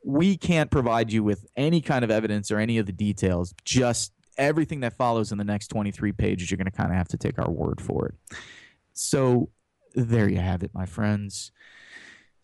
we 0.04 0.36
can't 0.36 0.68
provide 0.68 1.12
you 1.12 1.22
with 1.22 1.46
any 1.56 1.80
kind 1.80 2.04
of 2.04 2.10
evidence 2.10 2.50
or 2.50 2.58
any 2.58 2.78
of 2.78 2.86
the 2.86 2.92
details, 2.92 3.54
just 3.64 4.12
everything 4.36 4.80
that 4.80 4.94
follows 4.94 5.30
in 5.30 5.38
the 5.38 5.44
next 5.44 5.68
23 5.68 6.10
pages. 6.10 6.50
You're 6.50 6.58
going 6.58 6.64
to 6.64 6.76
kind 6.76 6.90
of 6.90 6.96
have 6.96 7.06
to 7.08 7.16
take 7.16 7.38
our 7.38 7.48
word 7.48 7.80
for 7.80 8.06
it. 8.06 8.14
So, 8.94 9.50
there 9.94 10.28
you 10.28 10.38
have 10.38 10.64
it, 10.64 10.72
my 10.74 10.86
friends. 10.86 11.52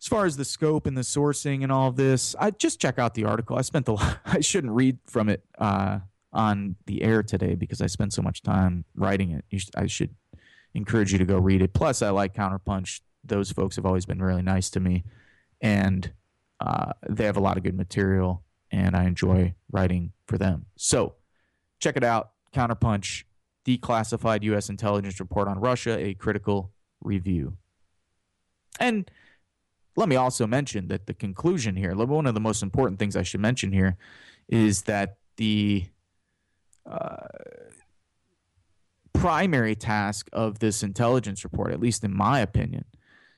As 0.03 0.07
far 0.09 0.25
as 0.25 0.35
the 0.35 0.43
scope 0.43 0.85
and 0.85 0.97
the 0.97 1.01
sourcing 1.01 1.63
and 1.63 1.71
all 1.71 1.87
of 1.87 1.95
this, 1.95 2.35
I 2.37 2.51
just 2.51 2.81
check 2.81 2.99
out 2.99 3.13
the 3.13 3.23
article. 3.23 3.57
I 3.57 3.61
spent 3.61 3.85
the 3.85 3.95
I 4.25 4.41
shouldn't 4.41 4.73
read 4.73 4.97
from 5.07 5.29
it 5.29 5.45
uh, 5.57 5.99
on 6.33 6.75
the 6.87 7.03
air 7.03 7.23
today 7.23 7.55
because 7.55 7.81
I 7.81 7.87
spent 7.87 8.11
so 8.11 8.21
much 8.21 8.43
time 8.43 8.83
writing 8.95 9.31
it. 9.31 9.45
I 9.77 9.87
should 9.87 10.13
encourage 10.73 11.13
you 11.13 11.19
to 11.19 11.23
go 11.23 11.37
read 11.37 11.61
it. 11.61 11.71
Plus, 11.71 12.01
I 12.01 12.09
like 12.09 12.33
Counterpunch. 12.33 12.99
Those 13.23 13.53
folks 13.53 13.77
have 13.77 13.85
always 13.85 14.05
been 14.05 14.21
really 14.21 14.41
nice 14.41 14.69
to 14.71 14.81
me, 14.81 15.05
and 15.61 16.11
uh, 16.59 16.91
they 17.07 17.23
have 17.23 17.37
a 17.37 17.41
lot 17.41 17.55
of 17.55 17.63
good 17.63 17.77
material, 17.77 18.43
and 18.71 18.97
I 18.97 19.05
enjoy 19.05 19.55
writing 19.71 20.11
for 20.27 20.37
them. 20.37 20.65
So, 20.75 21.13
check 21.79 21.95
it 21.95 22.03
out. 22.03 22.31
Counterpunch, 22.53 23.23
declassified 23.65 24.43
U.S. 24.43 24.67
intelligence 24.67 25.21
report 25.21 25.47
on 25.47 25.61
Russia, 25.61 25.97
a 25.97 26.13
critical 26.13 26.73
review. 27.01 27.55
And 28.81 29.09
let 29.95 30.09
me 30.09 30.15
also 30.15 30.47
mention 30.47 30.87
that 30.87 31.05
the 31.05 31.13
conclusion 31.13 31.75
here, 31.75 31.95
one 31.95 32.25
of 32.25 32.33
the 32.33 32.39
most 32.39 32.63
important 32.63 32.99
things 32.99 33.15
I 33.15 33.23
should 33.23 33.41
mention 33.41 33.71
here, 33.71 33.97
is 34.47 34.83
that 34.83 35.17
the 35.37 35.85
uh, 36.85 37.27
primary 39.13 39.75
task 39.75 40.29
of 40.33 40.59
this 40.59 40.83
intelligence 40.83 41.43
report, 41.43 41.71
at 41.71 41.79
least 41.79 42.03
in 42.03 42.15
my 42.15 42.39
opinion, 42.39 42.85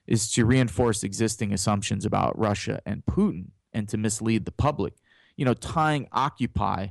is 0.08 0.32
to 0.32 0.46
reinforce 0.46 1.04
existing 1.04 1.54
assumptions 1.54 2.06
about 2.06 2.38
Russia 2.38 2.80
and 2.86 3.06
Putin 3.06 3.48
and 3.74 3.90
to 3.90 3.98
mislead 3.98 4.46
the 4.46 4.52
public. 4.52 4.94
You 5.36 5.46
know, 5.46 5.54
tying 5.54 6.08
Occupy 6.12 6.88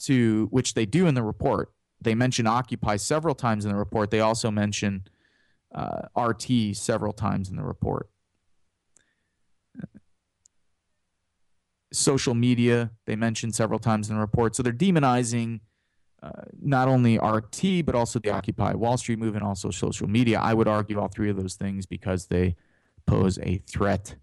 to 0.00 0.48
which 0.50 0.74
they 0.74 0.86
do 0.86 1.06
in 1.06 1.14
the 1.14 1.22
report. 1.22 1.72
They 2.00 2.14
mention 2.14 2.46
Occupy 2.46 2.96
several 2.96 3.34
times 3.34 3.64
in 3.64 3.72
the 3.72 3.78
report. 3.78 4.10
They 4.10 4.20
also 4.20 4.50
mention 4.50 5.04
uh, 5.74 6.02
RT 6.16 6.76
several 6.76 7.12
times 7.12 7.48
in 7.48 7.56
the 7.56 7.64
report. 7.64 8.08
Social 11.92 12.34
media, 12.34 12.90
they 13.06 13.16
mentioned 13.16 13.54
several 13.54 13.78
times 13.78 14.10
in 14.10 14.16
the 14.16 14.20
report. 14.20 14.54
So 14.54 14.62
they're 14.62 14.72
demonizing 14.72 15.60
uh, 16.22 16.30
not 16.60 16.88
only 16.88 17.16
RT, 17.18 17.86
but 17.86 17.94
also 17.94 18.18
the 18.18 18.30
Occupy 18.30 18.74
Wall 18.74 18.96
Street 18.96 19.18
movement, 19.18 19.44
also 19.44 19.70
social 19.70 20.08
media. 20.08 20.40
I 20.40 20.52
would 20.52 20.68
argue 20.68 20.98
all 20.98 21.08
three 21.08 21.30
of 21.30 21.36
those 21.36 21.54
things 21.54 21.86
because 21.86 22.26
they 22.26 22.56
pose 23.06 23.38
a 23.38 23.58
threat 23.58 24.16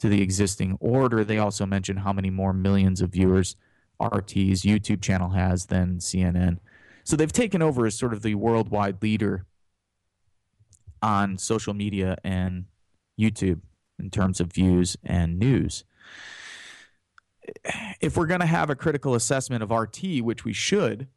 to 0.00 0.08
the 0.08 0.22
existing 0.22 0.76
order. 0.80 1.24
They 1.24 1.38
also 1.38 1.66
mentioned 1.66 2.00
how 2.00 2.12
many 2.12 2.30
more 2.30 2.52
millions 2.52 3.00
of 3.00 3.10
viewers 3.10 3.56
RT's 4.00 4.62
YouTube 4.62 5.02
channel 5.02 5.30
has 5.30 5.66
than 5.66 5.98
CNN. 5.98 6.58
So 7.04 7.16
they've 7.16 7.32
taken 7.32 7.62
over 7.62 7.86
as 7.86 7.96
sort 7.96 8.12
of 8.12 8.22
the 8.22 8.34
worldwide 8.34 9.02
leader 9.02 9.46
on 11.02 11.38
social 11.38 11.74
media 11.74 12.16
and 12.24 12.66
YouTube 13.18 13.60
in 13.98 14.10
terms 14.10 14.40
of 14.40 14.52
views 14.52 14.96
and 15.02 15.38
news 15.38 15.84
if 18.00 18.16
we're 18.16 18.26
going 18.26 18.40
to 18.40 18.46
have 18.46 18.70
a 18.70 18.74
critical 18.74 19.14
assessment 19.14 19.62
of 19.62 19.70
RT, 19.70 20.20
which 20.20 20.44
we 20.44 20.52
should, 20.52 21.08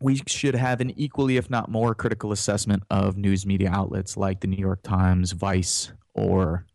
we 0.00 0.20
should 0.26 0.54
have 0.54 0.80
an 0.80 0.90
equally, 0.98 1.36
if 1.36 1.48
not 1.48 1.70
more, 1.70 1.94
critical 1.94 2.32
assessment 2.32 2.82
of 2.90 3.16
news 3.16 3.46
media 3.46 3.70
outlets 3.72 4.16
like 4.16 4.40
the 4.40 4.46
New 4.46 4.58
York 4.58 4.82
Times, 4.82 5.32
Vice, 5.32 5.92
or 6.12 6.66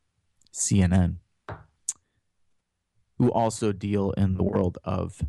CNN, 0.54 1.16
who 3.18 3.30
also 3.32 3.72
deal 3.72 4.12
in 4.12 4.36
the 4.36 4.44
world 4.44 4.78
of 4.84 5.22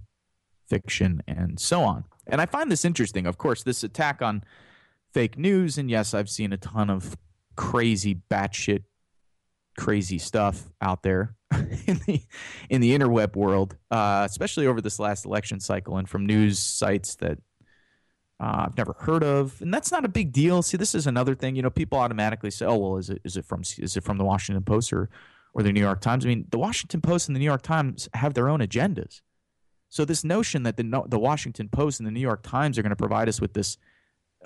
fiction 0.68 1.22
and 1.26 1.58
so 1.58 1.82
on. 1.82 2.04
And 2.26 2.40
I 2.40 2.46
find 2.46 2.70
this 2.70 2.84
interesting. 2.84 3.26
Of 3.26 3.38
course, 3.38 3.62
this 3.62 3.82
attack 3.82 4.22
on 4.22 4.44
fake 5.12 5.36
news, 5.36 5.76
and 5.76 5.90
yes, 5.90 6.14
I've 6.14 6.30
seen 6.30 6.52
a 6.52 6.56
ton 6.56 6.88
of 6.88 7.16
crazy, 7.56 8.20
batshit, 8.30 8.84
crazy 9.80 10.18
stuff 10.18 10.70
out 10.82 11.02
there 11.02 11.34
in 11.86 12.00
the 12.06 12.22
in 12.68 12.80
the 12.80 12.96
interweb 12.96 13.34
world, 13.34 13.76
uh, 13.90 14.26
especially 14.28 14.66
over 14.66 14.80
this 14.80 14.98
last 14.98 15.24
election 15.24 15.58
cycle, 15.58 15.96
and 15.96 16.08
from 16.08 16.26
news 16.26 16.58
sites 16.58 17.16
that 17.16 17.38
uh, 18.38 18.66
I've 18.66 18.76
never 18.76 18.92
heard 18.92 19.24
of, 19.24 19.60
and 19.60 19.72
that's 19.72 19.90
not 19.90 20.04
a 20.04 20.08
big 20.08 20.32
deal. 20.32 20.62
See, 20.62 20.76
this 20.76 20.94
is 20.94 21.06
another 21.06 21.34
thing. 21.34 21.56
You 21.56 21.62
know, 21.62 21.70
people 21.70 21.98
automatically 21.98 22.50
say, 22.50 22.66
"Oh, 22.66 22.76
well, 22.76 22.96
is 22.98 23.08
it 23.08 23.22
is 23.24 23.36
it 23.36 23.46
from 23.46 23.62
is 23.78 23.96
it 23.96 24.04
from 24.04 24.18
the 24.18 24.24
Washington 24.24 24.62
Post 24.62 24.92
or 24.92 25.08
or 25.54 25.62
the 25.62 25.72
New 25.72 25.80
York 25.80 26.02
Times?" 26.02 26.24
I 26.24 26.28
mean, 26.28 26.46
the 26.50 26.58
Washington 26.58 27.00
Post 27.00 27.28
and 27.28 27.34
the 27.34 27.40
New 27.40 27.46
York 27.46 27.62
Times 27.62 28.08
have 28.14 28.34
their 28.34 28.48
own 28.48 28.60
agendas. 28.60 29.22
So 29.88 30.04
this 30.04 30.22
notion 30.22 30.62
that 30.64 30.76
the 30.76 31.04
the 31.08 31.18
Washington 31.18 31.70
Post 31.70 32.00
and 32.00 32.06
the 32.06 32.12
New 32.12 32.20
York 32.20 32.42
Times 32.42 32.78
are 32.78 32.82
going 32.82 32.90
to 32.90 32.96
provide 32.96 33.28
us 33.30 33.40
with 33.40 33.54
this 33.54 33.78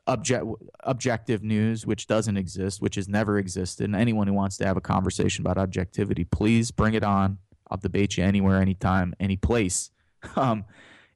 object, 0.07 0.45
objective 0.81 1.43
news, 1.43 1.87
which 1.87 2.07
doesn't 2.07 2.37
exist, 2.37 2.81
which 2.81 2.97
has 2.97 3.09
never 3.09 3.39
existed. 3.39 3.85
And 3.85 3.97
anyone 3.97 4.27
who 4.27 4.35
wants 4.35 4.57
to 4.59 4.67
have 4.67 4.77
a 4.77 4.81
conversation 4.81 5.43
about 5.43 5.59
objectivity, 5.59 6.25
please 6.25 6.71
bring 6.71 6.95
it 6.95 7.05
on. 7.05 7.39
I'll 7.71 7.79
debate 7.79 8.17
you 8.17 8.25
anywhere, 8.25 8.61
anytime, 8.61 9.15
any 9.21 9.37
place. 9.37 9.91
Um, 10.37 10.65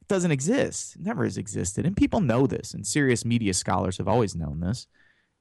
it 0.03 0.07
doesn't 0.07 0.33
exist. 0.33 0.97
It 0.97 1.03
never 1.03 1.25
has 1.25 1.39
existed. 1.39 1.87
And 1.87 1.97
people 1.97 2.21
know 2.21 2.47
this, 2.47 2.75
and 2.75 2.87
serious 2.87 3.25
media 3.25 3.55
scholars 3.55 3.97
have 3.97 4.07
always 4.07 4.37
known 4.37 4.61
this. 4.61 4.87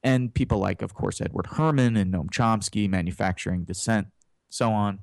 And 0.04 0.34
people 0.34 0.58
like, 0.58 0.82
of 0.82 0.93
course, 0.93 1.20
Edward 1.20 1.48
Herman 1.48 1.98
and 1.98 2.14
Noam 2.14 2.30
Chomsky, 2.30 2.89
manufacturing 2.89 3.66
dissent, 3.66 4.08
so 4.50 4.72
on. 4.72 5.00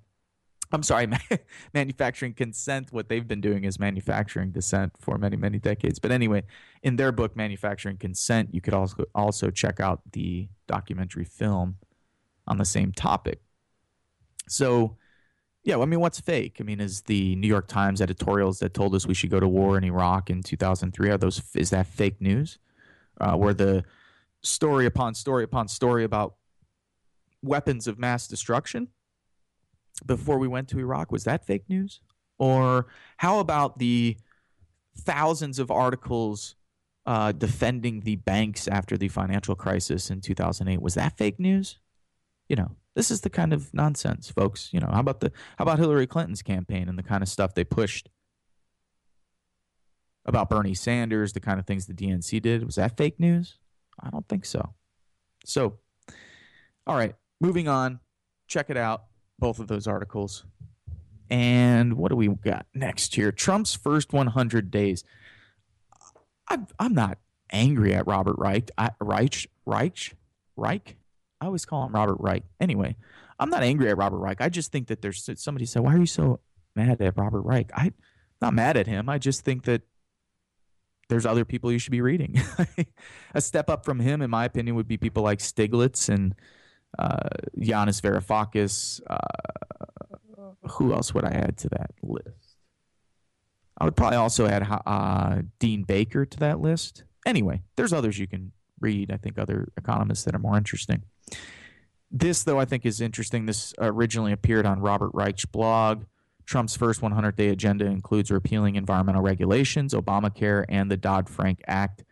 I'm 0.74 0.82
sorry, 0.82 1.08
manufacturing 1.74 2.34
consent. 2.34 2.92
What 2.92 3.08
they've 3.08 3.26
been 3.26 3.40
doing 3.40 3.64
is 3.64 3.78
manufacturing 3.78 4.50
dissent 4.50 4.92
for 4.98 5.16
many, 5.16 5.36
many 5.36 5.58
decades. 5.58 6.00
But 6.00 6.10
anyway, 6.10 6.42
in 6.82 6.96
their 6.96 7.12
book, 7.12 7.36
Manufacturing 7.36 7.96
Consent, 7.96 8.52
you 8.52 8.60
could 8.60 8.74
also 8.74 9.04
also 9.14 9.50
check 9.50 9.78
out 9.78 10.00
the 10.12 10.48
documentary 10.66 11.24
film 11.24 11.76
on 12.46 12.58
the 12.58 12.64
same 12.64 12.92
topic. 12.92 13.40
So, 14.48 14.96
yeah, 15.62 15.78
I 15.78 15.84
mean, 15.86 16.00
what's 16.00 16.20
fake? 16.20 16.56
I 16.60 16.64
mean, 16.64 16.80
is 16.80 17.02
the 17.02 17.36
New 17.36 17.48
York 17.48 17.68
Times 17.68 18.02
editorials 18.02 18.58
that 18.58 18.74
told 18.74 18.94
us 18.94 19.06
we 19.06 19.14
should 19.14 19.30
go 19.30 19.40
to 19.40 19.48
war 19.48 19.78
in 19.78 19.84
Iraq 19.84 20.28
in 20.28 20.42
2003 20.42 21.10
are 21.10 21.18
those 21.18 21.40
is 21.54 21.70
that 21.70 21.86
fake 21.86 22.20
news? 22.20 22.58
Uh, 23.20 23.36
where 23.36 23.54
the 23.54 23.84
story 24.42 24.86
upon 24.86 25.14
story 25.14 25.44
upon 25.44 25.68
story 25.68 26.02
about 26.02 26.34
weapons 27.42 27.86
of 27.86 27.98
mass 27.98 28.26
destruction 28.26 28.88
before 30.06 30.38
we 30.38 30.48
went 30.48 30.68
to 30.68 30.78
Iraq. 30.78 31.12
Was 31.12 31.24
that 31.24 31.46
fake 31.46 31.64
news? 31.68 32.00
Or 32.38 32.86
how 33.18 33.38
about 33.38 33.78
the 33.78 34.16
thousands 34.98 35.58
of 35.58 35.70
articles 35.70 36.56
uh, 37.06 37.32
defending 37.32 38.00
the 38.00 38.16
banks 38.16 38.66
after 38.66 38.96
the 38.96 39.08
financial 39.08 39.54
crisis 39.54 40.10
in 40.10 40.20
2008? 40.20 40.80
Was 40.80 40.94
that 40.94 41.16
fake 41.16 41.38
news? 41.38 41.78
You 42.48 42.56
know, 42.56 42.76
This 42.94 43.10
is 43.10 43.22
the 43.22 43.30
kind 43.30 43.52
of 43.52 43.72
nonsense, 43.72 44.30
folks. 44.30 44.70
You 44.72 44.80
know, 44.80 44.88
how 44.92 45.00
about 45.00 45.20
the 45.20 45.32
how 45.58 45.62
about 45.62 45.78
Hillary 45.78 46.06
Clinton's 46.06 46.42
campaign 46.42 46.88
and 46.88 46.98
the 46.98 47.02
kind 47.02 47.22
of 47.22 47.28
stuff 47.28 47.54
they 47.54 47.64
pushed 47.64 48.08
about 50.26 50.48
Bernie 50.48 50.74
Sanders, 50.74 51.32
the 51.32 51.40
kind 51.40 51.58
of 51.58 51.66
things 51.66 51.86
the 51.86 51.94
DNC 51.94 52.40
did? 52.42 52.64
Was 52.64 52.76
that 52.76 52.96
fake 52.96 53.18
news? 53.20 53.58
I 54.00 54.10
don't 54.10 54.28
think 54.28 54.44
so. 54.44 54.74
So, 55.44 55.78
all 56.86 56.96
right, 56.96 57.14
moving 57.40 57.68
on. 57.68 58.00
Check 58.46 58.70
it 58.70 58.76
out, 58.76 59.04
both 59.38 59.58
of 59.58 59.68
those 59.68 59.86
articles. 59.86 60.44
And 61.30 61.94
what 61.94 62.10
do 62.10 62.16
we 62.16 62.28
got 62.28 62.66
next 62.74 63.14
here? 63.14 63.32
Trump's 63.32 63.74
first 63.74 64.12
100 64.12 64.70
days. 64.70 65.04
I'm, 66.48 66.66
I'm 66.78 66.94
not 66.94 67.18
angry 67.50 67.94
at 67.94 68.06
Robert 68.06 68.36
Reich. 68.38 68.70
I, 68.76 68.90
Reich, 69.00 69.48
Reich, 69.64 70.16
Reich. 70.56 70.96
I 71.40 71.46
always 71.46 71.64
call 71.64 71.86
him 71.86 71.92
Robert 71.92 72.18
Reich. 72.20 72.44
Anyway, 72.60 72.96
I'm 73.38 73.50
not 73.50 73.62
angry 73.62 73.88
at 73.90 73.96
Robert 73.96 74.18
Reich. 74.18 74.40
I 74.40 74.48
just 74.48 74.72
think 74.72 74.88
that 74.88 75.02
there's 75.02 75.28
somebody 75.36 75.66
said, 75.66 75.82
"Why 75.82 75.94
are 75.94 75.98
you 75.98 76.06
so 76.06 76.40
mad 76.76 77.00
at 77.00 77.16
Robert 77.16 77.42
Reich?" 77.42 77.70
I'm 77.74 77.94
not 78.40 78.54
mad 78.54 78.76
at 78.76 78.86
him. 78.86 79.08
I 79.08 79.18
just 79.18 79.44
think 79.44 79.64
that 79.64 79.82
there's 81.08 81.26
other 81.26 81.44
people 81.44 81.70
you 81.70 81.78
should 81.78 81.90
be 81.90 82.00
reading. 82.00 82.40
a 83.34 83.40
step 83.40 83.68
up 83.68 83.84
from 83.84 84.00
him, 84.00 84.22
in 84.22 84.30
my 84.30 84.44
opinion, 84.44 84.76
would 84.76 84.88
be 84.88 84.96
people 84.96 85.22
like 85.22 85.40
Stiglitz 85.40 86.08
and 86.08 86.34
uh, 86.98 87.28
Yanis 87.58 88.00
Varoufakis. 88.00 89.00
Uh, 89.08 89.16
who 90.70 90.92
else 90.92 91.12
would 91.14 91.24
I 91.24 91.30
add 91.30 91.58
to 91.58 91.68
that 91.70 91.90
list? 92.02 92.56
I 93.78 93.84
would 93.84 93.96
probably 93.96 94.16
also 94.16 94.46
add 94.46 94.66
uh, 94.86 95.42
Dean 95.58 95.82
Baker 95.82 96.24
to 96.24 96.38
that 96.38 96.60
list. 96.60 97.04
Anyway, 97.26 97.62
there's 97.76 97.92
others 97.92 98.18
you 98.18 98.26
can 98.26 98.52
read. 98.80 99.10
I 99.10 99.16
think 99.16 99.38
other 99.38 99.68
economists 99.76 100.24
that 100.24 100.34
are 100.34 100.38
more 100.38 100.56
interesting. 100.56 101.02
This, 102.10 102.44
though, 102.44 102.60
I 102.60 102.64
think 102.64 102.86
is 102.86 103.00
interesting. 103.00 103.46
This 103.46 103.74
originally 103.78 104.32
appeared 104.32 104.66
on 104.66 104.80
Robert 104.80 105.10
Reich's 105.12 105.46
blog. 105.46 106.04
Trump's 106.46 106.76
first 106.76 107.02
100 107.02 107.36
day 107.36 107.48
agenda 107.48 107.86
includes 107.86 108.30
repealing 108.30 108.76
environmental 108.76 109.22
regulations, 109.22 109.94
Obamacare, 109.94 110.64
and 110.68 110.90
the 110.90 110.96
Dodd 110.96 111.28
Frank 111.28 111.62
Act, 111.66 112.04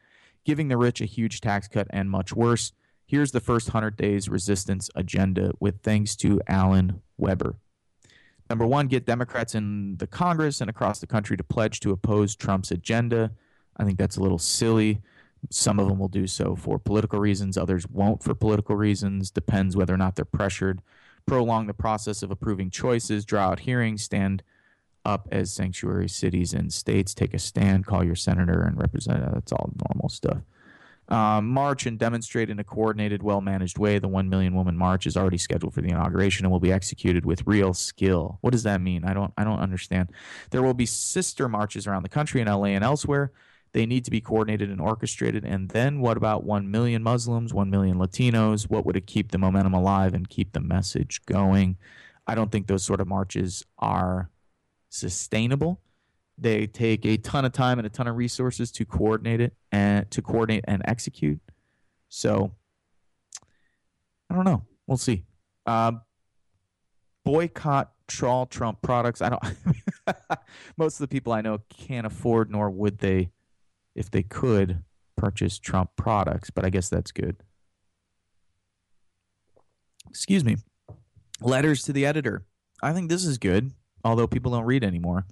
giving 0.45 0.69
the 0.69 0.77
rich 0.77 1.01
a 1.01 1.05
huge 1.05 1.41
tax 1.41 1.69
cut, 1.69 1.87
and 1.91 2.11
much 2.11 2.33
worse. 2.33 2.73
Here's 3.13 3.33
the 3.33 3.41
first 3.41 3.69
100 3.69 3.95
days 3.99 4.31
resistance 4.31 4.89
agenda 4.95 5.53
with 5.61 5.83
thanks 5.83 6.17
to 6.17 6.41
Alan 6.49 7.03
Webber. 7.19 7.57
Number 8.49 8.67
one, 8.67 8.87
get 8.87 9.05
Democrats 9.05 9.55
in 9.55 9.99
the 9.99 10.07
Congress 10.07 10.63
and 10.63 10.71
across 10.71 10.99
the 10.99 11.07
country 11.07 11.37
to 11.37 11.45
pledge 11.45 11.81
to 11.81 11.91
oppose 11.91 12.35
Trump's 12.35 12.71
agenda. 12.71 13.33
I 13.77 13.85
think 13.85 13.99
that's 13.99 14.17
a 14.17 14.23
little 14.23 14.39
silly. 14.39 15.03
Some 15.51 15.79
of 15.79 15.89
them 15.89 15.99
will 15.99 16.09
do 16.09 16.27
so 16.27 16.57
for 16.57 16.79
political 16.79 17.21
reasons, 17.21 17.59
others 17.59 17.87
won't 17.87 18.23
for 18.23 18.35
political 18.35 18.77
reasons. 18.77 19.31
Depends 19.31 19.77
whether 19.77 19.93
or 19.93 19.99
not 19.99 20.17
they're 20.17 20.25
pressured. 20.25 20.81
Prolong 21.27 21.67
the 21.67 21.75
process 21.75 22.23
of 22.23 22.31
approving 22.31 22.71
choices, 22.71 23.27
draw 23.27 23.49
out 23.49 23.61
hearings, 23.61 24.03
stand 24.03 24.43
up 25.05 25.29
as 25.31 25.53
sanctuary 25.53 26.09
cities 26.09 26.55
and 26.55 26.73
states, 26.73 27.13
take 27.13 27.35
a 27.35 27.39
stand, 27.39 27.85
call 27.85 28.05
your 28.05 28.15
senator 28.15 28.63
and 28.63 28.81
representative. 28.81 29.35
That's 29.35 29.53
all 29.53 29.71
normal 29.91 30.09
stuff. 30.09 30.39
Um, 31.13 31.49
march 31.51 31.85
and 31.85 31.99
demonstrate 31.99 32.49
in 32.49 32.59
a 32.59 32.65
coordinated, 32.65 33.23
well 33.23 33.43
managed 33.43 33.77
way. 33.77 33.99
The 33.99 34.09
1 34.09 34.31
million 34.31 34.55
woman 34.55 34.79
march 34.79 35.07
is 35.07 35.15
already 35.15 35.37
scheduled 35.37 35.75
for 35.75 35.83
the 35.83 35.91
inauguration 35.91 36.47
and 36.47 36.51
will 36.51 36.59
be 36.59 36.73
executed 36.73 37.27
with 37.27 37.47
real 37.47 37.75
skill. 37.75 38.39
What 38.41 38.53
does 38.53 38.63
that 38.63 38.81
mean? 38.81 39.05
I 39.05 39.13
don't, 39.13 39.31
I 39.37 39.45
don't 39.45 39.59
understand. 39.59 40.11
There 40.53 40.63
will 40.63 40.73
be 40.73 40.87
sister 40.87 41.51
marches 41.51 41.87
around 41.87 42.05
the 42.05 42.09
country 42.09 42.41
in 42.41 42.47
LA 42.47 42.69
and 42.69 42.83
elsewhere. 42.83 43.31
They 43.73 43.85
need 43.85 44.07
to 44.07 44.11
be 44.11 44.23
coordinated 44.23 44.71
and 44.71 44.81
orchestrated. 44.81 45.45
And 45.45 45.69
then 45.69 46.01
what 46.01 46.17
about 46.17 46.45
1 46.45 46.71
million 46.71 47.03
Muslims, 47.03 47.53
1 47.53 47.69
million 47.69 47.99
Latinos? 47.99 48.71
What 48.71 48.87
would 48.87 48.97
it 48.97 49.07
keep 49.07 49.33
the 49.33 49.39
momentum 49.39 49.75
alive 49.75 50.15
and 50.15 50.27
keep 50.27 50.55
the 50.55 50.61
message 50.61 51.21
going? 51.27 51.77
I 52.27 52.35
don't 52.35 52.51
think 52.51 52.69
those 52.69 52.85
sort 52.85 53.03
of 53.03 53.07
marches 53.07 53.67
are 53.79 54.31
sustainable. 54.89 55.83
They 56.39 56.67
take 56.67 57.05
a 57.05 57.17
ton 57.17 57.45
of 57.45 57.53
time 57.53 57.79
and 57.79 57.87
a 57.87 57.91
ton 57.91 58.09
of 58.09 58.17
resources 58.17 58.73
to 58.73 58.85
coordinate 58.85 59.41
it 59.41 59.55
and 59.71 60.11
to 60.11 60.23
coordinate 60.23 60.65
and 60.67 60.83
execute. 60.87 61.41
So 62.09 62.53
I 64.31 64.35
don't 64.35 64.45
know. 64.45 64.63
We'll 64.87 64.97
see. 64.97 65.25
Uh, 65.67 65.93
boycott 67.25 67.93
troll 68.09 68.47
Trump 68.47 68.83
products. 68.83 69.23
I 69.23 69.29
don't. 69.29 69.43
most 70.77 70.95
of 70.95 71.01
the 71.01 71.09
people 71.09 71.33
I 71.33 71.43
know 71.43 71.61
can't 71.69 72.07
afford, 72.07 72.51
nor 72.51 72.71
would 72.71 72.99
they 72.99 73.31
if 73.95 74.11
they 74.11 74.23
could 74.23 74.83
purchase 75.17 75.59
Trump 75.59 75.91
products, 75.97 76.51
but 76.51 76.65
I 76.65 76.71
guess 76.71 76.89
that's 76.89 77.13
good. 77.13 77.37
Excuse 80.09 80.45
me. 80.45 80.57
Letters 81.41 81.83
to 81.85 81.93
the 81.93 82.07
editor. 82.07 82.45
I 82.83 82.93
think 82.93 83.09
this 83.09 83.25
is 83.25 83.39
good, 83.39 83.73
although 84.05 84.27
people 84.27 84.53
don't 84.53 84.65
read 84.65 84.85
anymore. 84.85 85.27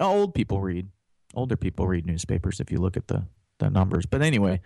Old 0.00 0.34
people 0.34 0.60
read. 0.60 0.88
Older 1.34 1.56
people 1.56 1.86
read 1.86 2.06
newspapers 2.06 2.60
if 2.60 2.70
you 2.70 2.78
look 2.78 2.96
at 2.96 3.08
the, 3.08 3.26
the 3.58 3.68
numbers. 3.68 4.06
But 4.06 4.22
anyway, 4.22 4.60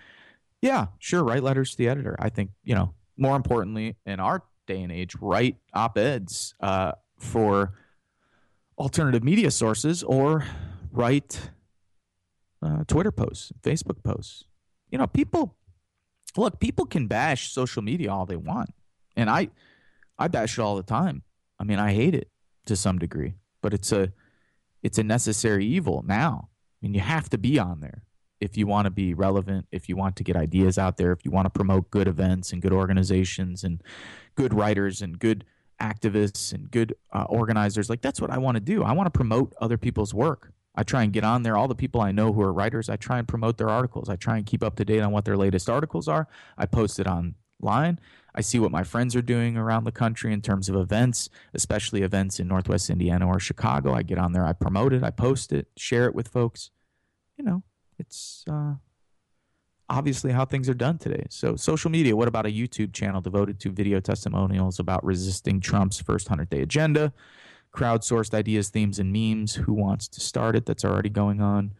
yeah, 0.62 0.86
sure, 0.98 1.24
write 1.24 1.42
letters 1.42 1.72
to 1.72 1.76
the 1.78 1.88
editor. 1.88 2.16
I 2.18 2.28
think, 2.28 2.50
you 2.62 2.74
know, 2.74 2.94
more 3.16 3.36
importantly, 3.36 3.96
in 4.06 4.20
our 4.20 4.42
day 4.66 4.82
and 4.82 4.92
age, 4.92 5.16
write 5.20 5.56
op 5.74 5.98
eds 5.98 6.54
uh, 6.60 6.92
for 7.18 7.74
alternative 8.78 9.24
media 9.24 9.50
sources 9.50 10.02
or 10.02 10.44
write 10.92 11.50
uh, 12.62 12.84
Twitter 12.86 13.10
posts, 13.10 13.52
Facebook 13.62 14.02
posts. 14.02 14.44
You 14.90 14.98
know, 14.98 15.06
people 15.06 15.56
look. 16.36 16.60
People 16.60 16.86
can 16.86 17.06
bash 17.06 17.52
social 17.52 17.82
media 17.82 18.12
all 18.12 18.26
they 18.26 18.36
want, 18.36 18.70
and 19.16 19.30
I, 19.30 19.48
I 20.18 20.28
bash 20.28 20.58
it 20.58 20.62
all 20.62 20.76
the 20.76 20.82
time. 20.82 21.22
I 21.58 21.64
mean, 21.64 21.78
I 21.78 21.92
hate 21.92 22.14
it 22.14 22.28
to 22.66 22.76
some 22.76 22.98
degree, 22.98 23.34
but 23.62 23.74
it's 23.74 23.92
a, 23.92 24.12
it's 24.82 24.98
a 24.98 25.02
necessary 25.02 25.64
evil 25.66 26.04
now. 26.06 26.48
I 26.50 26.86
mean, 26.86 26.94
you 26.94 27.00
have 27.00 27.28
to 27.30 27.38
be 27.38 27.58
on 27.58 27.80
there 27.80 28.02
if 28.40 28.56
you 28.56 28.66
want 28.66 28.86
to 28.86 28.90
be 28.90 29.12
relevant, 29.12 29.66
if 29.70 29.88
you 29.88 29.96
want 29.96 30.16
to 30.16 30.24
get 30.24 30.34
ideas 30.34 30.78
out 30.78 30.96
there, 30.96 31.12
if 31.12 31.24
you 31.24 31.30
want 31.30 31.46
to 31.46 31.50
promote 31.50 31.90
good 31.90 32.08
events 32.08 32.52
and 32.52 32.62
good 32.62 32.72
organizations 32.72 33.62
and 33.64 33.82
good 34.34 34.54
writers 34.54 35.02
and 35.02 35.18
good 35.18 35.44
activists 35.80 36.52
and 36.52 36.70
good 36.70 36.94
uh, 37.12 37.24
organizers. 37.28 37.90
Like 37.90 38.00
that's 38.00 38.20
what 38.20 38.30
I 38.30 38.38
want 38.38 38.56
to 38.56 38.60
do. 38.60 38.82
I 38.82 38.92
want 38.92 39.06
to 39.06 39.10
promote 39.10 39.54
other 39.60 39.76
people's 39.76 40.14
work. 40.14 40.52
I 40.74 40.82
try 40.82 41.02
and 41.02 41.12
get 41.12 41.24
on 41.24 41.42
there. 41.42 41.56
All 41.56 41.68
the 41.68 41.74
people 41.74 42.00
I 42.00 42.12
know 42.12 42.32
who 42.32 42.42
are 42.42 42.52
writers, 42.52 42.88
I 42.88 42.96
try 42.96 43.18
and 43.18 43.26
promote 43.26 43.58
their 43.58 43.68
articles. 43.68 44.08
I 44.08 44.16
try 44.16 44.36
and 44.36 44.46
keep 44.46 44.62
up 44.62 44.76
to 44.76 44.84
date 44.84 45.00
on 45.00 45.12
what 45.12 45.24
their 45.24 45.36
latest 45.36 45.68
articles 45.68 46.08
are. 46.08 46.28
I 46.56 46.66
post 46.66 46.98
it 47.00 47.06
online. 47.06 47.98
I 48.34 48.40
see 48.40 48.58
what 48.58 48.70
my 48.70 48.84
friends 48.84 49.16
are 49.16 49.22
doing 49.22 49.56
around 49.56 49.84
the 49.84 49.92
country 49.92 50.32
in 50.32 50.40
terms 50.40 50.68
of 50.68 50.76
events, 50.76 51.28
especially 51.54 52.02
events 52.02 52.40
in 52.40 52.48
Northwest 52.48 52.90
Indiana 52.90 53.26
or 53.26 53.40
Chicago. 53.40 53.94
I 53.94 54.02
get 54.02 54.18
on 54.18 54.32
there, 54.32 54.44
I 54.44 54.52
promote 54.52 54.92
it, 54.92 55.02
I 55.02 55.10
post 55.10 55.52
it, 55.52 55.68
share 55.76 56.06
it 56.06 56.14
with 56.14 56.28
folks. 56.28 56.70
You 57.36 57.44
know, 57.44 57.62
it's 57.98 58.44
uh, 58.50 58.74
obviously 59.88 60.32
how 60.32 60.44
things 60.44 60.68
are 60.68 60.74
done 60.74 60.98
today. 60.98 61.26
So, 61.30 61.56
social 61.56 61.90
media, 61.90 62.14
what 62.14 62.28
about 62.28 62.46
a 62.46 62.50
YouTube 62.50 62.92
channel 62.92 63.20
devoted 63.20 63.58
to 63.60 63.70
video 63.70 64.00
testimonials 64.00 64.78
about 64.78 65.04
resisting 65.04 65.60
Trump's 65.60 66.00
first 66.00 66.28
100 66.28 66.50
day 66.50 66.62
agenda? 66.62 67.12
crowdsourced 67.72 68.34
ideas, 68.34 68.68
themes, 68.68 68.98
and 68.98 69.12
memes. 69.12 69.54
Who 69.54 69.72
wants 69.72 70.08
to 70.08 70.20
start 70.20 70.56
it? 70.56 70.66
That's 70.66 70.84
already 70.84 71.08
going 71.08 71.40
on. 71.40 71.72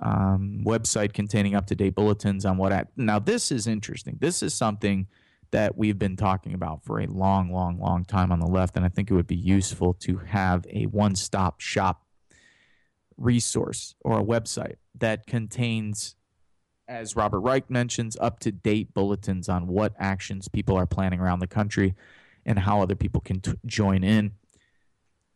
Um, 0.00 0.62
website 0.64 1.12
containing 1.12 1.54
up 1.54 1.66
to 1.66 1.74
date 1.74 1.94
bulletins 1.94 2.44
on 2.44 2.56
what. 2.56 2.72
At, 2.72 2.88
now, 2.96 3.18
this 3.18 3.52
is 3.52 3.66
interesting. 3.66 4.18
This 4.20 4.42
is 4.42 4.54
something 4.54 5.06
that 5.52 5.76
we've 5.76 5.98
been 5.98 6.16
talking 6.16 6.54
about 6.54 6.82
for 6.82 7.00
a 7.00 7.06
long, 7.06 7.52
long, 7.52 7.78
long 7.78 8.04
time 8.04 8.32
on 8.32 8.40
the 8.40 8.46
left, 8.46 8.76
and 8.76 8.84
I 8.84 8.88
think 8.88 9.10
it 9.10 9.14
would 9.14 9.26
be 9.26 9.36
useful 9.36 9.94
to 10.00 10.16
have 10.18 10.66
a 10.68 10.84
one 10.86 11.14
stop 11.14 11.60
shop 11.60 12.02
resource 13.16 13.94
or 14.00 14.18
a 14.18 14.24
website 14.24 14.76
that 14.98 15.26
contains, 15.26 16.16
as 16.88 17.14
Robert 17.14 17.40
Reich 17.40 17.70
mentions, 17.70 18.16
up 18.20 18.40
to 18.40 18.50
date 18.50 18.94
bulletins 18.94 19.48
on 19.48 19.66
what 19.66 19.92
actions 19.98 20.48
people 20.48 20.76
are 20.76 20.86
planning 20.86 21.20
around 21.20 21.38
the 21.38 21.46
country 21.46 21.94
and 22.44 22.58
how 22.58 22.80
other 22.80 22.96
people 22.96 23.20
can 23.20 23.40
t- 23.40 23.52
join 23.66 24.02
in. 24.02 24.32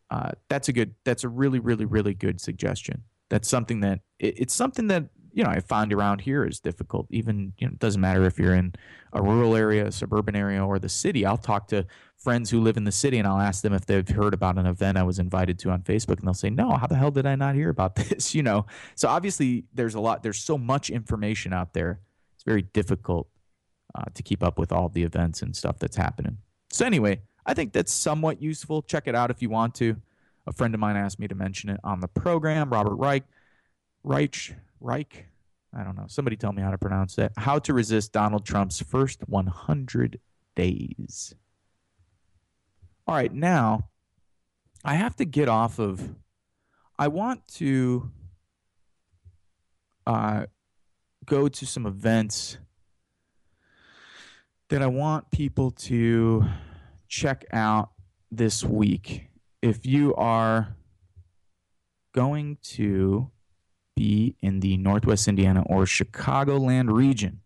Uh, 0.09 0.31
that's 0.49 0.69
a 0.69 0.73
good 0.73 0.95
that's 1.03 1.23
a 1.25 1.29
really 1.29 1.59
really 1.59 1.85
really 1.85 2.13
good 2.13 2.41
suggestion. 2.41 3.03
That's 3.29 3.47
something 3.47 3.81
that 3.81 3.99
it, 4.19 4.39
it's 4.39 4.53
something 4.53 4.87
that 4.87 5.09
you 5.37 5.43
know 5.43 5.49
i 5.49 5.59
find 5.59 5.93
around 5.93 6.19
here 6.19 6.45
is 6.45 6.59
difficult 6.59 7.07
even 7.09 7.53
you 7.57 7.67
know 7.67 7.71
it 7.71 7.79
doesn't 7.79 8.01
matter 8.01 8.25
if 8.25 8.37
you're 8.39 8.55
in 8.55 8.73
a 9.13 9.21
rural 9.21 9.55
area 9.55 9.87
a 9.87 9.91
suburban 9.91 10.35
area 10.35 10.63
or 10.65 10.79
the 10.79 10.89
city 10.89 11.25
i'll 11.25 11.37
talk 11.37 11.67
to 11.67 11.85
friends 12.17 12.49
who 12.49 12.59
live 12.59 12.75
in 12.75 12.83
the 12.83 12.91
city 12.91 13.17
and 13.17 13.27
i'll 13.27 13.39
ask 13.39 13.61
them 13.61 13.73
if 13.73 13.85
they've 13.85 14.09
heard 14.09 14.33
about 14.33 14.57
an 14.57 14.65
event 14.65 14.97
i 14.97 15.03
was 15.03 15.19
invited 15.19 15.59
to 15.59 15.69
on 15.69 15.81
facebook 15.81 16.17
and 16.17 16.27
they'll 16.27 16.33
say 16.33 16.49
no 16.49 16.71
how 16.71 16.87
the 16.87 16.95
hell 16.95 17.11
did 17.11 17.25
i 17.25 17.35
not 17.35 17.55
hear 17.55 17.69
about 17.69 17.95
this 18.07 18.33
you 18.33 18.43
know 18.43 18.65
so 18.95 19.07
obviously 19.07 19.63
there's 19.73 19.95
a 19.95 19.99
lot 19.99 20.23
there's 20.23 20.39
so 20.39 20.57
much 20.57 20.89
information 20.89 21.53
out 21.53 21.73
there 21.73 21.99
it's 22.35 22.43
very 22.43 22.63
difficult 22.63 23.27
uh, 23.95 24.03
to 24.13 24.23
keep 24.23 24.43
up 24.43 24.59
with 24.59 24.71
all 24.71 24.89
the 24.89 25.03
events 25.03 25.41
and 25.41 25.55
stuff 25.55 25.77
that's 25.79 25.95
happening 25.95 26.37
so 26.69 26.85
anyway 26.85 27.21
I 27.47 27.53
think 27.53 27.71
that's 27.71 27.93
somewhat 27.93 28.41
useful. 28.41 28.81
Check 28.81 29.07
it 29.07 29.15
out 29.15 29.31
if 29.31 29.41
you 29.41 29.49
want 29.49 29.73
to. 29.75 29.95
A 30.45 30.53
friend 30.53 30.73
of 30.73 30.79
mine 30.79 30.97
asked 30.97 31.17
me 31.17 31.27
to 31.29 31.35
mention 31.35 31.69
it 31.69 31.79
on 31.83 32.01
the 32.01 32.07
program. 32.07 32.69
Robert 32.69 32.95
Reich, 32.95 33.23
Reich, 34.03 34.53
Reich. 34.79 35.27
I 35.77 35.83
don't 35.83 35.95
know. 35.95 36.05
Somebody 36.07 36.37
tell 36.37 36.53
me 36.53 36.61
how 36.61 36.71
to 36.71 36.77
pronounce 36.77 37.15
that. 37.15 37.33
How 37.37 37.59
to 37.59 37.73
resist 37.73 38.11
Donald 38.11 38.45
Trump's 38.45 38.81
first 38.81 39.27
100 39.27 40.19
days. 40.55 41.35
All 43.05 43.15
right, 43.15 43.33
now 43.33 43.89
I 44.83 44.95
have 44.95 45.15
to 45.17 45.25
get 45.25 45.49
off 45.49 45.79
of. 45.79 46.15
I 46.99 47.09
want 47.09 47.47
to 47.55 48.11
uh, 50.05 50.45
go 51.25 51.47
to 51.47 51.65
some 51.65 51.85
events 51.85 52.57
that 54.69 54.81
I 54.81 54.87
want 54.87 55.31
people 55.31 55.71
to 55.71 56.45
check 57.07 57.45
out 57.51 57.91
this 58.31 58.63
week. 58.63 59.27
If 59.61 59.85
you 59.85 60.13
are 60.15 60.75
going 62.13 62.57
to 62.63 63.31
be 63.97 64.35
in 64.41 64.59
the 64.59 64.77
Northwest 64.77 65.27
Indiana 65.27 65.63
or 65.65 65.83
Chicagoland 65.83 66.93
region, 66.93 67.41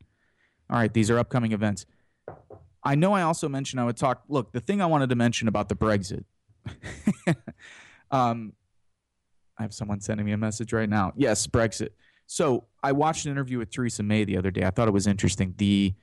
all 0.70 0.78
right, 0.78 0.94
these 0.94 1.10
are 1.10 1.18
upcoming 1.18 1.54
events. 1.54 1.86
I 2.84 2.96
know 2.96 3.14
I 3.14 3.22
also 3.22 3.48
mentioned 3.48 3.80
I 3.80 3.86
would 3.86 3.98
talk. 3.98 4.24
Look, 4.28 4.52
the 4.52 4.60
thing 4.60 4.82
I 4.82 4.86
wanted 4.86 5.10
to 5.10 5.16
mention 5.16 5.48
about 5.48 5.70
the 5.70 5.76
Brexit. 5.76 6.26
um, 8.12 8.54
I 9.58 9.64
have 9.64 9.74
someone 9.74 10.02
sending 10.02 10.26
me 10.26 10.32
a 10.34 10.38
message 10.38 10.74
right 10.74 10.90
now. 10.90 11.14
Yes, 11.16 11.48
Brexit. 11.48 11.90
So 12.28 12.66
I 12.84 12.92
watched 12.92 13.26
an 13.26 13.32
interview 13.32 13.60
with 13.60 13.72
Theresa 13.72 14.04
May 14.04 14.26
the 14.26 14.38
other 14.38 14.52
day. 14.52 14.64
I 14.64 14.72
thought 14.72 14.88
it 14.88 14.94
was 14.94 15.08
interesting. 15.08 15.54
The 15.58 15.94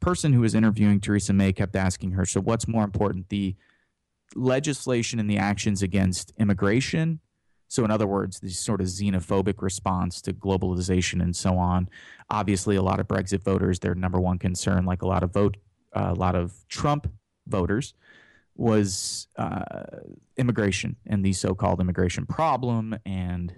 person 0.00 0.32
who 0.32 0.40
was 0.40 0.54
interviewing 0.54 1.00
Theresa 1.00 1.32
May 1.32 1.52
kept 1.52 1.74
asking 1.74 2.12
her, 2.12 2.24
"So 2.24 2.40
what's 2.40 2.68
more 2.68 2.84
important, 2.84 3.28
the 3.28 3.56
legislation 4.34 5.18
and 5.18 5.28
the 5.28 5.38
actions 5.38 5.82
against 5.82 6.32
immigration?" 6.38 7.20
So, 7.68 7.84
in 7.84 7.90
other 7.90 8.06
words, 8.06 8.40
the 8.40 8.50
sort 8.50 8.80
of 8.80 8.86
xenophobic 8.86 9.60
response 9.60 10.22
to 10.22 10.32
globalization 10.32 11.22
and 11.22 11.36
so 11.36 11.58
on. 11.58 11.88
Obviously, 12.30 12.76
a 12.76 12.82
lot 12.82 12.98
of 12.98 13.06
Brexit 13.06 13.42
voters, 13.42 13.78
their 13.78 13.94
number 13.94 14.18
one 14.20 14.38
concern, 14.38 14.84
like 14.86 15.02
a 15.02 15.06
lot 15.06 15.22
of 15.22 15.32
vote 15.32 15.56
a 15.92 16.14
lot 16.14 16.34
of 16.34 16.54
Trump 16.68 17.10
voters 17.46 17.94
was 18.54 19.28
uh, 19.36 19.62
immigration 20.36 20.96
and 21.06 21.24
the 21.24 21.32
so-called 21.32 21.80
immigration 21.80 22.26
problem 22.26 22.96
and 23.06 23.54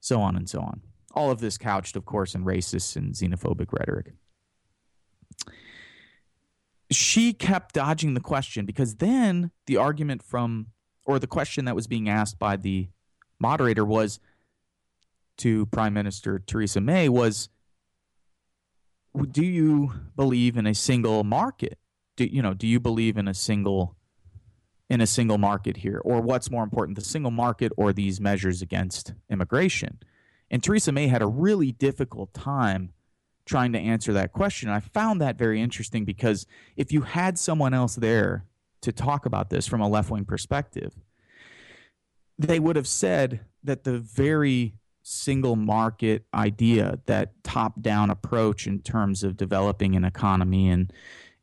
so 0.00 0.20
on 0.20 0.36
and 0.36 0.48
so 0.48 0.60
on. 0.60 0.80
All 1.14 1.30
of 1.30 1.40
this 1.40 1.56
couched, 1.56 1.96
of 1.96 2.04
course, 2.04 2.34
in 2.34 2.44
racist 2.44 2.96
and 2.96 3.14
xenophobic 3.14 3.72
rhetoric. 3.72 4.12
She 6.90 7.32
kept 7.32 7.74
dodging 7.74 8.14
the 8.14 8.20
question 8.20 8.66
because 8.66 8.96
then 8.96 9.50
the 9.66 9.76
argument 9.76 10.22
from, 10.22 10.66
or 11.06 11.18
the 11.18 11.26
question 11.26 11.64
that 11.64 11.74
was 11.74 11.86
being 11.86 12.08
asked 12.08 12.38
by 12.38 12.56
the 12.56 12.88
moderator 13.38 13.84
was 13.84 14.20
to 15.38 15.66
Prime 15.66 15.94
Minister 15.94 16.38
Theresa 16.38 16.80
May 16.80 17.08
was, 17.08 17.48
do 19.30 19.44
you 19.44 19.92
believe 20.14 20.56
in 20.56 20.66
a 20.66 20.74
single 20.74 21.24
market? 21.24 21.78
Do 22.16 22.24
you 22.24 22.42
know? 22.42 22.54
Do 22.54 22.66
you 22.66 22.80
believe 22.80 23.16
in 23.16 23.28
a 23.28 23.34
single 23.34 23.96
in 24.88 25.00
a 25.00 25.06
single 25.06 25.38
market 25.38 25.78
here, 25.78 26.00
or 26.04 26.20
what's 26.20 26.50
more 26.50 26.62
important, 26.62 26.96
the 26.96 27.04
single 27.04 27.30
market 27.30 27.72
or 27.76 27.92
these 27.92 28.20
measures 28.20 28.62
against 28.62 29.14
immigration? 29.28 29.98
And 30.50 30.62
Theresa 30.62 30.92
May 30.92 31.08
had 31.08 31.22
a 31.22 31.26
really 31.26 31.72
difficult 31.72 32.32
time 32.32 32.92
trying 33.44 33.72
to 33.72 33.78
answer 33.78 34.12
that 34.12 34.32
question. 34.32 34.68
I 34.68 34.80
found 34.80 35.20
that 35.20 35.38
very 35.38 35.60
interesting 35.60 36.04
because 36.04 36.46
if 36.76 36.92
you 36.92 37.02
had 37.02 37.38
someone 37.38 37.74
else 37.74 37.96
there 37.96 38.44
to 38.82 38.92
talk 38.92 39.26
about 39.26 39.50
this 39.50 39.66
from 39.66 39.80
a 39.80 39.88
left 39.88 40.10
wing 40.10 40.24
perspective, 40.24 40.94
they 42.38 42.58
would 42.58 42.76
have 42.76 42.86
said 42.86 43.40
that 43.64 43.84
the 43.84 43.98
very 43.98 44.74
single 45.02 45.54
market 45.54 46.24
idea, 46.34 46.98
that 47.06 47.32
top 47.44 47.80
down 47.80 48.10
approach 48.10 48.66
in 48.66 48.80
terms 48.80 49.22
of 49.22 49.36
developing 49.36 49.94
an 49.94 50.04
economy 50.04 50.68
and 50.68 50.92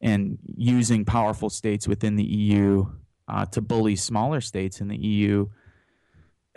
and 0.02 0.38
using 0.58 1.06
powerful 1.06 1.50
states 1.50 1.88
within 1.88 2.18
the 2.18 2.26
EU 2.26 2.86
uh, 3.30 3.46
to 3.46 3.62
bully 3.62 3.96
smaller 3.96 4.42
states 4.42 4.82
in 4.82 4.90
the 4.90 4.98
EU 4.98 5.48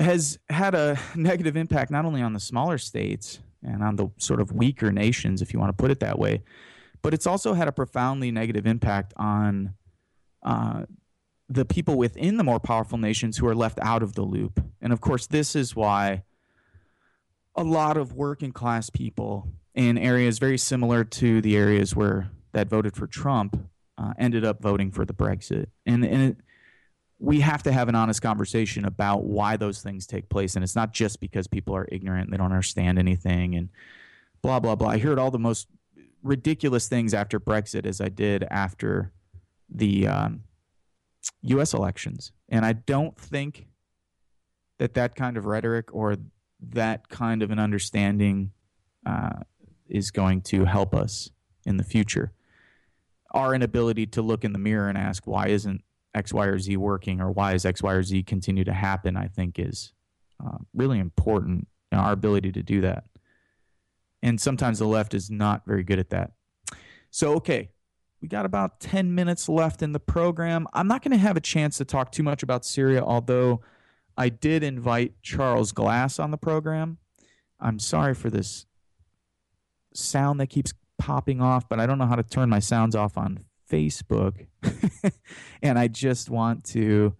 has 0.00 0.38
had 0.48 0.74
a 0.74 0.98
negative 1.14 1.56
impact 1.56 1.92
not 1.92 2.04
only 2.04 2.22
on 2.22 2.32
the 2.32 2.40
smaller 2.40 2.76
states 2.76 3.38
and 3.62 3.84
on 3.84 3.94
the 3.94 4.08
sort 4.18 4.40
of 4.40 4.50
weaker 4.52 4.90
nations, 4.90 5.42
if 5.42 5.52
you 5.52 5.60
want 5.60 5.70
to 5.70 5.80
put 5.80 5.92
it 5.92 6.00
that 6.00 6.18
way, 6.18 6.42
but 7.02 7.14
it's 7.14 7.26
also 7.26 7.54
had 7.54 7.68
a 7.68 7.72
profoundly 7.72 8.32
negative 8.32 8.66
impact 8.66 9.14
on 9.16 9.74
uh, 10.46 10.84
the 11.48 11.64
people 11.64 11.96
within 11.96 12.38
the 12.38 12.44
more 12.44 12.60
powerful 12.60 12.98
nations 12.98 13.36
who 13.36 13.46
are 13.46 13.54
left 13.54 13.78
out 13.82 14.02
of 14.02 14.14
the 14.14 14.22
loop. 14.22 14.62
And 14.80 14.92
of 14.92 15.00
course, 15.00 15.26
this 15.26 15.54
is 15.54 15.76
why 15.76 16.22
a 17.54 17.64
lot 17.64 17.96
of 17.96 18.12
working 18.12 18.52
class 18.52 18.88
people 18.88 19.48
in 19.74 19.98
areas 19.98 20.38
very 20.38 20.58
similar 20.58 21.04
to 21.04 21.40
the 21.40 21.56
areas 21.56 21.94
where 21.94 22.30
that 22.52 22.68
voted 22.68 22.96
for 22.96 23.06
Trump 23.06 23.68
uh, 23.98 24.14
ended 24.18 24.44
up 24.44 24.62
voting 24.62 24.90
for 24.90 25.04
the 25.04 25.12
Brexit. 25.12 25.66
And, 25.84 26.04
and 26.04 26.22
it, 26.22 26.36
we 27.18 27.40
have 27.40 27.62
to 27.64 27.72
have 27.72 27.88
an 27.88 27.94
honest 27.94 28.22
conversation 28.22 28.84
about 28.84 29.24
why 29.24 29.56
those 29.56 29.82
things 29.82 30.06
take 30.06 30.28
place. 30.28 30.54
And 30.54 30.62
it's 30.62 30.76
not 30.76 30.92
just 30.92 31.20
because 31.20 31.46
people 31.46 31.74
are 31.74 31.88
ignorant, 31.90 32.30
they 32.30 32.36
don't 32.36 32.52
understand 32.52 32.98
anything, 32.98 33.54
and 33.54 33.68
blah, 34.42 34.60
blah, 34.60 34.74
blah. 34.74 34.88
I 34.88 34.98
heard 34.98 35.18
all 35.18 35.30
the 35.30 35.38
most 35.38 35.68
ridiculous 36.22 36.88
things 36.88 37.14
after 37.14 37.40
Brexit 37.40 37.86
as 37.86 38.00
I 38.00 38.08
did 38.08 38.44
after 38.50 39.12
the 39.68 40.06
um, 40.06 40.42
U.S. 41.42 41.74
elections. 41.74 42.32
And 42.48 42.64
I 42.64 42.72
don't 42.72 43.16
think 43.16 43.66
that 44.78 44.94
that 44.94 45.14
kind 45.14 45.36
of 45.36 45.46
rhetoric 45.46 45.94
or 45.94 46.16
that 46.60 47.08
kind 47.08 47.42
of 47.42 47.50
an 47.50 47.58
understanding 47.58 48.52
uh, 49.04 49.40
is 49.88 50.10
going 50.10 50.42
to 50.42 50.64
help 50.64 50.94
us 50.94 51.30
in 51.64 51.76
the 51.76 51.84
future. 51.84 52.32
Our 53.32 53.54
inability 53.54 54.06
to 54.08 54.22
look 54.22 54.44
in 54.44 54.52
the 54.52 54.58
mirror 54.58 54.88
and 54.88 54.96
ask 54.96 55.26
why 55.26 55.48
isn't 55.48 55.82
X, 56.14 56.32
Y, 56.32 56.46
or 56.46 56.58
Z 56.58 56.76
working, 56.76 57.20
or 57.20 57.30
why 57.30 57.52
is 57.52 57.66
X, 57.66 57.82
Y, 57.82 57.92
or 57.92 58.02
Z 58.02 58.22
continue 58.22 58.64
to 58.64 58.72
happen, 58.72 59.16
I 59.16 59.28
think 59.28 59.58
is 59.58 59.92
uh, 60.44 60.58
really 60.74 60.98
important. 60.98 61.68
Our 61.92 62.12
ability 62.12 62.52
to 62.52 62.62
do 62.62 62.80
that, 62.80 63.04
and 64.22 64.40
sometimes 64.40 64.80
the 64.80 64.86
left 64.86 65.14
is 65.14 65.30
not 65.30 65.64
very 65.66 65.84
good 65.84 65.98
at 65.98 66.10
that. 66.10 66.32
So, 67.10 67.34
okay, 67.34 67.70
we 68.20 68.28
got 68.28 68.46
about 68.46 68.80
ten 68.80 69.14
minutes 69.14 69.48
left 69.48 69.82
in 69.82 69.92
the 69.92 70.00
program. 70.00 70.66
I'm 70.72 70.88
not 70.88 71.02
going 71.02 71.12
to 71.12 71.18
have 71.18 71.36
a 71.36 71.40
chance 71.40 71.78
to 71.78 71.84
talk 71.84 72.12
too 72.12 72.22
much 72.22 72.42
about 72.42 72.64
Syria, 72.64 73.02
although 73.02 73.60
I 74.16 74.28
did 74.28 74.62
invite 74.62 75.22
Charles 75.22 75.72
Glass 75.72 76.18
on 76.18 76.30
the 76.30 76.38
program. 76.38 76.98
I'm 77.60 77.78
sorry 77.78 78.14
for 78.14 78.30
this 78.30 78.66
sound 79.94 80.40
that 80.40 80.48
keeps 80.48 80.72
popping 80.98 81.40
off, 81.40 81.68
but 81.68 81.80
I 81.80 81.86
don't 81.86 81.98
know 81.98 82.06
how 82.06 82.16
to 82.16 82.22
turn 82.22 82.48
my 82.48 82.58
sounds 82.58 82.94
off 82.94 83.18
on 83.18 83.44
Facebook. 83.70 84.46
and 85.62 85.78
I 85.78 85.88
just 85.88 86.30
want 86.30 86.64
to 86.66 87.14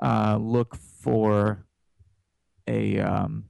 uh, 0.00 0.38
look 0.40 0.76
for 0.76 1.64
a. 2.66 2.98
Um, 2.98 3.44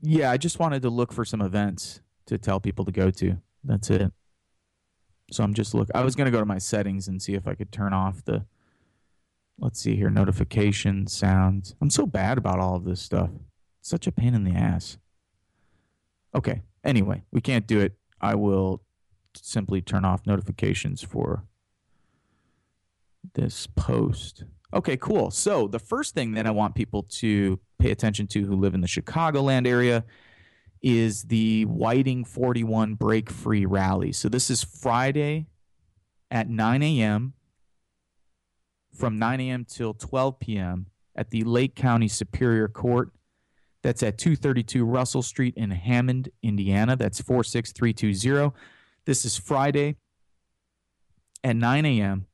yeah, 0.00 0.30
I 0.30 0.36
just 0.36 0.60
wanted 0.60 0.82
to 0.82 0.90
look 0.90 1.12
for 1.12 1.24
some 1.24 1.40
events 1.40 2.00
to 2.26 2.38
tell 2.38 2.60
people 2.60 2.84
to 2.84 2.92
go 2.92 3.10
to. 3.10 3.38
That's 3.68 3.90
it. 3.90 4.10
So 5.30 5.44
I'm 5.44 5.52
just 5.52 5.74
look. 5.74 5.90
I 5.94 6.02
was 6.02 6.16
gonna 6.16 6.30
go 6.30 6.40
to 6.40 6.46
my 6.46 6.58
settings 6.58 7.06
and 7.06 7.22
see 7.22 7.34
if 7.34 7.46
I 7.46 7.54
could 7.54 7.70
turn 7.70 7.92
off 7.92 8.24
the 8.24 8.46
let's 9.58 9.78
see 9.78 9.94
here 9.94 10.10
notifications 10.10 11.12
sounds. 11.12 11.76
I'm 11.80 11.90
so 11.90 12.06
bad 12.06 12.38
about 12.38 12.58
all 12.58 12.76
of 12.76 12.84
this 12.84 13.02
stuff. 13.02 13.30
It's 13.80 13.90
such 13.90 14.06
a 14.06 14.12
pain 14.12 14.34
in 14.34 14.44
the 14.44 14.54
ass. 14.54 14.96
Okay 16.34 16.62
anyway 16.82 17.22
we 17.30 17.42
can't 17.42 17.66
do 17.66 17.78
it. 17.78 17.92
I 18.20 18.34
will 18.34 18.82
simply 19.36 19.82
turn 19.82 20.04
off 20.04 20.26
notifications 20.26 21.02
for 21.02 21.44
this 23.34 23.66
post. 23.66 24.44
Okay 24.72 24.96
cool. 24.96 25.30
So 25.30 25.68
the 25.68 25.78
first 25.78 26.14
thing 26.14 26.32
that 26.32 26.46
i 26.46 26.50
want 26.50 26.74
people 26.74 27.02
to 27.02 27.60
pay 27.78 27.90
attention 27.90 28.26
to 28.28 28.46
who 28.46 28.56
live 28.56 28.74
in 28.74 28.80
the 28.80 28.88
chicagoland 28.88 29.66
area 29.66 30.04
is 30.82 31.24
the 31.24 31.64
whiting 31.64 32.24
41 32.24 32.94
break 32.94 33.30
free 33.30 33.66
rally 33.66 34.12
so 34.12 34.28
this 34.28 34.50
is 34.50 34.62
friday 34.62 35.46
at 36.30 36.48
9 36.48 36.82
a.m 36.82 37.34
from 38.98 39.18
9 39.18 39.40
a.m. 39.40 39.64
till 39.64 39.94
12 39.94 40.40
p.m. 40.40 40.86
at 41.14 41.30
the 41.30 41.44
Lake 41.44 41.74
County 41.74 42.08
Superior 42.08 42.68
Court. 42.68 43.12
That's 43.82 44.02
at 44.02 44.18
232 44.18 44.84
Russell 44.84 45.22
Street 45.22 45.54
in 45.56 45.70
Hammond, 45.70 46.30
Indiana. 46.42 46.96
That's 46.96 47.20
46320. 47.20 48.52
This 49.06 49.24
is 49.24 49.38
Friday 49.38 49.96
at 51.44 51.56
9 51.56 51.86
a.m. 51.86 52.26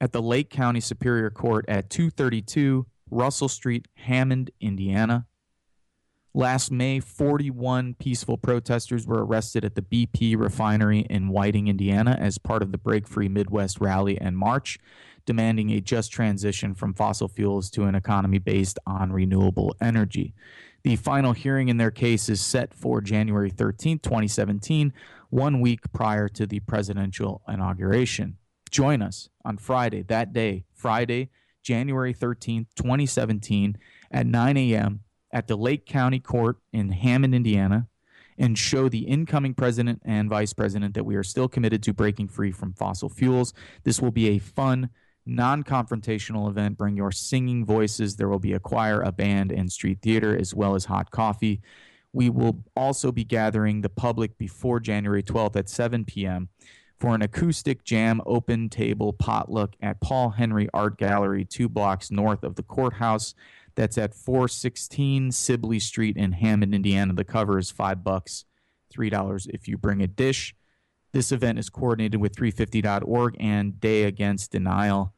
at 0.00 0.12
the 0.12 0.22
Lake 0.22 0.48
County 0.48 0.80
Superior 0.80 1.30
Court 1.30 1.64
at 1.68 1.90
232 1.90 2.86
Russell 3.10 3.48
Street, 3.48 3.88
Hammond, 3.94 4.52
Indiana. 4.60 5.26
Last 6.36 6.70
May, 6.70 7.00
41 7.00 7.94
peaceful 7.94 8.36
protesters 8.36 9.06
were 9.06 9.24
arrested 9.24 9.64
at 9.64 9.74
the 9.74 9.80
BP 9.80 10.38
refinery 10.38 11.06
in 11.08 11.30
Whiting, 11.30 11.66
Indiana, 11.66 12.14
as 12.20 12.36
part 12.36 12.60
of 12.60 12.72
the 12.72 12.78
Break 12.78 13.08
Free 13.08 13.26
Midwest 13.26 13.80
rally 13.80 14.20
and 14.20 14.36
march 14.36 14.78
demanding 15.24 15.70
a 15.70 15.80
just 15.80 16.12
transition 16.12 16.74
from 16.74 16.92
fossil 16.92 17.26
fuels 17.26 17.70
to 17.70 17.84
an 17.84 17.94
economy 17.94 18.36
based 18.36 18.78
on 18.86 19.14
renewable 19.14 19.74
energy. 19.80 20.34
The 20.82 20.96
final 20.96 21.32
hearing 21.32 21.70
in 21.70 21.78
their 21.78 21.90
case 21.90 22.28
is 22.28 22.42
set 22.42 22.74
for 22.74 23.00
January 23.00 23.48
13, 23.48 24.00
2017, 24.00 24.92
one 25.30 25.62
week 25.62 25.90
prior 25.94 26.28
to 26.28 26.46
the 26.46 26.60
presidential 26.60 27.40
inauguration. 27.48 28.36
Join 28.70 29.00
us 29.00 29.30
on 29.42 29.56
Friday, 29.56 30.02
that 30.02 30.34
day, 30.34 30.66
Friday, 30.74 31.30
January 31.62 32.12
13, 32.12 32.66
2017, 32.76 33.78
at 34.10 34.26
9 34.26 34.56
a.m. 34.58 35.00
at 35.32 35.46
the 35.46 35.56
Lake 35.56 35.86
County 35.86 36.18
Court 36.18 36.58
in 36.72 36.90
Hammond, 36.90 37.34
Indiana, 37.34 37.88
and 38.38 38.58
show 38.58 38.88
the 38.88 39.06
incoming 39.06 39.54
president 39.54 40.02
and 40.04 40.28
vice 40.28 40.52
president 40.52 40.94
that 40.94 41.04
we 41.04 41.16
are 41.16 41.22
still 41.22 41.48
committed 41.48 41.82
to 41.82 41.92
breaking 41.92 42.28
free 42.28 42.52
from 42.52 42.72
fossil 42.74 43.08
fuels. 43.08 43.54
This 43.84 44.00
will 44.00 44.10
be 44.10 44.28
a 44.28 44.38
fun, 44.38 44.90
non 45.24 45.64
confrontational 45.64 46.48
event. 46.48 46.78
Bring 46.78 46.96
your 46.96 47.12
singing 47.12 47.64
voices. 47.64 48.16
There 48.16 48.28
will 48.28 48.38
be 48.38 48.52
a 48.52 48.60
choir, 48.60 49.00
a 49.00 49.12
band, 49.12 49.52
and 49.52 49.70
street 49.70 50.00
theater, 50.02 50.36
as 50.36 50.54
well 50.54 50.74
as 50.74 50.84
hot 50.84 51.10
coffee. 51.10 51.62
We 52.12 52.30
will 52.30 52.64
also 52.74 53.12
be 53.12 53.24
gathering 53.24 53.82
the 53.82 53.90
public 53.90 54.38
before 54.38 54.80
January 54.80 55.22
12th 55.22 55.56
at 55.56 55.68
7 55.68 56.04
p.m. 56.04 56.48
for 56.98 57.14
an 57.14 57.20
acoustic 57.20 57.84
jam 57.84 58.22
open 58.24 58.70
table 58.70 59.12
potluck 59.12 59.74
at 59.82 60.00
Paul 60.00 60.30
Henry 60.30 60.68
Art 60.72 60.96
Gallery, 60.96 61.44
two 61.44 61.68
blocks 61.68 62.10
north 62.10 62.42
of 62.42 62.54
the 62.54 62.62
courthouse. 62.62 63.34
That's 63.76 63.98
at 63.98 64.14
416 64.14 65.32
Sibley 65.32 65.78
Street 65.78 66.16
in 66.16 66.32
Hammond, 66.32 66.74
Indiana. 66.74 67.12
The 67.12 67.24
cover 67.24 67.58
is 67.58 67.70
five 67.70 68.02
bucks, 68.02 68.44
three 68.90 69.10
dollars 69.10 69.46
if 69.46 69.68
you 69.68 69.78
bring 69.78 70.02
a 70.02 70.06
dish. 70.06 70.54
This 71.12 71.30
event 71.30 71.58
is 71.58 71.70
coordinated 71.70 72.20
with 72.20 72.34
350.org 72.34 73.36
and 73.38 73.80
Day 73.80 74.04
Against 74.04 74.52
Denial. 74.52 75.14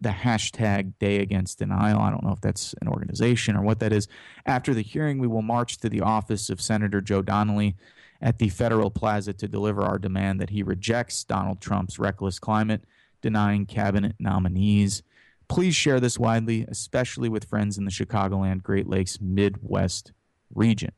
The 0.00 0.10
hashtag 0.10 0.92
Day 1.00 1.18
Against 1.18 1.58
Denial. 1.58 1.98
I 1.98 2.10
don't 2.10 2.22
know 2.22 2.32
if 2.32 2.40
that's 2.40 2.74
an 2.80 2.88
organization 2.88 3.56
or 3.56 3.62
what 3.62 3.80
that 3.80 3.92
is. 3.92 4.08
After 4.46 4.74
the 4.74 4.82
hearing, 4.82 5.18
we 5.18 5.26
will 5.26 5.42
march 5.42 5.78
to 5.78 5.88
the 5.88 6.00
office 6.00 6.50
of 6.50 6.60
Senator 6.60 7.00
Joe 7.00 7.22
Donnelly 7.22 7.76
at 8.20 8.38
the 8.38 8.48
Federal 8.48 8.90
Plaza 8.90 9.32
to 9.32 9.48
deliver 9.48 9.82
our 9.82 9.98
demand 9.98 10.40
that 10.40 10.50
he 10.50 10.62
rejects 10.62 11.24
Donald 11.24 11.60
Trump's 11.60 11.98
reckless 11.98 12.38
climate 12.38 12.84
denying 13.20 13.66
cabinet 13.66 14.14
nominees. 14.18 15.02
Please 15.48 15.74
share 15.74 16.00
this 16.00 16.18
widely, 16.18 16.64
especially 16.68 17.28
with 17.28 17.48
friends 17.48 17.78
in 17.78 17.84
the 17.84 17.90
Chicagoland, 17.90 18.62
Great 18.62 18.86
Lakes, 18.86 19.18
Midwest 19.20 20.12
region. 20.54 20.92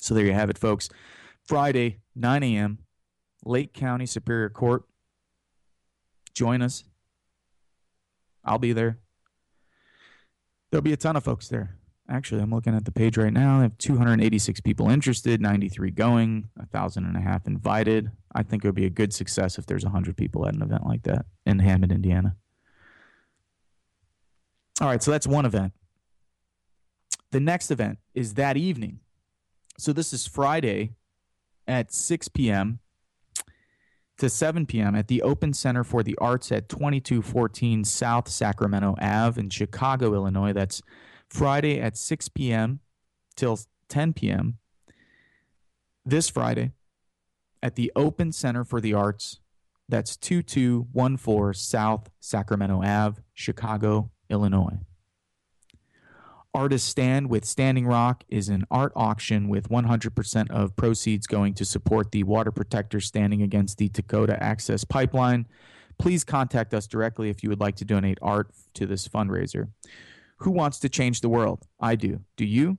So 0.00 0.14
there 0.14 0.24
you 0.24 0.32
have 0.32 0.50
it, 0.50 0.58
folks. 0.58 0.88
Friday, 1.44 1.98
9 2.14 2.42
a.m., 2.42 2.78
Lake 3.44 3.72
County 3.72 4.06
Superior 4.06 4.50
Court. 4.50 4.84
Join 6.34 6.62
us. 6.62 6.84
I'll 8.44 8.58
be 8.58 8.72
there. 8.72 8.98
There'll 10.70 10.82
be 10.82 10.92
a 10.92 10.96
ton 10.96 11.16
of 11.16 11.24
folks 11.24 11.48
there. 11.48 11.76
Actually, 12.08 12.42
I'm 12.42 12.50
looking 12.50 12.74
at 12.74 12.84
the 12.84 12.92
page 12.92 13.16
right 13.16 13.32
now. 13.32 13.58
I 13.58 13.62
have 13.62 13.78
286 13.78 14.60
people 14.60 14.88
interested, 14.88 15.40
93 15.40 15.92
going, 15.92 16.48
a 16.58 16.66
thousand 16.66 17.04
and 17.04 17.16
a 17.16 17.20
half 17.20 17.46
invited. 17.46 18.10
I 18.34 18.42
think 18.42 18.64
it 18.64 18.68
would 18.68 18.74
be 18.74 18.86
a 18.86 18.90
good 18.90 19.12
success 19.12 19.58
if 19.58 19.66
there's 19.66 19.84
100 19.84 20.16
people 20.16 20.46
at 20.46 20.54
an 20.54 20.62
event 20.62 20.86
like 20.86 21.04
that 21.04 21.26
in 21.46 21.60
Hammond, 21.60 21.92
Indiana. 21.92 22.36
All 24.80 24.88
right, 24.88 25.02
so 25.02 25.10
that's 25.10 25.26
one 25.26 25.44
event. 25.44 25.74
The 27.32 27.40
next 27.40 27.70
event 27.70 27.98
is 28.14 28.34
that 28.34 28.56
evening. 28.56 29.00
So 29.78 29.92
this 29.92 30.12
is 30.12 30.26
Friday 30.26 30.94
at 31.66 31.92
6 31.92 32.28
p.m. 32.28 32.80
to 34.18 34.30
7 34.30 34.64
p.m. 34.64 34.94
at 34.94 35.08
the 35.08 35.22
Open 35.22 35.52
Center 35.52 35.84
for 35.84 36.02
the 36.02 36.16
Arts 36.16 36.50
at 36.50 36.68
2214 36.70 37.84
South 37.84 38.28
Sacramento 38.28 38.96
Ave 39.00 39.38
in 39.40 39.50
Chicago, 39.50 40.14
Illinois. 40.14 40.54
That's 40.54 40.80
Friday 41.28 41.78
at 41.78 41.96
6 41.96 42.30
p.m. 42.30 42.80
till 43.36 43.58
10 43.88 44.14
p.m. 44.14 44.58
This 46.06 46.30
Friday 46.30 46.72
at 47.62 47.76
the 47.76 47.92
Open 47.94 48.32
Center 48.32 48.64
for 48.64 48.80
the 48.80 48.94
Arts. 48.94 49.40
That's 49.88 50.16
2214 50.16 51.54
South 51.54 52.10
Sacramento 52.20 52.82
Ave, 52.82 53.20
Chicago, 53.34 54.10
Illinois. 54.30 54.78
Artist 56.52 56.88
Stand 56.88 57.30
with 57.30 57.44
Standing 57.44 57.86
Rock 57.86 58.24
is 58.28 58.48
an 58.48 58.64
art 58.70 58.92
auction 58.96 59.48
with 59.48 59.68
100% 59.68 60.50
of 60.50 60.74
proceeds 60.74 61.28
going 61.28 61.54
to 61.54 61.64
support 61.64 62.10
the 62.10 62.24
water 62.24 62.50
protectors 62.50 63.06
standing 63.06 63.42
against 63.42 63.78
the 63.78 63.88
Dakota 63.88 64.42
Access 64.42 64.82
Pipeline. 64.82 65.46
Please 65.98 66.24
contact 66.24 66.74
us 66.74 66.88
directly 66.88 67.30
if 67.30 67.42
you 67.42 67.50
would 67.50 67.60
like 67.60 67.76
to 67.76 67.84
donate 67.84 68.18
art 68.20 68.50
to 68.74 68.84
this 68.84 69.06
fundraiser. 69.06 69.68
Who 70.38 70.50
wants 70.50 70.80
to 70.80 70.88
change 70.88 71.20
the 71.20 71.28
world? 71.28 71.66
I 71.78 71.94
do. 71.94 72.20
Do 72.36 72.44
you? 72.44 72.78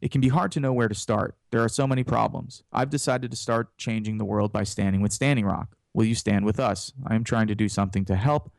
It 0.00 0.10
can 0.10 0.20
be 0.20 0.28
hard 0.28 0.52
to 0.52 0.60
know 0.60 0.72
where 0.72 0.88
to 0.88 0.94
start. 0.94 1.36
There 1.50 1.64
are 1.64 1.68
so 1.68 1.86
many 1.86 2.04
problems. 2.04 2.62
I've 2.72 2.90
decided 2.90 3.30
to 3.32 3.36
start 3.36 3.76
changing 3.76 4.18
the 4.18 4.24
world 4.24 4.52
by 4.52 4.64
standing 4.64 5.00
with 5.02 5.12
Standing 5.12 5.46
Rock. 5.46 5.74
Will 5.94 6.04
you 6.04 6.14
stand 6.14 6.44
with 6.44 6.60
us? 6.60 6.92
I 7.06 7.16
am 7.16 7.24
trying 7.24 7.48
to 7.48 7.54
do 7.54 7.68
something 7.68 8.04
to 8.04 8.14
help 8.14 8.52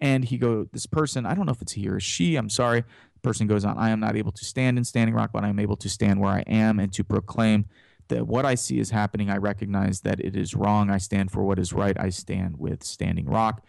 and 0.00 0.24
he 0.24 0.38
go, 0.38 0.66
this 0.72 0.86
person, 0.86 1.26
I 1.26 1.34
don't 1.34 1.46
know 1.46 1.52
if 1.52 1.62
it's 1.62 1.72
he 1.72 1.88
or 1.88 2.00
she, 2.00 2.36
I'm 2.36 2.48
sorry. 2.48 2.80
The 2.80 3.20
person 3.22 3.46
goes 3.46 3.64
on, 3.64 3.76
I 3.76 3.90
am 3.90 4.00
not 4.00 4.16
able 4.16 4.32
to 4.32 4.44
stand 4.44 4.78
in 4.78 4.84
Standing 4.84 5.14
Rock, 5.14 5.30
but 5.32 5.44
I 5.44 5.48
am 5.48 5.58
able 5.58 5.76
to 5.76 5.88
stand 5.88 6.20
where 6.20 6.32
I 6.32 6.40
am 6.46 6.78
and 6.78 6.92
to 6.94 7.04
proclaim 7.04 7.66
that 8.08 8.26
what 8.26 8.44
I 8.44 8.54
see 8.54 8.78
is 8.78 8.90
happening. 8.90 9.30
I 9.30 9.36
recognize 9.36 10.00
that 10.00 10.20
it 10.20 10.36
is 10.36 10.54
wrong. 10.54 10.90
I 10.90 10.98
stand 10.98 11.30
for 11.30 11.44
what 11.44 11.58
is 11.58 11.72
right. 11.72 11.98
I 11.98 12.08
stand 12.08 12.58
with 12.58 12.82
Standing 12.82 13.26
Rock. 13.26 13.64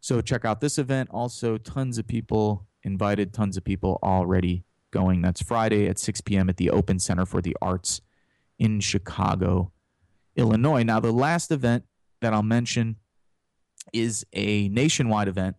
So 0.00 0.20
check 0.20 0.44
out 0.44 0.60
this 0.60 0.78
event. 0.78 1.10
Also, 1.12 1.58
tons 1.58 1.98
of 1.98 2.06
people 2.06 2.66
invited, 2.82 3.32
tons 3.32 3.56
of 3.56 3.64
people 3.64 3.98
already 4.02 4.64
going. 4.90 5.22
That's 5.22 5.42
Friday 5.42 5.88
at 5.88 5.98
6 5.98 6.20
p.m. 6.22 6.48
at 6.48 6.56
the 6.56 6.70
Open 6.70 6.98
Center 6.98 7.26
for 7.26 7.42
the 7.42 7.56
Arts 7.60 8.00
in 8.58 8.80
Chicago, 8.80 9.72
Illinois. 10.36 10.82
Now, 10.82 11.00
the 11.00 11.12
last 11.12 11.50
event 11.50 11.84
that 12.20 12.32
I'll 12.32 12.42
mention 12.42 12.96
is 13.92 14.24
a 14.32 14.68
nationwide 14.68 15.28
event 15.28 15.56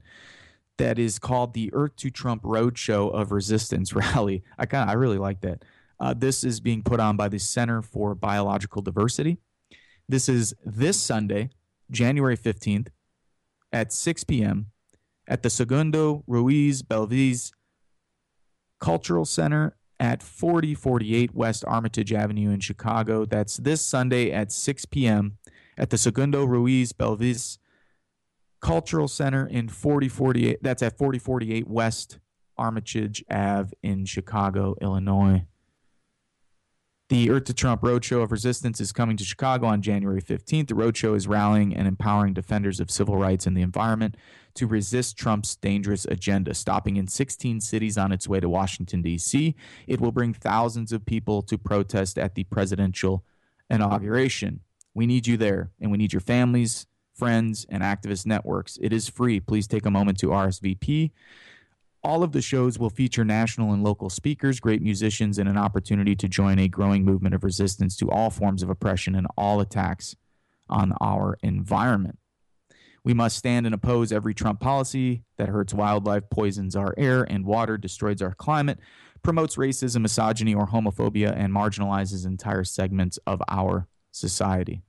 that 0.77 0.97
is 0.97 1.19
called 1.19 1.53
the 1.53 1.69
Earth 1.73 1.95
to 1.97 2.09
Trump 2.09 2.43
Roadshow 2.43 3.13
of 3.13 3.31
Resistance 3.31 3.93
Rally. 3.95 4.43
I 4.57 4.65
kind 4.65 4.89
I 4.89 4.93
really 4.93 5.17
like 5.17 5.41
that. 5.41 5.63
Uh, 5.99 6.15
this 6.15 6.43
is 6.43 6.59
being 6.59 6.81
put 6.81 6.99
on 6.99 7.15
by 7.15 7.27
the 7.27 7.37
Center 7.37 7.81
for 7.81 8.15
Biological 8.15 8.81
Diversity. 8.81 9.37
This 10.09 10.27
is 10.27 10.55
this 10.65 10.99
Sunday, 10.99 11.51
January 11.91 12.35
15th 12.35 12.87
at 13.71 13.93
6 13.93 14.23
p.m. 14.23 14.71
at 15.27 15.43
the 15.43 15.49
Segundo 15.49 16.23
Ruiz 16.25 16.81
Belvis 16.81 17.51
Cultural 18.79 19.25
Center 19.25 19.75
at 19.99 20.23
4048 20.23 21.35
West 21.35 21.63
Armitage 21.67 22.11
Avenue 22.11 22.49
in 22.49 22.59
Chicago. 22.59 23.23
That's 23.23 23.57
this 23.57 23.85
Sunday 23.85 24.31
at 24.31 24.51
6 24.51 24.85
p.m. 24.85 25.37
at 25.77 25.91
the 25.91 25.97
Segundo 25.97 26.43
Ruiz 26.43 26.91
Belvis 26.91 27.59
Cultural 28.61 29.07
Center 29.07 29.47
in 29.47 29.67
4048. 29.67 30.59
That's 30.61 30.83
at 30.83 30.97
4048 30.97 31.67
West 31.67 32.19
Armitage 32.57 33.23
Ave 33.29 33.71
in 33.81 34.05
Chicago, 34.05 34.75
Illinois. 34.81 35.45
The 37.09 37.29
Earth 37.29 37.43
to 37.45 37.53
Trump 37.53 37.81
Roadshow 37.81 38.23
of 38.23 38.31
Resistance 38.31 38.79
is 38.79 38.93
coming 38.93 39.17
to 39.17 39.25
Chicago 39.25 39.67
on 39.67 39.81
January 39.81 40.21
15th. 40.21 40.69
The 40.69 40.73
roadshow 40.73 41.13
is 41.13 41.27
rallying 41.27 41.75
and 41.75 41.85
empowering 41.85 42.33
defenders 42.33 42.79
of 42.79 42.89
civil 42.89 43.17
rights 43.17 43.45
and 43.45 43.57
the 43.57 43.61
environment 43.61 44.15
to 44.53 44.65
resist 44.65 45.17
Trump's 45.17 45.57
dangerous 45.57 46.05
agenda. 46.05 46.53
Stopping 46.53 46.95
in 46.95 47.07
16 47.07 47.59
cities 47.59 47.97
on 47.97 48.13
its 48.13 48.29
way 48.29 48.39
to 48.39 48.47
Washington, 48.47 49.01
D.C., 49.01 49.55
it 49.87 49.99
will 49.99 50.13
bring 50.13 50.33
thousands 50.33 50.93
of 50.93 51.05
people 51.05 51.41
to 51.41 51.57
protest 51.57 52.17
at 52.17 52.35
the 52.35 52.45
presidential 52.45 53.25
inauguration. 53.69 54.61
We 54.93 55.05
need 55.05 55.27
you 55.27 55.35
there, 55.35 55.71
and 55.81 55.91
we 55.91 55.97
need 55.97 56.13
your 56.13 56.21
families, 56.21 56.87
friends, 57.21 57.67
and 57.69 57.83
activist 57.83 58.25
networks. 58.25 58.79
It 58.81 58.91
is 58.91 59.07
free. 59.07 59.39
Please 59.39 59.67
take 59.67 59.85
a 59.85 59.91
moment 59.91 60.17
to 60.21 60.29
RSVP. 60.29 61.11
All 62.03 62.23
of 62.23 62.31
the 62.31 62.41
shows 62.41 62.79
will 62.79 62.89
feature 62.89 63.23
national 63.23 63.73
and 63.73 63.83
local 63.83 64.09
speakers, 64.09 64.59
great 64.59 64.81
musicians, 64.81 65.37
and 65.37 65.47
an 65.47 65.55
opportunity 65.55 66.15
to 66.15 66.27
join 66.27 66.57
a 66.57 66.67
growing 66.67 67.05
movement 67.05 67.35
of 67.35 67.43
resistance 67.43 67.95
to 67.97 68.09
all 68.09 68.31
forms 68.31 68.63
of 68.63 68.71
oppression 68.71 69.13
and 69.13 69.27
all 69.37 69.61
attacks 69.61 70.15
on 70.67 70.93
our 70.99 71.37
environment. 71.43 72.17
We 73.03 73.13
must 73.13 73.37
stand 73.37 73.67
and 73.67 73.75
oppose 73.75 74.11
every 74.11 74.33
Trump 74.33 74.59
policy 74.59 75.21
that 75.37 75.49
hurts 75.49 75.75
wildlife, 75.75 76.27
poisons 76.31 76.75
our 76.75 76.95
air 76.97 77.21
and 77.21 77.45
water, 77.45 77.77
destroys 77.77 78.23
our 78.23 78.33
climate, 78.33 78.79
promotes 79.21 79.57
racism, 79.57 80.01
misogyny, 80.01 80.55
or 80.55 80.65
homophobia, 80.65 81.37
and 81.37 81.53
marginalizes 81.53 82.25
entire 82.25 82.63
segments 82.63 83.19
of 83.27 83.43
our 83.47 83.87
society. 84.11 84.81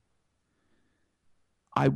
I 1.75 1.91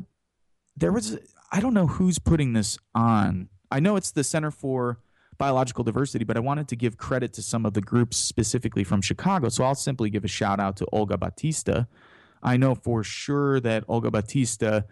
there 0.77 0.91
was 0.91 1.17
I 1.51 1.59
don't 1.59 1.73
know 1.73 1.87
who's 1.87 2.19
putting 2.19 2.53
this 2.53 2.77
on. 2.93 3.49
I 3.71 3.79
know 3.79 3.95
it's 3.95 4.11
the 4.11 4.23
Center 4.23 4.51
for 4.51 4.99
Biological 5.37 5.83
Diversity, 5.83 6.23
but 6.23 6.37
I 6.37 6.39
wanted 6.39 6.67
to 6.69 6.75
give 6.75 6.97
credit 6.97 7.33
to 7.33 7.41
some 7.41 7.65
of 7.65 7.73
the 7.73 7.81
groups 7.81 8.17
specifically 8.17 8.83
from 8.83 9.01
Chicago. 9.01 9.49
So 9.49 9.63
I'll 9.63 9.75
simply 9.75 10.09
give 10.09 10.23
a 10.23 10.29
shout 10.29 10.59
out 10.59 10.77
to 10.77 10.87
Olga 10.91 11.17
Bautista. 11.17 11.87
I 12.41 12.57
know 12.57 12.75
for 12.75 13.03
sure 13.03 13.59
that 13.61 13.83
Olga 13.87 14.11
Bautista 14.11 14.85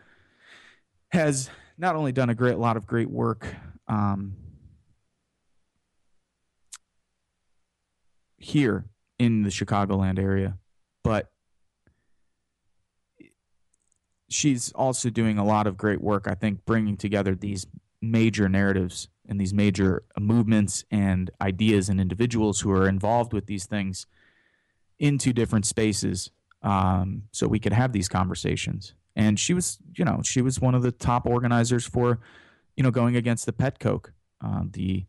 has 1.10 1.50
not 1.78 1.96
only 1.96 2.12
done 2.12 2.30
a 2.30 2.36
great 2.36 2.58
lot 2.58 2.78
of 2.78 2.88
great 2.88 3.10
work 3.10 3.48
um, 3.88 4.36
here 8.38 8.86
in 9.20 9.44
the 9.44 9.50
Chicagoland 9.50 10.20
area, 10.20 10.58
but 11.04 11.32
she's 14.30 14.72
also 14.74 15.10
doing 15.10 15.38
a 15.38 15.46
lot 15.46 15.68
of 15.68 15.78
great 15.78 16.02
work, 16.02 16.28
I 16.28 16.36
think, 16.36 16.66
bringing 16.66 16.98
together 16.98 17.36
these 17.36 17.68
major 18.02 18.50
narratives 18.50 19.08
and 19.28 19.40
these 19.40 19.54
major 19.54 20.04
movements 20.20 20.86
and 20.92 21.32
ideas 21.42 21.90
and 21.90 22.00
individuals 22.00 22.60
who 22.60 22.72
are 22.72 22.88
involved 22.88 23.34
with 23.34 23.48
these 23.48 23.66
things 23.66 24.06
into 25.00 25.34
different 25.34 25.66
spaces 25.66 26.32
um, 26.62 27.24
so 27.32 27.48
we 27.48 27.60
could 27.60 27.74
have 27.74 27.92
these 27.92 28.08
conversations. 28.08 28.94
And 29.16 29.40
she 29.40 29.54
was, 29.54 29.78
you 29.96 30.04
know, 30.04 30.22
she 30.24 30.42
was 30.42 30.60
one 30.60 30.76
of 30.76 30.82
the 30.82 30.92
top 30.92 31.26
organizers 31.26 31.86
for, 31.86 32.20
you 32.76 32.84
know, 32.84 32.92
going 32.92 33.16
against 33.16 33.46
the 33.46 33.54
pet 33.54 33.80
coke, 33.80 34.14
uh, 34.44 34.64
the 34.72 35.06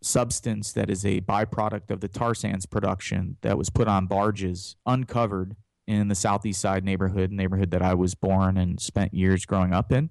substance 0.00 0.72
that 0.72 0.90
is 0.90 1.04
a 1.04 1.20
byproduct 1.20 1.90
of 1.90 2.00
the 2.00 2.08
tar 2.08 2.34
sands 2.34 2.66
production 2.66 3.36
that 3.42 3.58
was 3.58 3.70
put 3.70 3.88
on 3.88 4.06
barges, 4.06 4.76
uncovered 4.86 5.56
in 5.88 6.08
the 6.08 6.14
southeast 6.14 6.60
side 6.60 6.84
neighborhood, 6.84 7.32
neighborhood 7.32 7.70
that 7.70 7.80
I 7.80 7.94
was 7.94 8.14
born 8.14 8.58
and 8.58 8.78
spent 8.78 9.14
years 9.14 9.46
growing 9.46 9.72
up 9.72 9.90
in. 9.90 10.10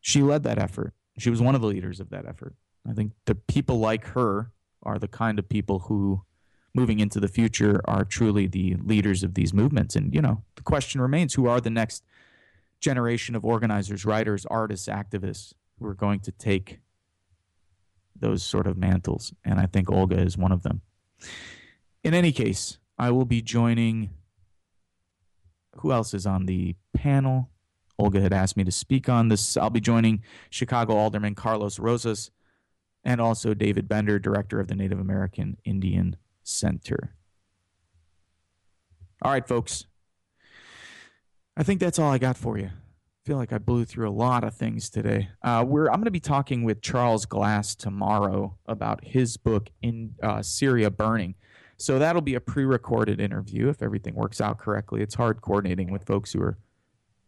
She 0.00 0.22
led 0.22 0.44
that 0.44 0.56
effort. 0.56 0.94
She 1.18 1.30
was 1.30 1.42
one 1.42 1.56
of 1.56 1.60
the 1.60 1.66
leaders 1.66 1.98
of 1.98 2.10
that 2.10 2.24
effort. 2.24 2.54
I 2.88 2.92
think 2.92 3.12
the 3.24 3.34
people 3.34 3.80
like 3.80 4.06
her 4.06 4.52
are 4.84 5.00
the 5.00 5.08
kind 5.08 5.36
of 5.40 5.48
people 5.48 5.80
who, 5.80 6.22
moving 6.72 7.00
into 7.00 7.18
the 7.18 7.26
future, 7.26 7.80
are 7.84 8.04
truly 8.04 8.46
the 8.46 8.76
leaders 8.76 9.24
of 9.24 9.34
these 9.34 9.52
movements. 9.52 9.96
And, 9.96 10.14
you 10.14 10.22
know, 10.22 10.44
the 10.54 10.62
question 10.62 11.00
remains 11.00 11.34
who 11.34 11.48
are 11.48 11.60
the 11.60 11.68
next 11.68 12.04
generation 12.78 13.34
of 13.34 13.44
organizers, 13.44 14.04
writers, 14.04 14.46
artists, 14.46 14.86
activists 14.86 15.54
who 15.80 15.86
are 15.86 15.94
going 15.94 16.20
to 16.20 16.30
take 16.30 16.78
those 18.14 18.44
sort 18.44 18.68
of 18.68 18.76
mantles? 18.76 19.34
And 19.44 19.58
I 19.58 19.66
think 19.66 19.90
Olga 19.90 20.20
is 20.20 20.38
one 20.38 20.52
of 20.52 20.62
them. 20.62 20.82
In 22.04 22.14
any 22.14 22.30
case, 22.30 22.78
I 22.98 23.10
will 23.10 23.24
be 23.24 23.42
joining. 23.42 24.10
Who 25.76 25.92
else 25.92 26.12
is 26.14 26.26
on 26.26 26.46
the 26.46 26.76
panel? 26.94 27.50
Olga 27.98 28.20
had 28.20 28.32
asked 28.32 28.56
me 28.56 28.64
to 28.64 28.72
speak 28.72 29.08
on 29.08 29.28
this. 29.28 29.56
I'll 29.56 29.70
be 29.70 29.80
joining 29.80 30.22
Chicago 30.50 30.96
Alderman 30.96 31.34
Carlos 31.34 31.78
Rosas 31.78 32.30
and 33.04 33.20
also 33.20 33.54
David 33.54 33.88
Bender, 33.88 34.18
director 34.18 34.60
of 34.60 34.68
the 34.68 34.74
Native 34.74 35.00
American 35.00 35.56
Indian 35.64 36.16
Center. 36.42 37.14
All 39.22 39.32
right, 39.32 39.46
folks. 39.46 39.86
I 41.56 41.62
think 41.62 41.80
that's 41.80 41.98
all 41.98 42.10
I 42.10 42.18
got 42.18 42.36
for 42.36 42.58
you. 42.58 42.66
I 42.66 43.26
feel 43.26 43.36
like 43.36 43.52
I 43.52 43.58
blew 43.58 43.84
through 43.84 44.08
a 44.08 44.10
lot 44.10 44.42
of 44.42 44.54
things 44.54 44.90
today. 44.90 45.28
Uh, 45.42 45.64
we're 45.66 45.86
I'm 45.86 45.96
going 45.96 46.06
to 46.06 46.10
be 46.10 46.18
talking 46.18 46.64
with 46.64 46.80
Charles 46.80 47.24
Glass 47.24 47.74
tomorrow 47.74 48.58
about 48.66 49.04
his 49.04 49.36
book 49.36 49.70
in 49.80 50.14
uh, 50.22 50.42
Syria 50.42 50.90
Burning. 50.90 51.36
So 51.82 51.98
that'll 51.98 52.22
be 52.22 52.36
a 52.36 52.40
pre-recorded 52.40 53.20
interview 53.20 53.68
if 53.68 53.82
everything 53.82 54.14
works 54.14 54.40
out 54.40 54.56
correctly. 54.56 55.02
It's 55.02 55.16
hard 55.16 55.40
coordinating 55.40 55.90
with 55.90 56.04
folks 56.04 56.32
who 56.32 56.40
are 56.40 56.56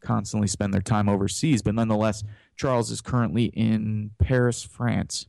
constantly 0.00 0.46
spend 0.46 0.72
their 0.72 0.80
time 0.80 1.08
overseas. 1.08 1.60
But 1.60 1.74
nonetheless, 1.74 2.22
Charles 2.56 2.92
is 2.92 3.00
currently 3.00 3.46
in 3.46 4.12
Paris, 4.20 4.62
France. 4.62 5.26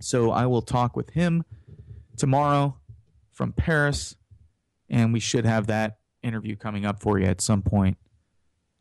So 0.00 0.32
I 0.32 0.46
will 0.46 0.62
talk 0.62 0.96
with 0.96 1.10
him 1.10 1.44
tomorrow 2.16 2.76
from 3.30 3.52
Paris, 3.52 4.16
and 4.90 5.12
we 5.12 5.20
should 5.20 5.46
have 5.46 5.68
that 5.68 5.98
interview 6.24 6.56
coming 6.56 6.84
up 6.84 7.00
for 7.00 7.20
you 7.20 7.26
at 7.26 7.40
some 7.40 7.62
point 7.62 7.98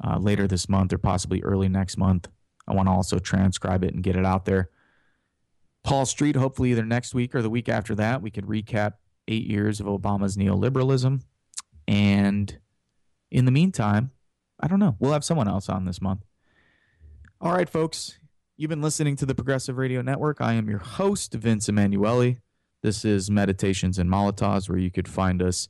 uh, 0.03 0.17
later 0.17 0.47
this 0.47 0.67
month 0.67 0.91
or 0.93 0.97
possibly 0.97 1.43
early 1.43 1.69
next 1.69 1.95
month. 1.95 2.27
I 2.67 2.73
want 2.73 2.87
to 2.87 2.91
also 2.91 3.19
transcribe 3.19 3.83
it 3.83 3.93
and 3.93 4.01
get 4.01 4.15
it 4.15 4.25
out 4.25 4.45
there. 4.45 4.69
Paul 5.83 6.07
Street, 6.07 6.35
hopefully 6.35 6.71
either 6.71 6.85
next 6.85 7.13
week 7.13 7.35
or 7.35 7.43
the 7.43 7.51
week 7.51 7.69
after 7.69 7.93
that, 7.95 8.21
we 8.21 8.31
could 8.31 8.45
recap 8.45 8.93
eight 9.27 9.45
years 9.45 9.79
of 9.79 9.87
Obama's 9.87 10.37
neoliberalism. 10.37 11.21
And 11.87 12.57
in 13.31 13.45
the 13.45 13.51
meantime, 13.51 14.11
I 14.59 14.67
don't 14.67 14.79
know. 14.79 14.95
We'll 14.99 15.13
have 15.13 15.25
someone 15.25 15.47
else 15.47 15.69
on 15.69 15.85
this 15.85 16.01
month. 16.01 16.23
All 17.41 17.53
right, 17.53 17.69
folks. 17.69 18.19
You've 18.55 18.69
been 18.69 18.81
listening 18.81 19.15
to 19.17 19.25
the 19.25 19.35
Progressive 19.35 19.77
Radio 19.77 20.01
Network. 20.01 20.39
I 20.39 20.53
am 20.53 20.69
your 20.69 20.79
host, 20.79 21.33
Vince 21.33 21.67
Emanuele. 21.67 22.37
This 22.83 23.03
is 23.03 23.31
Meditations 23.31 23.97
and 23.97 24.09
Molotovs, 24.09 24.69
where 24.69 24.77
you 24.77 24.91
could 24.91 25.07
find 25.07 25.41
us 25.41 25.67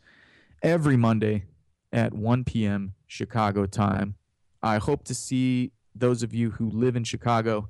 every 0.61 0.97
Monday 0.97 1.45
at 1.93 2.13
1 2.13 2.43
p.m. 2.43 2.95
Chicago 3.07 3.65
time. 3.65 4.15
I 4.61 4.77
hope 4.77 5.05
to 5.05 5.15
see 5.15 5.71
those 5.95 6.23
of 6.23 6.33
you 6.33 6.51
who 6.51 6.69
live 6.69 6.95
in 6.95 7.03
Chicago 7.03 7.69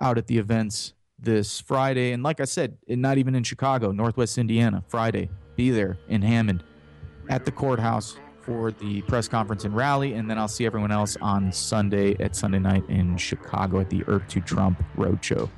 out 0.00 0.18
at 0.18 0.26
the 0.26 0.38
events 0.38 0.92
this 1.18 1.60
Friday. 1.60 2.12
And 2.12 2.22
like 2.22 2.40
I 2.40 2.44
said, 2.44 2.76
not 2.88 3.18
even 3.18 3.34
in 3.34 3.42
Chicago, 3.42 3.92
Northwest 3.92 4.38
Indiana, 4.38 4.82
Friday. 4.88 5.30
Be 5.56 5.70
there 5.70 5.98
in 6.08 6.22
Hammond 6.22 6.62
at 7.28 7.44
the 7.44 7.50
courthouse 7.50 8.16
for 8.42 8.70
the 8.70 9.02
press 9.02 9.26
conference 9.26 9.64
and 9.64 9.74
rally, 9.74 10.14
and 10.14 10.30
then 10.30 10.38
I'll 10.38 10.46
see 10.46 10.66
everyone 10.66 10.92
else 10.92 11.16
on 11.20 11.50
Sunday 11.50 12.14
at 12.22 12.36
Sunday 12.36 12.60
night 12.60 12.84
in 12.88 13.16
Chicago 13.16 13.80
at 13.80 13.90
the 13.90 14.04
Earth 14.06 14.28
to 14.28 14.40
Trump 14.40 14.82
Roadshow. 14.96 15.48